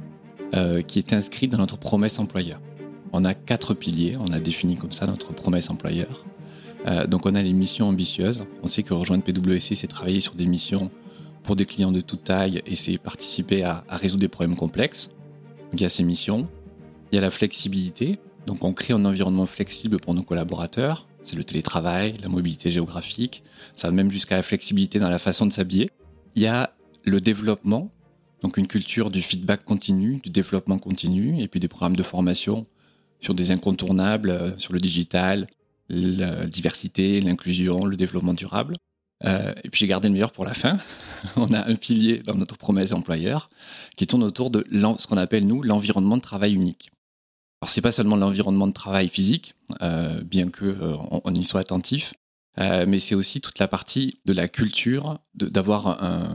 euh, 0.53 0.81
qui 0.81 0.99
est 0.99 1.13
inscrit 1.13 1.47
dans 1.47 1.57
notre 1.57 1.77
promesse 1.77 2.19
employeur. 2.19 2.59
On 3.13 3.25
a 3.25 3.33
quatre 3.33 3.73
piliers, 3.73 4.17
on 4.19 4.31
a 4.31 4.39
défini 4.39 4.75
comme 4.75 4.91
ça 4.91 5.05
notre 5.05 5.33
promesse 5.33 5.69
employeur. 5.69 6.25
Euh, 6.87 7.05
donc 7.05 7.25
on 7.25 7.35
a 7.35 7.41
les 7.41 7.53
missions 7.53 7.87
ambitieuses. 7.87 8.43
On 8.63 8.67
sait 8.67 8.83
que 8.83 8.93
rejoindre 8.93 9.23
PwC, 9.23 9.75
c'est 9.75 9.87
travailler 9.87 10.19
sur 10.19 10.35
des 10.35 10.45
missions 10.45 10.89
pour 11.43 11.55
des 11.55 11.65
clients 11.65 11.91
de 11.91 12.01
toute 12.01 12.23
taille 12.23 12.61
et 12.65 12.75
c'est 12.75 12.97
participer 12.97 13.63
à, 13.63 13.83
résoudre 13.89 14.21
des 14.21 14.27
problèmes 14.27 14.55
complexes. 14.55 15.09
Il 15.73 15.81
y 15.81 15.85
a 15.85 15.89
ces 15.89 16.03
missions. 16.03 16.45
Il 17.11 17.15
y 17.15 17.17
a 17.17 17.21
la 17.21 17.31
flexibilité. 17.31 18.19
Donc 18.45 18.63
on 18.63 18.73
crée 18.73 18.93
un 18.93 19.05
environnement 19.05 19.45
flexible 19.45 19.97
pour 19.97 20.13
nos 20.13 20.23
collaborateurs. 20.23 21.07
C'est 21.23 21.35
le 21.35 21.43
télétravail, 21.43 22.13
la 22.21 22.29
mobilité 22.29 22.71
géographique. 22.71 23.43
Ça 23.73 23.87
va 23.87 23.93
même 23.93 24.09
jusqu'à 24.09 24.35
la 24.35 24.43
flexibilité 24.43 24.99
dans 24.99 25.09
la 25.09 25.19
façon 25.19 25.45
de 25.45 25.53
s'habiller. 25.53 25.89
Il 26.35 26.41
y 26.41 26.47
a 26.47 26.71
le 27.03 27.21
développement. 27.21 27.91
Donc 28.41 28.57
une 28.57 28.67
culture 28.67 29.11
du 29.11 29.21
feedback 29.21 29.63
continu, 29.63 30.17
du 30.17 30.29
développement 30.29 30.79
continu, 30.79 31.41
et 31.41 31.47
puis 31.47 31.59
des 31.59 31.67
programmes 31.67 31.95
de 31.95 32.03
formation 32.03 32.65
sur 33.19 33.35
des 33.35 33.51
incontournables, 33.51 34.31
euh, 34.31 34.57
sur 34.57 34.73
le 34.73 34.79
digital, 34.79 35.47
la 35.89 36.45
diversité, 36.45 37.21
l'inclusion, 37.21 37.85
le 37.85 37.95
développement 37.95 38.33
durable. 38.33 38.75
Euh, 39.23 39.53
et 39.63 39.69
puis 39.69 39.81
j'ai 39.81 39.87
gardé 39.87 40.07
le 40.07 40.13
meilleur 40.13 40.31
pour 40.31 40.45
la 40.45 40.53
fin. 40.53 40.79
On 41.35 41.53
a 41.53 41.69
un 41.69 41.75
pilier 41.75 42.19
dans 42.25 42.35
notre 42.35 42.57
promesse 42.57 42.91
employeur 42.93 43.49
qui 43.95 44.07
tourne 44.07 44.23
autour 44.23 44.49
de 44.49 44.65
ce 44.71 45.07
qu'on 45.07 45.17
appelle 45.17 45.45
nous 45.45 45.61
l'environnement 45.61 46.17
de 46.17 46.21
travail 46.21 46.53
unique. 46.53 46.89
Alors 47.61 47.69
c'est 47.69 47.81
pas 47.81 47.91
seulement 47.91 48.15
l'environnement 48.15 48.65
de 48.65 48.73
travail 48.73 49.07
physique, 49.07 49.53
euh, 49.83 50.21
bien 50.23 50.49
que 50.49 50.75
on, 51.23 51.35
y 51.35 51.43
soit 51.43 51.59
attentif, 51.59 52.15
euh, 52.59 52.85
mais 52.87 52.99
c'est 52.99 53.15
aussi 53.15 53.41
toute 53.41 53.59
la 53.59 53.67
partie 53.67 54.19
de 54.25 54.33
la 54.33 54.47
culture, 54.47 55.19
d'avoir 55.33 56.03
un, 56.03 56.27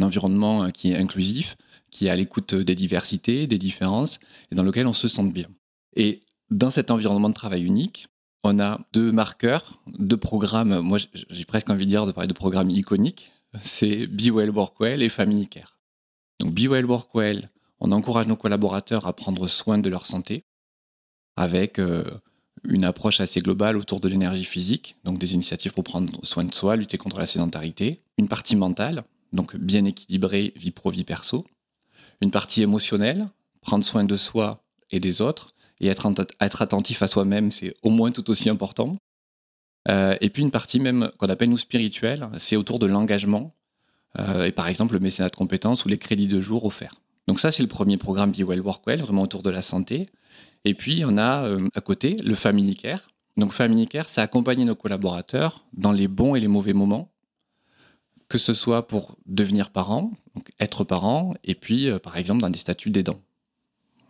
environnement 0.00 0.70
qui 0.70 0.92
est 0.92 0.96
inclusif, 0.96 1.56
qui 1.90 2.06
est 2.06 2.10
à 2.10 2.16
l'écoute 2.16 2.54
des 2.54 2.74
diversités, 2.74 3.46
des 3.46 3.58
différences, 3.58 4.18
et 4.50 4.54
dans 4.54 4.62
lequel 4.62 4.86
on 4.86 4.92
se 4.92 5.08
sente 5.08 5.32
bien. 5.32 5.48
Et 5.96 6.22
dans 6.50 6.70
cet 6.70 6.90
environnement 6.90 7.28
de 7.28 7.34
travail 7.34 7.64
unique, 7.64 8.08
on 8.44 8.60
a 8.60 8.80
deux 8.92 9.12
marqueurs, 9.12 9.82
deux 9.98 10.16
programmes, 10.16 10.78
moi 10.80 10.98
j'ai 11.12 11.44
presque 11.44 11.68
envie 11.70 11.84
de 11.84 11.90
dire 11.90 12.06
de 12.06 12.12
parler 12.12 12.28
de 12.28 12.32
programmes 12.32 12.70
iconiques, 12.70 13.32
c'est 13.62 14.06
Be 14.06 14.28
Well 14.30 14.50
Work 14.50 14.80
Well 14.80 15.02
et 15.02 15.08
Family 15.08 15.48
Care. 15.48 15.78
Donc 16.40 16.54
Be 16.54 16.68
Well 16.68 16.86
Work 16.86 17.14
Well, 17.14 17.50
on 17.80 17.92
encourage 17.92 18.26
nos 18.26 18.36
collaborateurs 18.36 19.06
à 19.06 19.12
prendre 19.14 19.46
soin 19.48 19.78
de 19.78 19.88
leur 19.88 20.06
santé 20.06 20.44
avec 21.36 21.78
euh, 21.78 22.04
une 22.64 22.84
approche 22.84 23.20
assez 23.20 23.40
globale 23.40 23.76
autour 23.76 24.00
de 24.00 24.08
l'énergie 24.08 24.44
physique, 24.44 24.96
donc 25.04 25.18
des 25.18 25.34
initiatives 25.34 25.72
pour 25.72 25.84
prendre 25.84 26.24
soin 26.24 26.44
de 26.44 26.54
soi, 26.54 26.76
lutter 26.76 26.98
contre 26.98 27.18
la 27.18 27.26
sédentarité, 27.26 27.98
une 28.18 28.28
partie 28.28 28.56
mentale, 28.56 29.04
donc 29.32 29.56
bien 29.56 29.84
équilibrée 29.84 30.52
vie 30.56 30.70
pro, 30.70 30.90
vie 30.90 31.04
perso, 31.04 31.46
une 32.20 32.30
partie 32.30 32.62
émotionnelle, 32.62 33.26
prendre 33.60 33.84
soin 33.84 34.04
de 34.04 34.16
soi 34.16 34.62
et 34.90 35.00
des 35.00 35.20
autres, 35.20 35.50
et 35.80 35.88
être, 35.88 36.12
être 36.40 36.62
attentif 36.62 37.02
à 37.02 37.06
soi-même, 37.06 37.50
c'est 37.50 37.74
au 37.82 37.90
moins 37.90 38.10
tout 38.10 38.28
aussi 38.30 38.48
important. 38.48 38.96
Euh, 39.88 40.16
et 40.20 40.28
puis 40.30 40.42
une 40.42 40.50
partie 40.50 40.80
même 40.80 41.10
qu'on 41.18 41.28
appelle 41.28 41.50
nous 41.50 41.58
spirituelle, 41.58 42.28
c'est 42.38 42.56
autour 42.56 42.78
de 42.78 42.86
l'engagement, 42.86 43.54
et 44.44 44.50
par 44.50 44.66
exemple 44.66 44.94
le 44.94 45.00
mécénat 45.00 45.28
de 45.28 45.36
compétences 45.36 45.84
ou 45.84 45.88
les 45.88 45.98
crédits 45.98 46.26
de 46.26 46.40
jour 46.40 46.64
offerts. 46.64 46.96
Donc 47.28 47.38
ça, 47.40 47.52
c'est 47.52 47.62
le 47.62 47.68
premier 47.68 47.98
programme 47.98 48.32
Be 48.32 48.40
Well 48.40 48.62
Work 48.62 48.86
Well, 48.86 49.00
vraiment 49.02 49.22
autour 49.22 49.42
de 49.42 49.50
la 49.50 49.60
santé. 49.60 50.08
Et 50.64 50.74
puis, 50.74 51.04
on 51.04 51.18
a 51.18 51.56
à 51.74 51.80
côté 51.80 52.16
le 52.24 52.34
Family 52.34 52.74
Care. 52.76 53.10
Donc 53.36 53.52
Family 53.52 53.86
Care, 53.86 54.08
ça 54.08 54.22
accompagner 54.22 54.64
nos 54.64 54.74
collaborateurs 54.74 55.64
dans 55.72 55.92
les 55.92 56.08
bons 56.08 56.34
et 56.34 56.40
les 56.40 56.48
mauvais 56.48 56.72
moments, 56.72 57.12
que 58.28 58.36
ce 58.36 58.52
soit 58.52 58.86
pour 58.88 59.16
devenir 59.26 59.70
parent, 59.70 60.10
donc 60.34 60.50
être 60.58 60.82
parent, 60.82 61.34
et 61.44 61.54
puis 61.54 61.88
par 62.02 62.16
exemple 62.16 62.40
dans 62.40 62.50
des 62.50 62.58
statuts 62.58 62.90
d'aidant. 62.90 63.20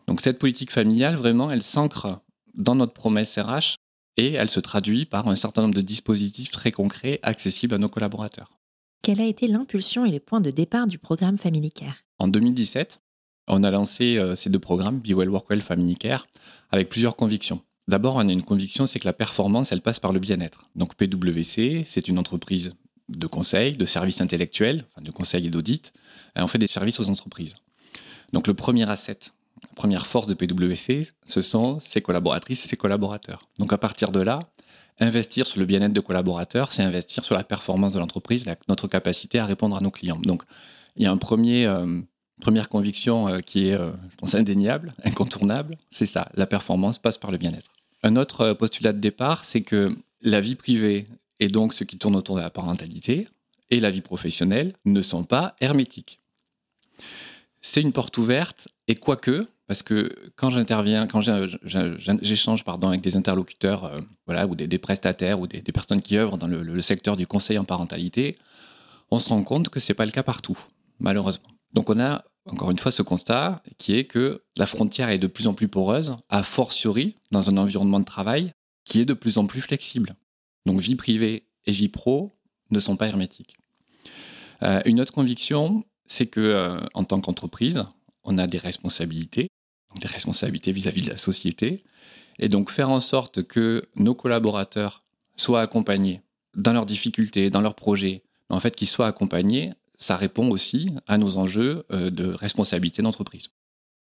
Donc 0.07 0.22
cette 0.22 0.39
politique 0.39 0.72
familiale, 0.72 1.16
vraiment, 1.16 1.51
elle 1.51 1.62
s'ancre 1.62 2.20
dans 2.55 2.75
notre 2.75 2.95
promesse 2.95 3.39
RH 3.39 3.77
et 4.16 4.33
elle 4.33 4.49
se 4.49 4.61
traduit 4.61 5.05
par 5.05 5.29
un 5.29 5.37
certain 5.37 5.61
nombre 5.62 5.75
de 5.75 5.83
dispositifs 5.83 6.51
très 6.51 6.72
concrets 6.72 7.20
accessibles 7.22 7.75
à 7.75 7.79
nos 7.79 7.91
collaborateurs. 7.91 8.59
Quelle 9.03 9.20
a 9.20 9.27
été 9.27 9.47
l'impulsion 9.47 10.07
et 10.07 10.11
les 10.11 10.20
points 10.20 10.41
de 10.41 10.51
départ 10.51 10.87
du 10.87 10.99
programme 10.99 11.37
Family 11.37 11.70
Care? 11.70 12.05
En 12.18 12.29
2017, 12.29 13.01
on 13.49 13.62
a 13.62 13.70
lancé 13.70 14.16
euh, 14.16 14.36
ces 14.36 14.51
deux 14.51 14.59
programmes, 14.59 15.01
Be 15.01 15.12
Well 15.12 15.30
Work 15.30 15.51
Well 15.51 15.61
Family 15.61 15.96
Care, 15.96 16.26
avec 16.70 16.88
plusieurs 16.88 17.16
convictions. 17.16 17.62
D'abord, 17.88 18.16
on 18.16 18.28
a 18.28 18.32
une 18.32 18.42
conviction, 18.42 18.86
c'est 18.86 18.99
que 18.99 19.07
la 19.07 19.12
performance, 19.12 19.72
elle 19.72 19.80
passe 19.80 19.99
par 19.99 20.12
le 20.12 20.20
bien-être. 20.20 20.68
Donc 20.76 20.94
PwC, 20.94 21.84
c'est 21.86 22.09
une 22.09 22.18
entreprise 22.18 22.74
de 23.09 23.26
conseil, 23.26 23.72
de 23.72 23.84
services 23.86 24.20
intellectuels, 24.20 24.84
de 25.01 25.11
conseil 25.11 25.46
et 25.46 25.51
d'audit. 25.51 25.92
On 26.36 26.46
fait 26.46 26.59
des 26.59 26.68
services 26.68 27.01
aux 27.01 27.09
entreprises. 27.09 27.57
Donc 28.34 28.46
le 28.46 28.55
premier 28.55 28.88
asset 28.88 29.18
la 29.62 29.74
première 29.74 30.07
force 30.07 30.26
de 30.26 30.34
PwC, 30.34 31.09
ce 31.26 31.40
sont 31.40 31.80
ses 31.80 32.01
collaboratrices 32.01 32.64
et 32.64 32.68
ses 32.68 32.76
collaborateurs. 32.76 33.42
Donc 33.59 33.72
à 33.72 33.78
partir 33.78 34.12
de 34.12 34.20
là, 34.20 34.38
investir 35.01 35.46
sur 35.46 35.61
le 35.61 35.66
bien-être 35.66 35.92
de 35.92 36.01
collaborateurs, 36.01 36.72
c'est 36.72 36.82
investir 36.82 37.24
sur 37.24 37.34
la 37.34 37.44
performance 37.44 37.92
de 37.92 37.99
l'entreprise, 37.99 38.44
notre 38.68 38.88
capacité 38.88 39.38
à 39.38 39.46
répondre 39.46 39.76
à 39.76 39.80
nos 39.80 39.90
clients. 39.90 40.20
Donc 40.22 40.42
il 40.96 41.05
y 41.05 41.07
a 41.07 41.11
une 41.11 41.66
euh, 41.66 42.01
première 42.41 42.68
conviction 42.68 43.28
euh, 43.28 43.41
qui 43.41 43.68
est, 43.68 43.74
euh, 43.74 43.91
je 44.11 44.16
pense, 44.16 44.34
indéniable, 44.34 44.95
incontournable, 45.05 45.76
c'est 45.91 46.07
ça, 46.07 46.26
la 46.34 46.47
performance 46.47 46.99
passe 46.99 47.18
par 47.18 47.30
le 47.30 47.39
bien-être. 47.39 47.70
Un 48.03 48.16
autre 48.16 48.53
postulat 48.53 48.93
de 48.93 49.01
départ, 49.01 49.45
c'est 49.45 49.62
que 49.62 49.89
la 50.22 50.41
vie 50.41 50.55
privée 50.55 51.07
et 51.41 51.49
donc 51.49 51.74
ce 51.74 51.84
qui 51.84 51.99
tourne 51.99 52.16
autour 52.16 52.36
de 52.36 52.41
la 52.41 52.51
parentalité 52.51 53.28
et 53.70 53.80
la 53.80 53.91
vie 53.91 54.01
professionnelle 54.01 54.74
ne 54.84 55.03
sont 55.03 55.24
pas 55.24 55.57
hermétiques 55.61 56.18
c'est 57.61 57.80
une 57.80 57.93
porte 57.93 58.16
ouverte, 58.18 58.68
et 58.86 58.95
quoique, 58.95 59.47
parce 59.66 59.82
que 59.82 60.11
quand 60.36 60.51
j'interviens, 60.51 61.07
quand 61.07 61.20
j'échange 61.20 62.64
avec 62.66 63.01
des 63.01 63.16
interlocuteurs 63.16 63.84
euh, 63.84 63.99
voilà, 64.26 64.47
ou 64.47 64.55
des, 64.55 64.78
prestataires 64.78 65.41
ou 65.41 65.47
des, 65.47 65.61
personnes 65.61 66.01
qui 66.01 66.16
œuvrent 66.16 66.39
dans 66.39 66.47
le, 66.47 66.82
secteur 66.82 67.16
du 67.16 67.26
conseil 67.26 67.59
en 67.59 67.64
parentalité, 67.64 68.39
on 69.11 69.18
se 69.18 69.28
rend 69.28 69.43
compte 69.43 69.68
que 69.68 69.80
ce 69.80 69.93
n'est 69.93 69.97
pas 69.97 70.07
le 70.07 70.12
cas 70.12 70.22
partout, 70.22 70.59
malheureusement. 71.01 71.49
Donc 71.73 71.91
on 71.91 72.01
a 72.01 72.25
encore 72.47 72.71
une 72.71 72.79
fois 72.79 72.93
ce 72.93 73.03
constat 73.03 73.62
qui 73.77 73.95
est 73.95 74.05
que 74.05 74.43
la 74.57 74.66
frontière 74.66 75.11
est 75.11 75.19
de 75.19 75.27
plus 75.27 75.47
en 75.47 75.55
plus 75.55 75.69
poreuse, 75.69 76.16
a 76.29 76.43
fortiori 76.43 77.16
dans 77.31 77.51
un 77.51 77.57
environnement 77.57 78.01
de 78.01 78.05
travail 78.05 78.53
qui 78.85 79.01
est 79.01 79.05
de 79.05 79.14
plus 79.14 79.39
en 79.39 79.47
plus 79.47 79.61
flexible. 79.61 80.14
Donc 80.66 80.81
vie 80.81 80.97
privée 80.97 81.47
et 81.66 81.73
vie 81.73 81.89
pro 81.89 82.33
ne 82.71 82.81
sont 82.81 82.97
pas 82.97 83.07
hermétiques. 83.07 83.57
Euh, 84.62 84.81
une 84.87 85.01
autre 85.01 85.12
conviction, 85.12 85.85
c'est 86.07 86.27
que 86.27 86.41
euh, 86.41 86.81
en 86.95 87.05
tant 87.05 87.21
qu'entreprise, 87.21 87.85
on 88.25 88.39
a 88.39 88.47
des 88.47 88.59
responsabilités, 88.59 89.49
des 90.01 90.09
responsabilités 90.09 90.73
vis-à-vis 90.73 91.03
de 91.03 91.11
la 91.11 91.16
société, 91.16 91.83
et 92.39 92.49
donc 92.49 92.71
faire 92.71 92.91
en 92.91 93.01
sorte 93.01 93.43
que 93.43 93.83
nos 93.97 94.14
collaborateurs 94.14 95.05
soient 95.37 95.61
accompagnés 95.61 96.23
dans 96.57 96.73
leurs 96.73 96.87
difficultés, 96.87 97.51
dans 97.51 97.61
leurs 97.61 97.75
projets, 97.75 98.23
en 98.49 98.61
fait 98.61 98.75
qu'ils 98.75 98.89
soient 98.89 99.07
accompagnés, 99.07 99.73
ça 99.99 100.16
répond 100.16 100.51
aussi 100.51 100.90
à 101.07 101.18
nos 101.18 101.36
enjeux 101.36 101.84
euh, 101.90 102.11
de 102.11 102.26
responsabilité 102.26 103.03
d'entreprise. 103.03 103.51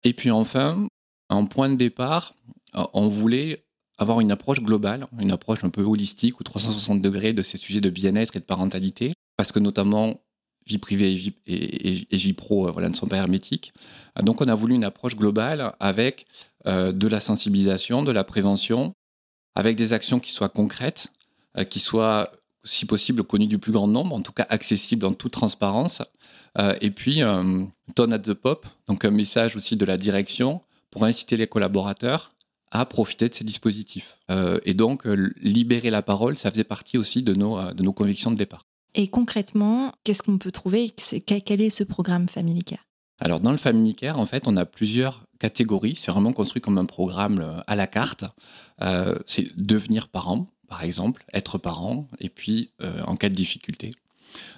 Et 0.04 0.12
puis 0.12 0.30
enfin, 0.30 0.86
en 1.30 1.46
point 1.46 1.70
de 1.70 1.74
départ, 1.74 2.34
euh, 2.74 2.84
on 2.92 3.08
voulait 3.08 3.64
avoir 3.98 4.20
une 4.20 4.30
approche 4.30 4.60
globale, 4.60 5.06
une 5.18 5.30
approche 5.30 5.64
un 5.64 5.70
peu 5.70 5.82
holistique 5.82 6.38
ou 6.38 6.44
360 6.44 7.00
degrés 7.00 7.32
de 7.32 7.40
ces 7.42 7.56
sujets 7.56 7.80
de 7.80 7.88
bien-être 7.88 8.36
et 8.36 8.40
de 8.40 8.44
parentalité, 8.44 9.14
parce 9.38 9.52
que 9.52 9.58
notamment 9.58 10.20
vie 10.66 10.78
privée 10.78 11.12
et 11.46 12.16
vie, 12.16 12.32
pro 12.34 12.68
euh, 12.68 12.88
ne 12.88 12.94
sont 12.94 13.06
pas 13.06 13.16
hermétiques. 13.16 13.72
Donc 14.22 14.42
on 14.42 14.48
a 14.48 14.54
voulu 14.54 14.74
une 14.74 14.84
approche 14.84 15.16
globale 15.16 15.74
avec 15.80 16.26
de 16.64 17.06
la 17.06 17.20
sensibilisation, 17.20 18.02
de 18.02 18.10
la 18.10 18.24
prévention, 18.24 18.92
avec 19.54 19.76
des 19.76 19.92
actions 19.92 20.18
qui 20.18 20.32
soient 20.32 20.48
concrètes, 20.48 21.12
qui 21.70 21.78
soient 21.78 22.32
si 22.66 22.84
possible 22.84 23.22
connues 23.22 23.46
du 23.46 23.58
plus 23.58 23.72
grand 23.72 23.88
nombre, 23.88 24.14
en 24.14 24.20
tout 24.20 24.32
cas 24.32 24.46
accessibles 24.50 25.06
en 25.06 25.14
toute 25.14 25.32
transparence. 25.32 26.02
et 26.80 26.90
puis, 26.90 27.20
ton 27.94 28.10
at 28.10 28.18
the 28.18 28.34
pop, 28.34 28.66
donc 28.88 29.04
un 29.04 29.10
message 29.10 29.56
aussi 29.56 29.76
de 29.76 29.84
la 29.84 29.96
direction 29.96 30.60
pour 30.90 31.04
inciter 31.04 31.36
les 31.36 31.46
collaborateurs 31.46 32.32
à 32.70 32.84
profiter 32.84 33.28
de 33.28 33.34
ces 33.34 33.44
dispositifs. 33.44 34.18
et 34.64 34.74
donc, 34.74 35.04
libérer 35.40 35.90
la 35.90 36.02
parole, 36.02 36.36
ça 36.36 36.50
faisait 36.50 36.64
partie 36.64 36.98
aussi 36.98 37.22
de 37.22 37.34
nos, 37.34 37.72
de 37.72 37.82
nos 37.82 37.92
convictions 37.92 38.30
de 38.30 38.36
départ. 38.36 38.62
Et 38.96 39.08
concrètement, 39.08 39.92
qu'est-ce 40.04 40.22
qu'on 40.22 40.38
peut 40.38 40.50
trouver? 40.50 40.90
Quel 40.90 41.60
est 41.60 41.70
ce 41.70 41.84
programme 41.84 42.28
Family 42.28 42.64
Care? 42.64 42.86
Alors 43.20 43.40
dans 43.40 43.52
le 43.52 43.58
Family 43.58 43.94
Care, 43.94 44.18
en 44.18 44.26
fait, 44.26 44.44
on 44.46 44.56
a 44.56 44.64
plusieurs 44.64 45.24
catégories. 45.38 45.94
C'est 45.96 46.10
vraiment 46.10 46.32
construit 46.32 46.60
comme 46.60 46.78
un 46.78 46.84
programme 46.84 47.40
euh, 47.40 47.60
à 47.66 47.76
la 47.76 47.86
carte. 47.86 48.24
Euh, 48.82 49.14
c'est 49.26 49.56
devenir 49.56 50.08
parent, 50.08 50.48
par 50.68 50.82
exemple, 50.82 51.24
être 51.32 51.58
parent, 51.58 52.08
et 52.20 52.28
puis 52.28 52.70
euh, 52.82 53.00
en 53.06 53.16
cas 53.16 53.28
de 53.28 53.34
difficulté. 53.34 53.94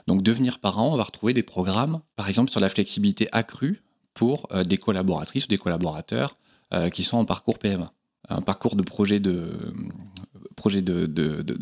Donc 0.06 0.22
devenir 0.22 0.58
parent, 0.58 0.92
on 0.92 0.96
va 0.96 1.04
retrouver 1.04 1.32
des 1.32 1.42
programmes, 1.42 2.00
par 2.16 2.28
exemple 2.28 2.50
sur 2.50 2.60
la 2.60 2.68
flexibilité 2.68 3.28
accrue 3.32 3.82
pour 4.14 4.48
des 4.66 4.78
collaboratrices 4.78 5.44
ou 5.44 5.48
des 5.48 5.58
collaborateurs 5.58 6.36
qui 6.92 7.04
sont 7.04 7.18
en 7.18 7.24
parcours 7.24 7.60
PMA, 7.60 7.92
un 8.28 8.40
parcours 8.40 8.74
de 8.74 8.82
projet 8.82 9.20
de, 9.20 9.54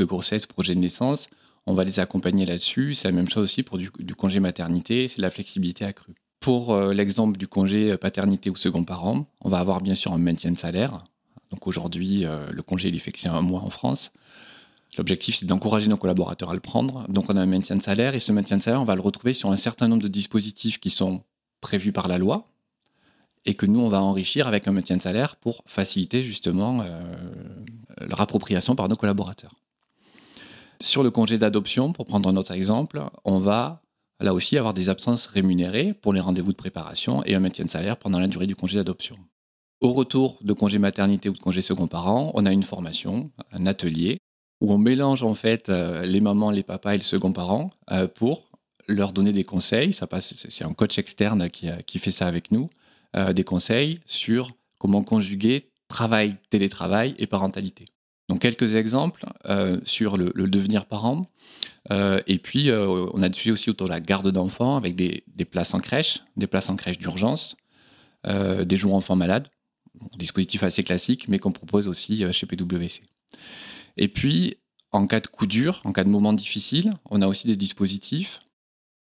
grossesse, 0.04 0.46
projet 0.46 0.74
de 0.74 0.80
naissance 0.80 1.26
on 1.66 1.74
va 1.74 1.84
les 1.84 2.00
accompagner 2.00 2.44
là-dessus. 2.46 2.94
C'est 2.94 3.08
la 3.08 3.12
même 3.12 3.28
chose 3.28 3.44
aussi 3.44 3.62
pour 3.62 3.78
du, 3.78 3.90
congé 3.90 4.40
maternité, 4.40 5.08
c'est 5.08 5.18
de 5.18 5.22
la 5.22 5.30
flexibilité 5.30 5.84
accrue. 5.84 6.14
Pour 6.40 6.72
euh, 6.74 6.92
l'exemple 6.94 7.36
du 7.38 7.48
congé 7.48 7.92
euh, 7.92 7.96
paternité 7.96 8.50
ou 8.50 8.56
second 8.56 8.84
parent, 8.84 9.26
on 9.42 9.48
va 9.48 9.58
avoir 9.58 9.80
bien 9.80 9.94
sûr 9.94 10.12
un 10.12 10.18
maintien 10.18 10.52
de 10.52 10.58
salaire. 10.58 10.98
Donc 11.50 11.66
aujourd'hui, 11.66 12.26
euh, 12.26 12.46
le 12.50 12.62
congé, 12.62 12.88
il 12.88 12.96
est 12.96 13.10
que 13.10 13.18
c'est 13.18 13.28
un 13.28 13.40
mois 13.40 13.60
en 13.60 13.70
France. 13.70 14.12
L'objectif, 14.98 15.36
c'est 15.36 15.46
d'encourager 15.46 15.88
nos 15.88 15.96
collaborateurs 15.96 16.50
à 16.50 16.54
le 16.54 16.60
prendre. 16.60 17.06
Donc 17.08 17.26
on 17.28 17.36
a 17.36 17.40
un 17.40 17.46
maintien 17.46 17.76
de 17.76 17.82
salaire 17.82 18.14
et 18.14 18.20
ce 18.20 18.32
maintien 18.32 18.56
de 18.56 18.62
salaire, 18.62 18.80
on 18.80 18.84
va 18.86 18.94
le 18.94 19.02
retrouver 19.02 19.34
sur 19.34 19.50
un 19.50 19.56
certain 19.56 19.88
nombre 19.88 20.02
de 20.02 20.08
dispositifs 20.08 20.80
qui 20.80 20.90
sont 20.90 21.22
prévus 21.60 21.92
par 21.92 22.08
la 22.08 22.18
loi 22.18 22.44
et 23.44 23.54
que 23.54 23.66
nous, 23.66 23.80
on 23.80 23.88
va 23.88 24.02
enrichir 24.02 24.48
avec 24.48 24.66
un 24.66 24.72
maintien 24.72 24.96
de 24.96 25.02
salaire 25.02 25.36
pour 25.36 25.62
faciliter 25.66 26.22
justement 26.22 26.84
leur 28.00 28.20
appropriation 28.20 28.74
par 28.74 28.88
nos 28.88 28.96
collaborateurs. 28.96 29.54
Sur 30.80 31.02
le 31.02 31.10
congé 31.10 31.38
d'adoption, 31.38 31.92
pour 31.92 32.06
prendre 32.06 32.28
un 32.28 32.36
autre 32.36 32.52
exemple, 32.52 33.02
on 33.24 33.38
va 33.38 33.80
là 34.20 34.34
aussi 34.34 34.58
avoir 34.58 34.74
des 34.74 34.88
absences 34.88 35.26
rémunérées 35.26 35.94
pour 35.94 36.12
les 36.12 36.20
rendez-vous 36.20 36.52
de 36.52 36.56
préparation 36.56 37.22
et 37.24 37.34
un 37.34 37.40
maintien 37.40 37.64
de 37.64 37.70
salaire 37.70 37.96
pendant 37.96 38.18
la 38.18 38.28
durée 38.28 38.46
du 38.46 38.56
congé 38.56 38.76
d'adoption. 38.76 39.16
Au 39.80 39.92
retour 39.92 40.38
de 40.42 40.52
congé 40.52 40.78
maternité 40.78 41.28
ou 41.28 41.32
de 41.32 41.38
congé 41.38 41.60
second 41.60 41.86
parent, 41.86 42.30
on 42.34 42.46
a 42.46 42.52
une 42.52 42.62
formation, 42.62 43.30
un 43.52 43.66
atelier, 43.66 44.18
où 44.60 44.72
on 44.72 44.78
mélange 44.78 45.22
en 45.22 45.34
fait 45.34 45.68
euh, 45.68 46.02
les 46.06 46.20
mamans, 46.20 46.50
les 46.50 46.62
papas 46.62 46.94
et 46.94 46.98
le 46.98 47.02
second 47.02 47.32
parent 47.32 47.70
euh, 47.90 48.08
pour 48.08 48.50
leur 48.88 49.12
donner 49.12 49.32
des 49.32 49.44
conseils. 49.44 49.92
C'est 49.92 50.64
un 50.64 50.72
coach 50.72 50.98
externe 50.98 51.50
qui, 51.50 51.68
qui, 51.86 51.98
fait 51.98 52.10
ça 52.10 52.26
avec 52.26 52.50
nous, 52.50 52.70
euh, 53.16 53.32
des 53.32 53.44
conseils 53.44 53.98
sur 54.06 54.50
comment 54.78 55.02
conjuguer 55.02 55.64
travail, 55.88 56.36
télétravail 56.50 57.14
et 57.18 57.26
parentalité. 57.26 57.84
Donc 58.28 58.40
quelques 58.40 58.74
exemples 58.74 59.24
euh, 59.48 59.78
sur 59.84 60.16
le, 60.16 60.30
devenir 60.30 60.86
parent. 60.86 61.26
Euh, 61.92 62.20
et 62.26 62.38
puis, 62.38 62.70
euh, 62.70 63.06
on 63.12 63.22
a 63.22 63.28
des 63.28 63.50
aussi 63.50 63.70
autour 63.70 63.86
de 63.86 63.92
la 63.92 64.00
garde 64.00 64.30
d'enfants 64.30 64.76
avec 64.76 64.96
des, 64.96 65.22
places 65.44 65.74
en 65.74 65.80
crèche, 65.80 66.22
des 66.36 66.46
places 66.46 66.68
en 66.68 66.76
crèche 66.76 66.98
d'urgence, 66.98 67.56
des 68.28 68.76
jours 68.76 68.94
enfants 68.94 69.14
malades, 69.14 69.46
dispositif 70.16 70.62
assez 70.62 70.82
classique, 70.82 71.28
mais 71.28 71.38
qu'on 71.38 71.52
propose 71.52 71.88
aussi 71.88 72.24
chez 72.32 72.46
PwC. 72.46 73.02
Et 73.96 74.08
puis, 74.08 74.56
en 74.92 75.06
cas 75.06 75.20
de 75.20 75.26
coup 75.26 75.46
dur, 75.46 75.80
en 75.84 75.92
cas 75.92 76.04
de 76.04 76.10
moment 76.10 76.32
difficile, 76.32 76.92
on 77.10 77.22
a 77.22 77.26
aussi 77.26 77.46
des 77.46 77.56
dispositifs. 77.56 78.40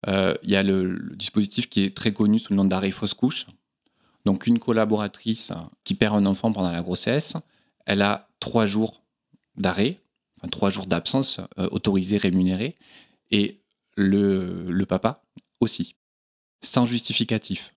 Il 0.07 0.51
y 0.51 0.57
a 0.57 0.63
le, 0.63 1.15
dispositif 1.17 1.69
qui 1.69 1.83
est 1.83 1.97
très 1.97 2.13
connu 2.13 2.39
sous 2.39 2.53
le 2.53 2.57
nom 2.57 2.65
d'arrêt 2.65 2.91
fausse 2.91 3.15
couche. 3.15 3.47
Donc, 4.25 4.47
une 4.47 4.59
collaboratrice 4.59 5.53
qui 5.85 5.95
perd 5.95 6.17
un 6.17 6.27
enfant 6.27 6.53
pendant 6.53 6.73
la 6.73 6.83
grossesse, 6.83 7.35
elle 7.87 8.03
a 8.03 8.29
trois 8.41 8.67
jours 8.67 9.03
d'arrêt, 9.57 10.01
trois 10.51 10.71
jours 10.71 10.87
d'absence 10.87 11.41
euh, 11.59 11.69
autorisés, 11.71 12.19
rémunérés, 12.19 12.77
et 13.31 13.61
le, 13.97 14.85
papa 14.85 15.23
aussi, 15.61 15.97
sans 16.63 16.87
justificatif. 16.87 17.75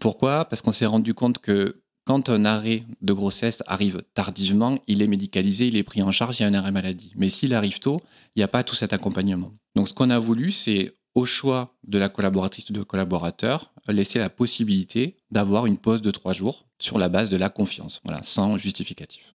Pourquoi? 0.00 0.46
Parce 0.46 0.62
qu'on 0.62 0.72
s'est 0.72 0.86
rendu 0.86 1.14
compte 1.14 1.38
que 1.38 1.82
quand 2.04 2.28
un 2.28 2.44
arrêt 2.44 2.84
de 3.00 3.12
grossesse 3.12 3.62
arrive 3.66 4.02
tardivement, 4.14 4.78
il 4.86 5.02
est 5.02 5.06
médicalisé, 5.06 5.66
il 5.66 5.76
est 5.76 5.82
pris 5.82 6.02
en 6.02 6.10
charge, 6.10 6.40
il 6.40 6.42
y 6.42 6.44
a 6.44 6.48
un 6.48 6.54
arrêt 6.54 6.72
maladie. 6.72 7.12
Mais 7.16 7.28
s'il 7.28 7.54
arrive 7.54 7.78
tôt, 7.78 8.00
il 8.34 8.40
n'y 8.40 8.44
a 8.44 8.48
pas 8.48 8.64
tout 8.64 8.74
cet 8.74 8.92
accompagnement. 8.92 9.52
Donc 9.76 9.88
ce 9.88 9.94
qu'on 9.94 10.10
a 10.10 10.18
voulu, 10.18 10.50
c'est 10.50 10.94
au 11.14 11.24
choix 11.24 11.74
de 11.84 11.98
la 11.98 12.08
collaboratrice 12.08 12.68
ou 12.70 12.72
du 12.72 12.84
collaborateur, 12.84 13.72
laisser 13.88 14.18
la 14.18 14.30
possibilité 14.30 15.16
d'avoir 15.30 15.66
une 15.66 15.76
pause 15.76 16.02
de 16.02 16.10
trois 16.10 16.32
jours 16.32 16.66
sur 16.78 16.98
la 16.98 17.08
base 17.08 17.28
de 17.28 17.36
la 17.36 17.50
confiance, 17.50 18.00
voilà, 18.04 18.22
sans 18.22 18.56
justificatif. 18.56 19.34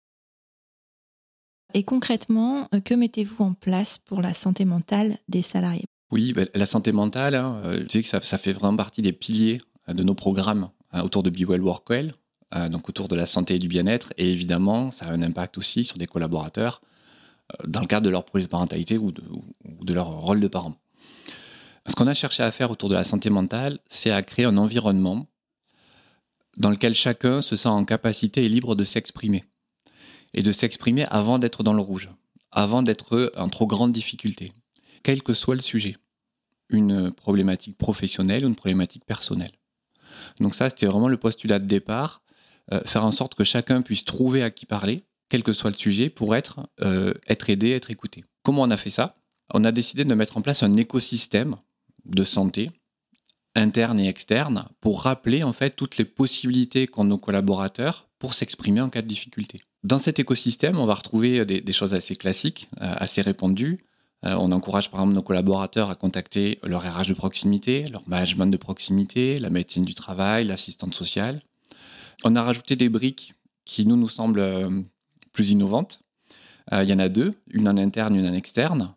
Et 1.75 1.85
concrètement, 1.85 2.69
euh, 2.75 2.81
que 2.81 2.95
mettez-vous 2.95 3.45
en 3.45 3.55
place 3.55 3.99
pour 3.99 4.21
la 4.21 4.35
santé 4.35 4.65
mentale 4.65 5.19
des 5.29 5.43
salariés? 5.43 5.87
Oui, 6.11 6.35
ben, 6.35 6.47
la 6.55 6.67
santé 6.67 6.93
mentale, 6.93 7.35
hein, 7.35 7.63
euh, 7.65 7.87
que 7.87 8.03
ça, 8.03 8.21
fait 8.21 8.53
vraiment 8.53 8.77
partie 8.77 9.01
des 9.01 9.13
piliers 9.13 9.63
euh, 9.89 9.95
de 9.95 10.03
nos 10.03 10.15
programmes 10.15 10.69
autour 11.03 11.23
de 11.23 11.31
Be 11.31 11.49
Well 11.49 11.63
Work 11.63 11.89
Well, 11.89 12.13
donc 12.71 12.89
autour 12.89 13.09
de 13.09 13.17
la 13.17 13.27
santé 13.27 13.55
et 13.55 13.59
du 13.59 13.69
bien-être. 13.69 14.13
Et 14.19 14.31
évidemment, 14.31 14.91
ça 14.91 15.07
a 15.07 15.13
un 15.13 15.23
impact 15.23 15.59
aussi 15.59 15.85
sur 15.85 15.99
des 15.99 16.07
collaborateurs 16.07 16.83
dans 17.67 17.81
le 17.81 17.87
cadre 17.87 18.05
de 18.05 18.11
leur 18.11 18.25
projet 18.25 18.45
de 18.45 18.51
parentalité 18.51 18.99
ou 18.99 19.13
de 19.13 19.95
leur 19.95 20.09
rôle 20.09 20.41
de 20.41 20.49
parent. 20.49 20.75
Ce 21.89 21.95
qu'on 21.95 22.07
a 22.07 22.15
cherché 22.15 22.43
à 22.43 22.51
faire 22.51 22.71
autour 22.71 22.89
de 22.89 22.95
la 22.95 23.05
santé 23.05 23.29
mentale, 23.31 23.79
c'est 23.89 24.11
à 24.11 24.23
créer 24.23 24.45
un 24.45 24.57
environnement 24.57 25.27
dans 26.57 26.71
lequel 26.71 26.95
chacun 26.95 27.43
se 27.43 27.57
sent 27.57 27.69
en 27.69 27.85
capacité 27.85 28.45
et 28.45 28.49
libre 28.49 28.75
de 28.77 28.85
s'exprimer. 28.85 29.45
Et 30.35 30.43
de 30.43 30.53
s'exprimer 30.53 31.05
avant 31.07 31.39
d'être 31.39 31.63
dans 31.63 31.75
le 31.75 31.83
rouge, 31.83 32.11
avant 32.53 32.83
d'être 32.83 33.33
en 33.37 33.49
trop 33.49 33.67
grande 33.67 33.93
difficulté, 33.93 34.53
quel 35.03 35.23
que 35.23 35.35
soit 35.35 35.55
le 35.55 35.61
sujet. 35.61 35.97
Une 36.69 37.13
problématique 37.13 37.77
professionnelle 37.77 38.45
ou 38.45 38.49
une 38.49 38.57
problématique 38.57 39.05
personnelle. 39.05 39.51
Donc 40.41 40.55
ça, 40.55 40.71
c'était 40.71 40.87
vraiment 40.87 41.09
le 41.09 41.19
postulat 41.19 41.59
de 41.59 41.67
départ, 41.67 42.22
euh, 42.22 42.22
faire 42.85 43.05
en 43.05 43.13
sorte 43.13 43.35
que 43.35 43.45
chacun 43.45 43.83
puisse 43.83 44.05
trouver 44.05 44.43
à 44.43 44.51
qui 44.51 44.67
parler, 44.67 45.05
quel 45.33 45.43
que 45.43 45.55
soit 45.55 45.71
le 45.71 45.77
sujet, 45.77 46.11
pour 46.11 46.37
être, 46.37 46.61
euh, 46.83 47.15
être 47.27 47.49
aidé, 47.49 47.71
être 47.71 47.91
écouté. 47.91 48.23
Comment 48.43 48.61
on 48.65 48.71
a 48.71 48.77
fait 48.77 48.91
ça? 48.91 49.17
On 49.55 49.65
a 49.65 49.73
décidé 49.73 50.05
de 50.05 50.15
mettre 50.15 50.37
en 50.37 50.43
place 50.43 50.63
un 50.63 50.77
écosystème 50.77 51.57
de 52.05 52.23
santé 52.23 52.71
interne 53.55 53.99
et 53.99 54.09
externe 54.09 54.67
pour 54.83 55.01
rappeler 55.05 55.43
en 55.43 55.55
fait 55.55 55.71
toutes 55.71 55.97
les 55.97 56.05
possibilités 56.05 56.87
qu'ont 56.87 57.05
nos 57.05 57.17
collaborateurs 57.17 58.11
pour 58.19 58.35
s'exprimer 58.35 58.83
en 58.83 58.91
cas 58.91 59.01
de 59.01 59.07
difficulté. 59.07 59.61
Dans 59.85 59.99
cet 59.99 60.19
écosystème, 60.19 60.79
on 60.79 60.85
va 60.85 60.95
retrouver 60.95 61.47
des, 61.47 61.73
choses 61.73 61.95
assez 61.95 62.15
classiques, 62.15 62.69
euh, 62.83 62.95
assez 62.99 63.23
répandues. 63.23 63.79
Euh, 64.27 64.37
on 64.39 64.53
encourage 64.53 64.91
par 64.91 65.01
exemple 65.01 65.15
nos 65.15 65.23
collaborateurs 65.23 65.89
à 65.89 65.95
contacter 65.95 66.59
leur 66.63 66.83
RH 66.83 67.09
de 67.09 67.15
proximité, 67.15 67.85
leur 67.91 68.07
management 68.07 68.49
de 68.49 68.59
proximité, 68.59 69.39
la 69.39 69.49
médecine 69.49 69.87
du 69.87 69.95
travail, 69.95 70.45
l'assistante 70.45 70.93
sociale. 70.93 71.41
On 72.25 72.37
a 72.37 72.43
rajouté 72.43 72.77
des 72.77 72.89
briques 72.89 73.35
qui 73.65 73.87
nous 73.87 73.97
nous 73.97 74.09
semblent 74.09 74.41
euh, 74.41 74.83
plus 75.33 75.51
innovantes. 75.51 76.01
Il 76.71 76.89
y 76.89 76.93
en 76.95 77.01
a 77.01 77.09
deux, 77.09 77.33
une 77.49 77.69
en 77.69 77.77
interne, 77.77 78.15
une 78.15 78.27
en 78.27 78.33
externe. 78.33 78.95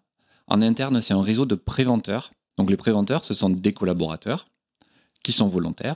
En 0.48 0.62
interne, 0.62 1.02
c'est 1.02 1.16
un 1.16 1.22
réseau 1.22 1.48
de 1.48 1.56
préventeurs 1.56 2.30
donc 2.58 2.70
les 2.70 2.78
préventeurs, 2.78 3.26
ce 3.26 3.34
sont 3.34 3.50
des 3.50 3.74
collaborateurs 3.74 4.48
qui 5.24 5.32
sont 5.32 5.48
volontaires 5.48 5.96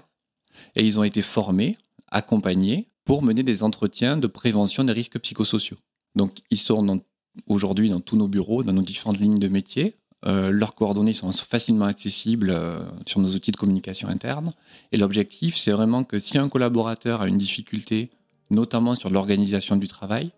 et 0.76 0.86
ils 0.86 1.00
ont 1.00 1.04
été 1.04 1.22
formés, 1.22 1.78
accompagnés 2.08 2.90
pour 3.06 3.24
mener 3.24 3.44
des 3.44 3.64
entretiens 3.64 4.18
de 4.18 4.28
prévention 4.28 4.84
des 4.84 4.94
risques 4.94 5.20
psychosociaux. 5.20 5.78
Donc 6.16 6.40
ils 6.50 6.58
sont 6.58 7.02
aujourd'hui 7.48 7.90
dans 7.90 8.02
tous 8.02 8.18
nos 8.18 8.28
bureaux, 8.28 8.64
dans 8.64 8.74
nos 8.74 8.82
différentes 8.82 9.20
lignes 9.20 9.38
de 9.38 9.48
métier. 9.48 9.96
Euh, 10.26 10.52
leurs 10.52 10.76
coordonnées 10.76 11.14
sont 11.14 11.32
facilement 11.32 11.86
accessibles 11.86 12.50
euh, 12.50 12.80
sur 13.06 13.20
nos 13.22 13.30
outils 13.30 13.52
de 13.52 13.58
communication 13.58 14.10
interne. 14.10 14.52
Et 14.92 14.98
l'objectif, 14.98 15.56
c'est 15.58 15.72
vraiment 15.72 16.04
que 16.04 16.20
si 16.20 16.38
un 16.38 16.50
collaborateur 16.50 17.22
a 17.22 17.28
une 17.28 17.38
difficulté, 17.38 18.10
notamment 18.52 18.96
sur 18.96 19.10
l'organisation 19.10 19.78
du 19.78 19.88
travail, 19.88 20.32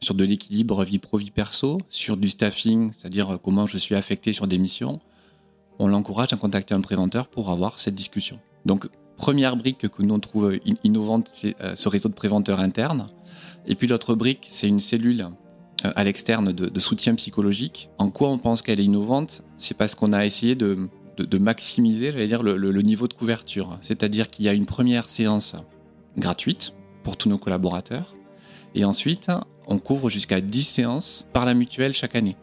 sur 0.00 0.14
de 0.14 0.24
l'équilibre 0.24 0.84
vie 0.84 1.00
pro-vie 1.00 1.32
perso, 1.32 1.78
sur 1.90 2.16
du 2.16 2.28
staffing, 2.28 2.92
c'est-à-dire 2.92 3.38
comment 3.42 3.66
je 3.66 3.78
suis 3.78 3.96
affecté 3.96 4.32
sur 4.32 4.46
des 4.46 4.58
missions, 4.58 5.00
on 5.78 5.88
l'encourage 5.88 6.32
à 6.32 6.36
contacter 6.36 6.74
un 6.74 6.80
préventeur 6.80 7.28
pour 7.28 7.50
avoir 7.50 7.80
cette 7.80 7.94
discussion. 7.94 8.38
Donc, 8.66 8.88
première 9.16 9.56
brique 9.56 9.88
que 9.88 10.02
nous 10.02 10.14
on 10.14 10.20
trouve 10.20 10.58
innovante, 10.84 11.30
c'est 11.32 11.60
euh, 11.60 11.74
ce 11.74 11.88
réseau 11.88 12.08
de 12.08 12.14
préventeurs 12.14 12.60
internes. 12.60 13.06
Et 13.66 13.74
puis 13.74 13.86
l'autre 13.86 14.14
brique, 14.14 14.46
c'est 14.48 14.68
une 14.68 14.80
cellule 14.80 15.22
euh, 15.22 15.47
à 15.84 16.04
l'externe 16.04 16.52
de, 16.52 16.80
soutien 16.80 17.14
psychologique. 17.14 17.90
En 17.98 18.10
quoi 18.10 18.28
on 18.30 18.38
pense 18.38 18.62
qu'elle 18.62 18.80
est 18.80 18.84
innovante? 18.84 19.42
C'est 19.56 19.76
parce 19.76 19.94
qu'on 19.94 20.12
a 20.12 20.24
essayé 20.24 20.54
de, 20.54 20.88
maximiser, 21.38 22.12
j'allais 22.12 22.26
le, 22.26 22.82
niveau 22.82 23.08
de 23.08 23.14
couverture. 23.14 23.78
C'est-à-dire 23.80 24.30
qu'il 24.30 24.44
y 24.44 24.48
a 24.48 24.52
une 24.52 24.66
première 24.66 25.08
séance 25.08 25.54
gratuite 26.16 26.74
pour 27.02 27.16
tous 27.16 27.28
nos 27.28 27.38
collaborateurs. 27.38 28.14
Et 28.74 28.84
ensuite, 28.84 29.30
on 29.66 29.78
couvre 29.78 30.10
jusqu'à 30.10 30.40
10 30.40 30.62
séances 30.62 31.26
par 31.32 31.46
la 31.46 31.54
mutuelle 31.54 31.92
chaque 31.92 32.14
année. 32.16 32.34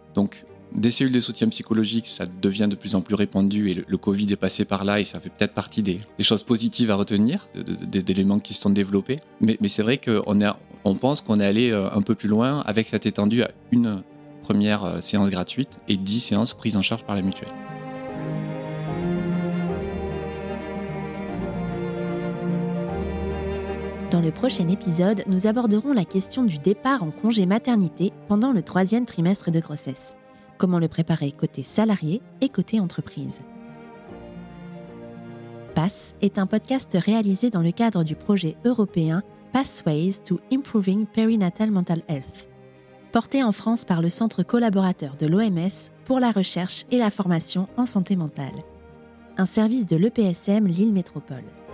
Des 0.75 0.91
cellules 0.91 1.13
de 1.13 1.19
soutien 1.19 1.47
psychologique, 1.49 2.05
ça 2.07 2.25
devient 2.25 2.67
de 2.69 2.75
plus 2.75 2.95
en 2.95 3.01
plus 3.01 3.15
répandu 3.15 3.69
et 3.69 3.83
le, 3.87 3.97
Covid 3.97 4.31
est 4.31 4.35
passé 4.35 4.65
par 4.65 4.85
là 4.85 4.99
et 4.99 5.03
ça 5.03 5.19
fait 5.19 5.29
peut-être 5.29 5.53
partie 5.53 5.81
des, 5.81 5.99
choses 6.19 6.43
positives 6.43 6.91
à 6.91 6.95
retenir, 6.95 7.47
des 7.55 8.03
éléments 8.11 8.39
qui 8.39 8.53
se 8.53 8.61
sont 8.61 8.69
développés. 8.69 9.15
Mais, 9.39 9.57
c'est 9.67 9.83
vrai 9.83 9.97
qu'on 9.97 10.39
on 10.83 10.95
pense 10.95 11.21
qu'on 11.21 11.39
est 11.39 11.45
allé 11.45 11.71
euh, 11.71 11.89
un 11.91 12.01
peu 12.01 12.13
plus 12.13 12.29
loin 12.29 12.61
avec 12.61 12.87
cette 12.87 13.05
étendue 13.05 13.41
à 13.41 13.49
une 13.71 14.03
première 14.41 14.83
euh, 14.83 15.01
séance 15.01 15.29
gratuite 15.29 15.79
et 15.87 15.97
dix 15.97 16.19
séances 16.19 16.53
prises 16.53 16.77
en 16.77 16.81
charge 16.81 17.03
par 17.03 17.15
la 17.15 17.21
mutuelle. 17.21 17.49
Dans 24.11 24.21
le 24.21 24.31
prochain 24.31 24.67
épisode, 24.67 25.23
nous 25.27 25.47
aborderons 25.47 25.91
la 25.91 26.05
question 26.05 26.43
du 26.43 26.57
départ 26.59 27.01
en 27.01 27.11
congé 27.11 27.45
maternité 27.45 28.13
pendant 28.27 28.51
le 28.51 28.61
troisième 28.61 29.05
trimestre 29.05 29.51
de 29.51 29.59
grossesse 29.59 30.15
comment 30.57 30.79
le 30.79 30.87
préparer 30.87 31.31
côté 31.31 31.63
salarié 31.63 32.21
et 32.41 32.49
côté 32.49 32.79
entreprise. 32.79 33.41
PASS 35.73 36.15
est 36.21 36.37
un 36.37 36.47
podcast 36.47 36.95
réalisé 36.99 37.49
dans 37.49 37.61
le 37.61 37.71
cadre 37.71 38.03
du 38.03 38.15
projet 38.15 38.55
européen 38.63 39.23
Pathways 39.51 40.19
to 40.25 40.39
Improving 40.51 41.05
Perinatal 41.05 41.71
Mental 41.71 42.01
Health, 42.07 42.49
porté 43.11 43.43
en 43.43 43.51
France 43.51 43.85
par 43.85 44.01
le 44.01 44.09
Centre 44.09 44.43
collaborateur 44.43 45.15
de 45.17 45.27
l'OMS 45.27 45.91
pour 46.05 46.19
la 46.19 46.31
recherche 46.31 46.85
et 46.91 46.97
la 46.97 47.09
formation 47.09 47.67
en 47.77 47.85
santé 47.85 48.15
mentale, 48.15 48.63
un 49.37 49.45
service 49.45 49.85
de 49.85 49.97
l'EPSM 49.97 50.65
Lille 50.65 50.93
Métropole. 50.93 51.64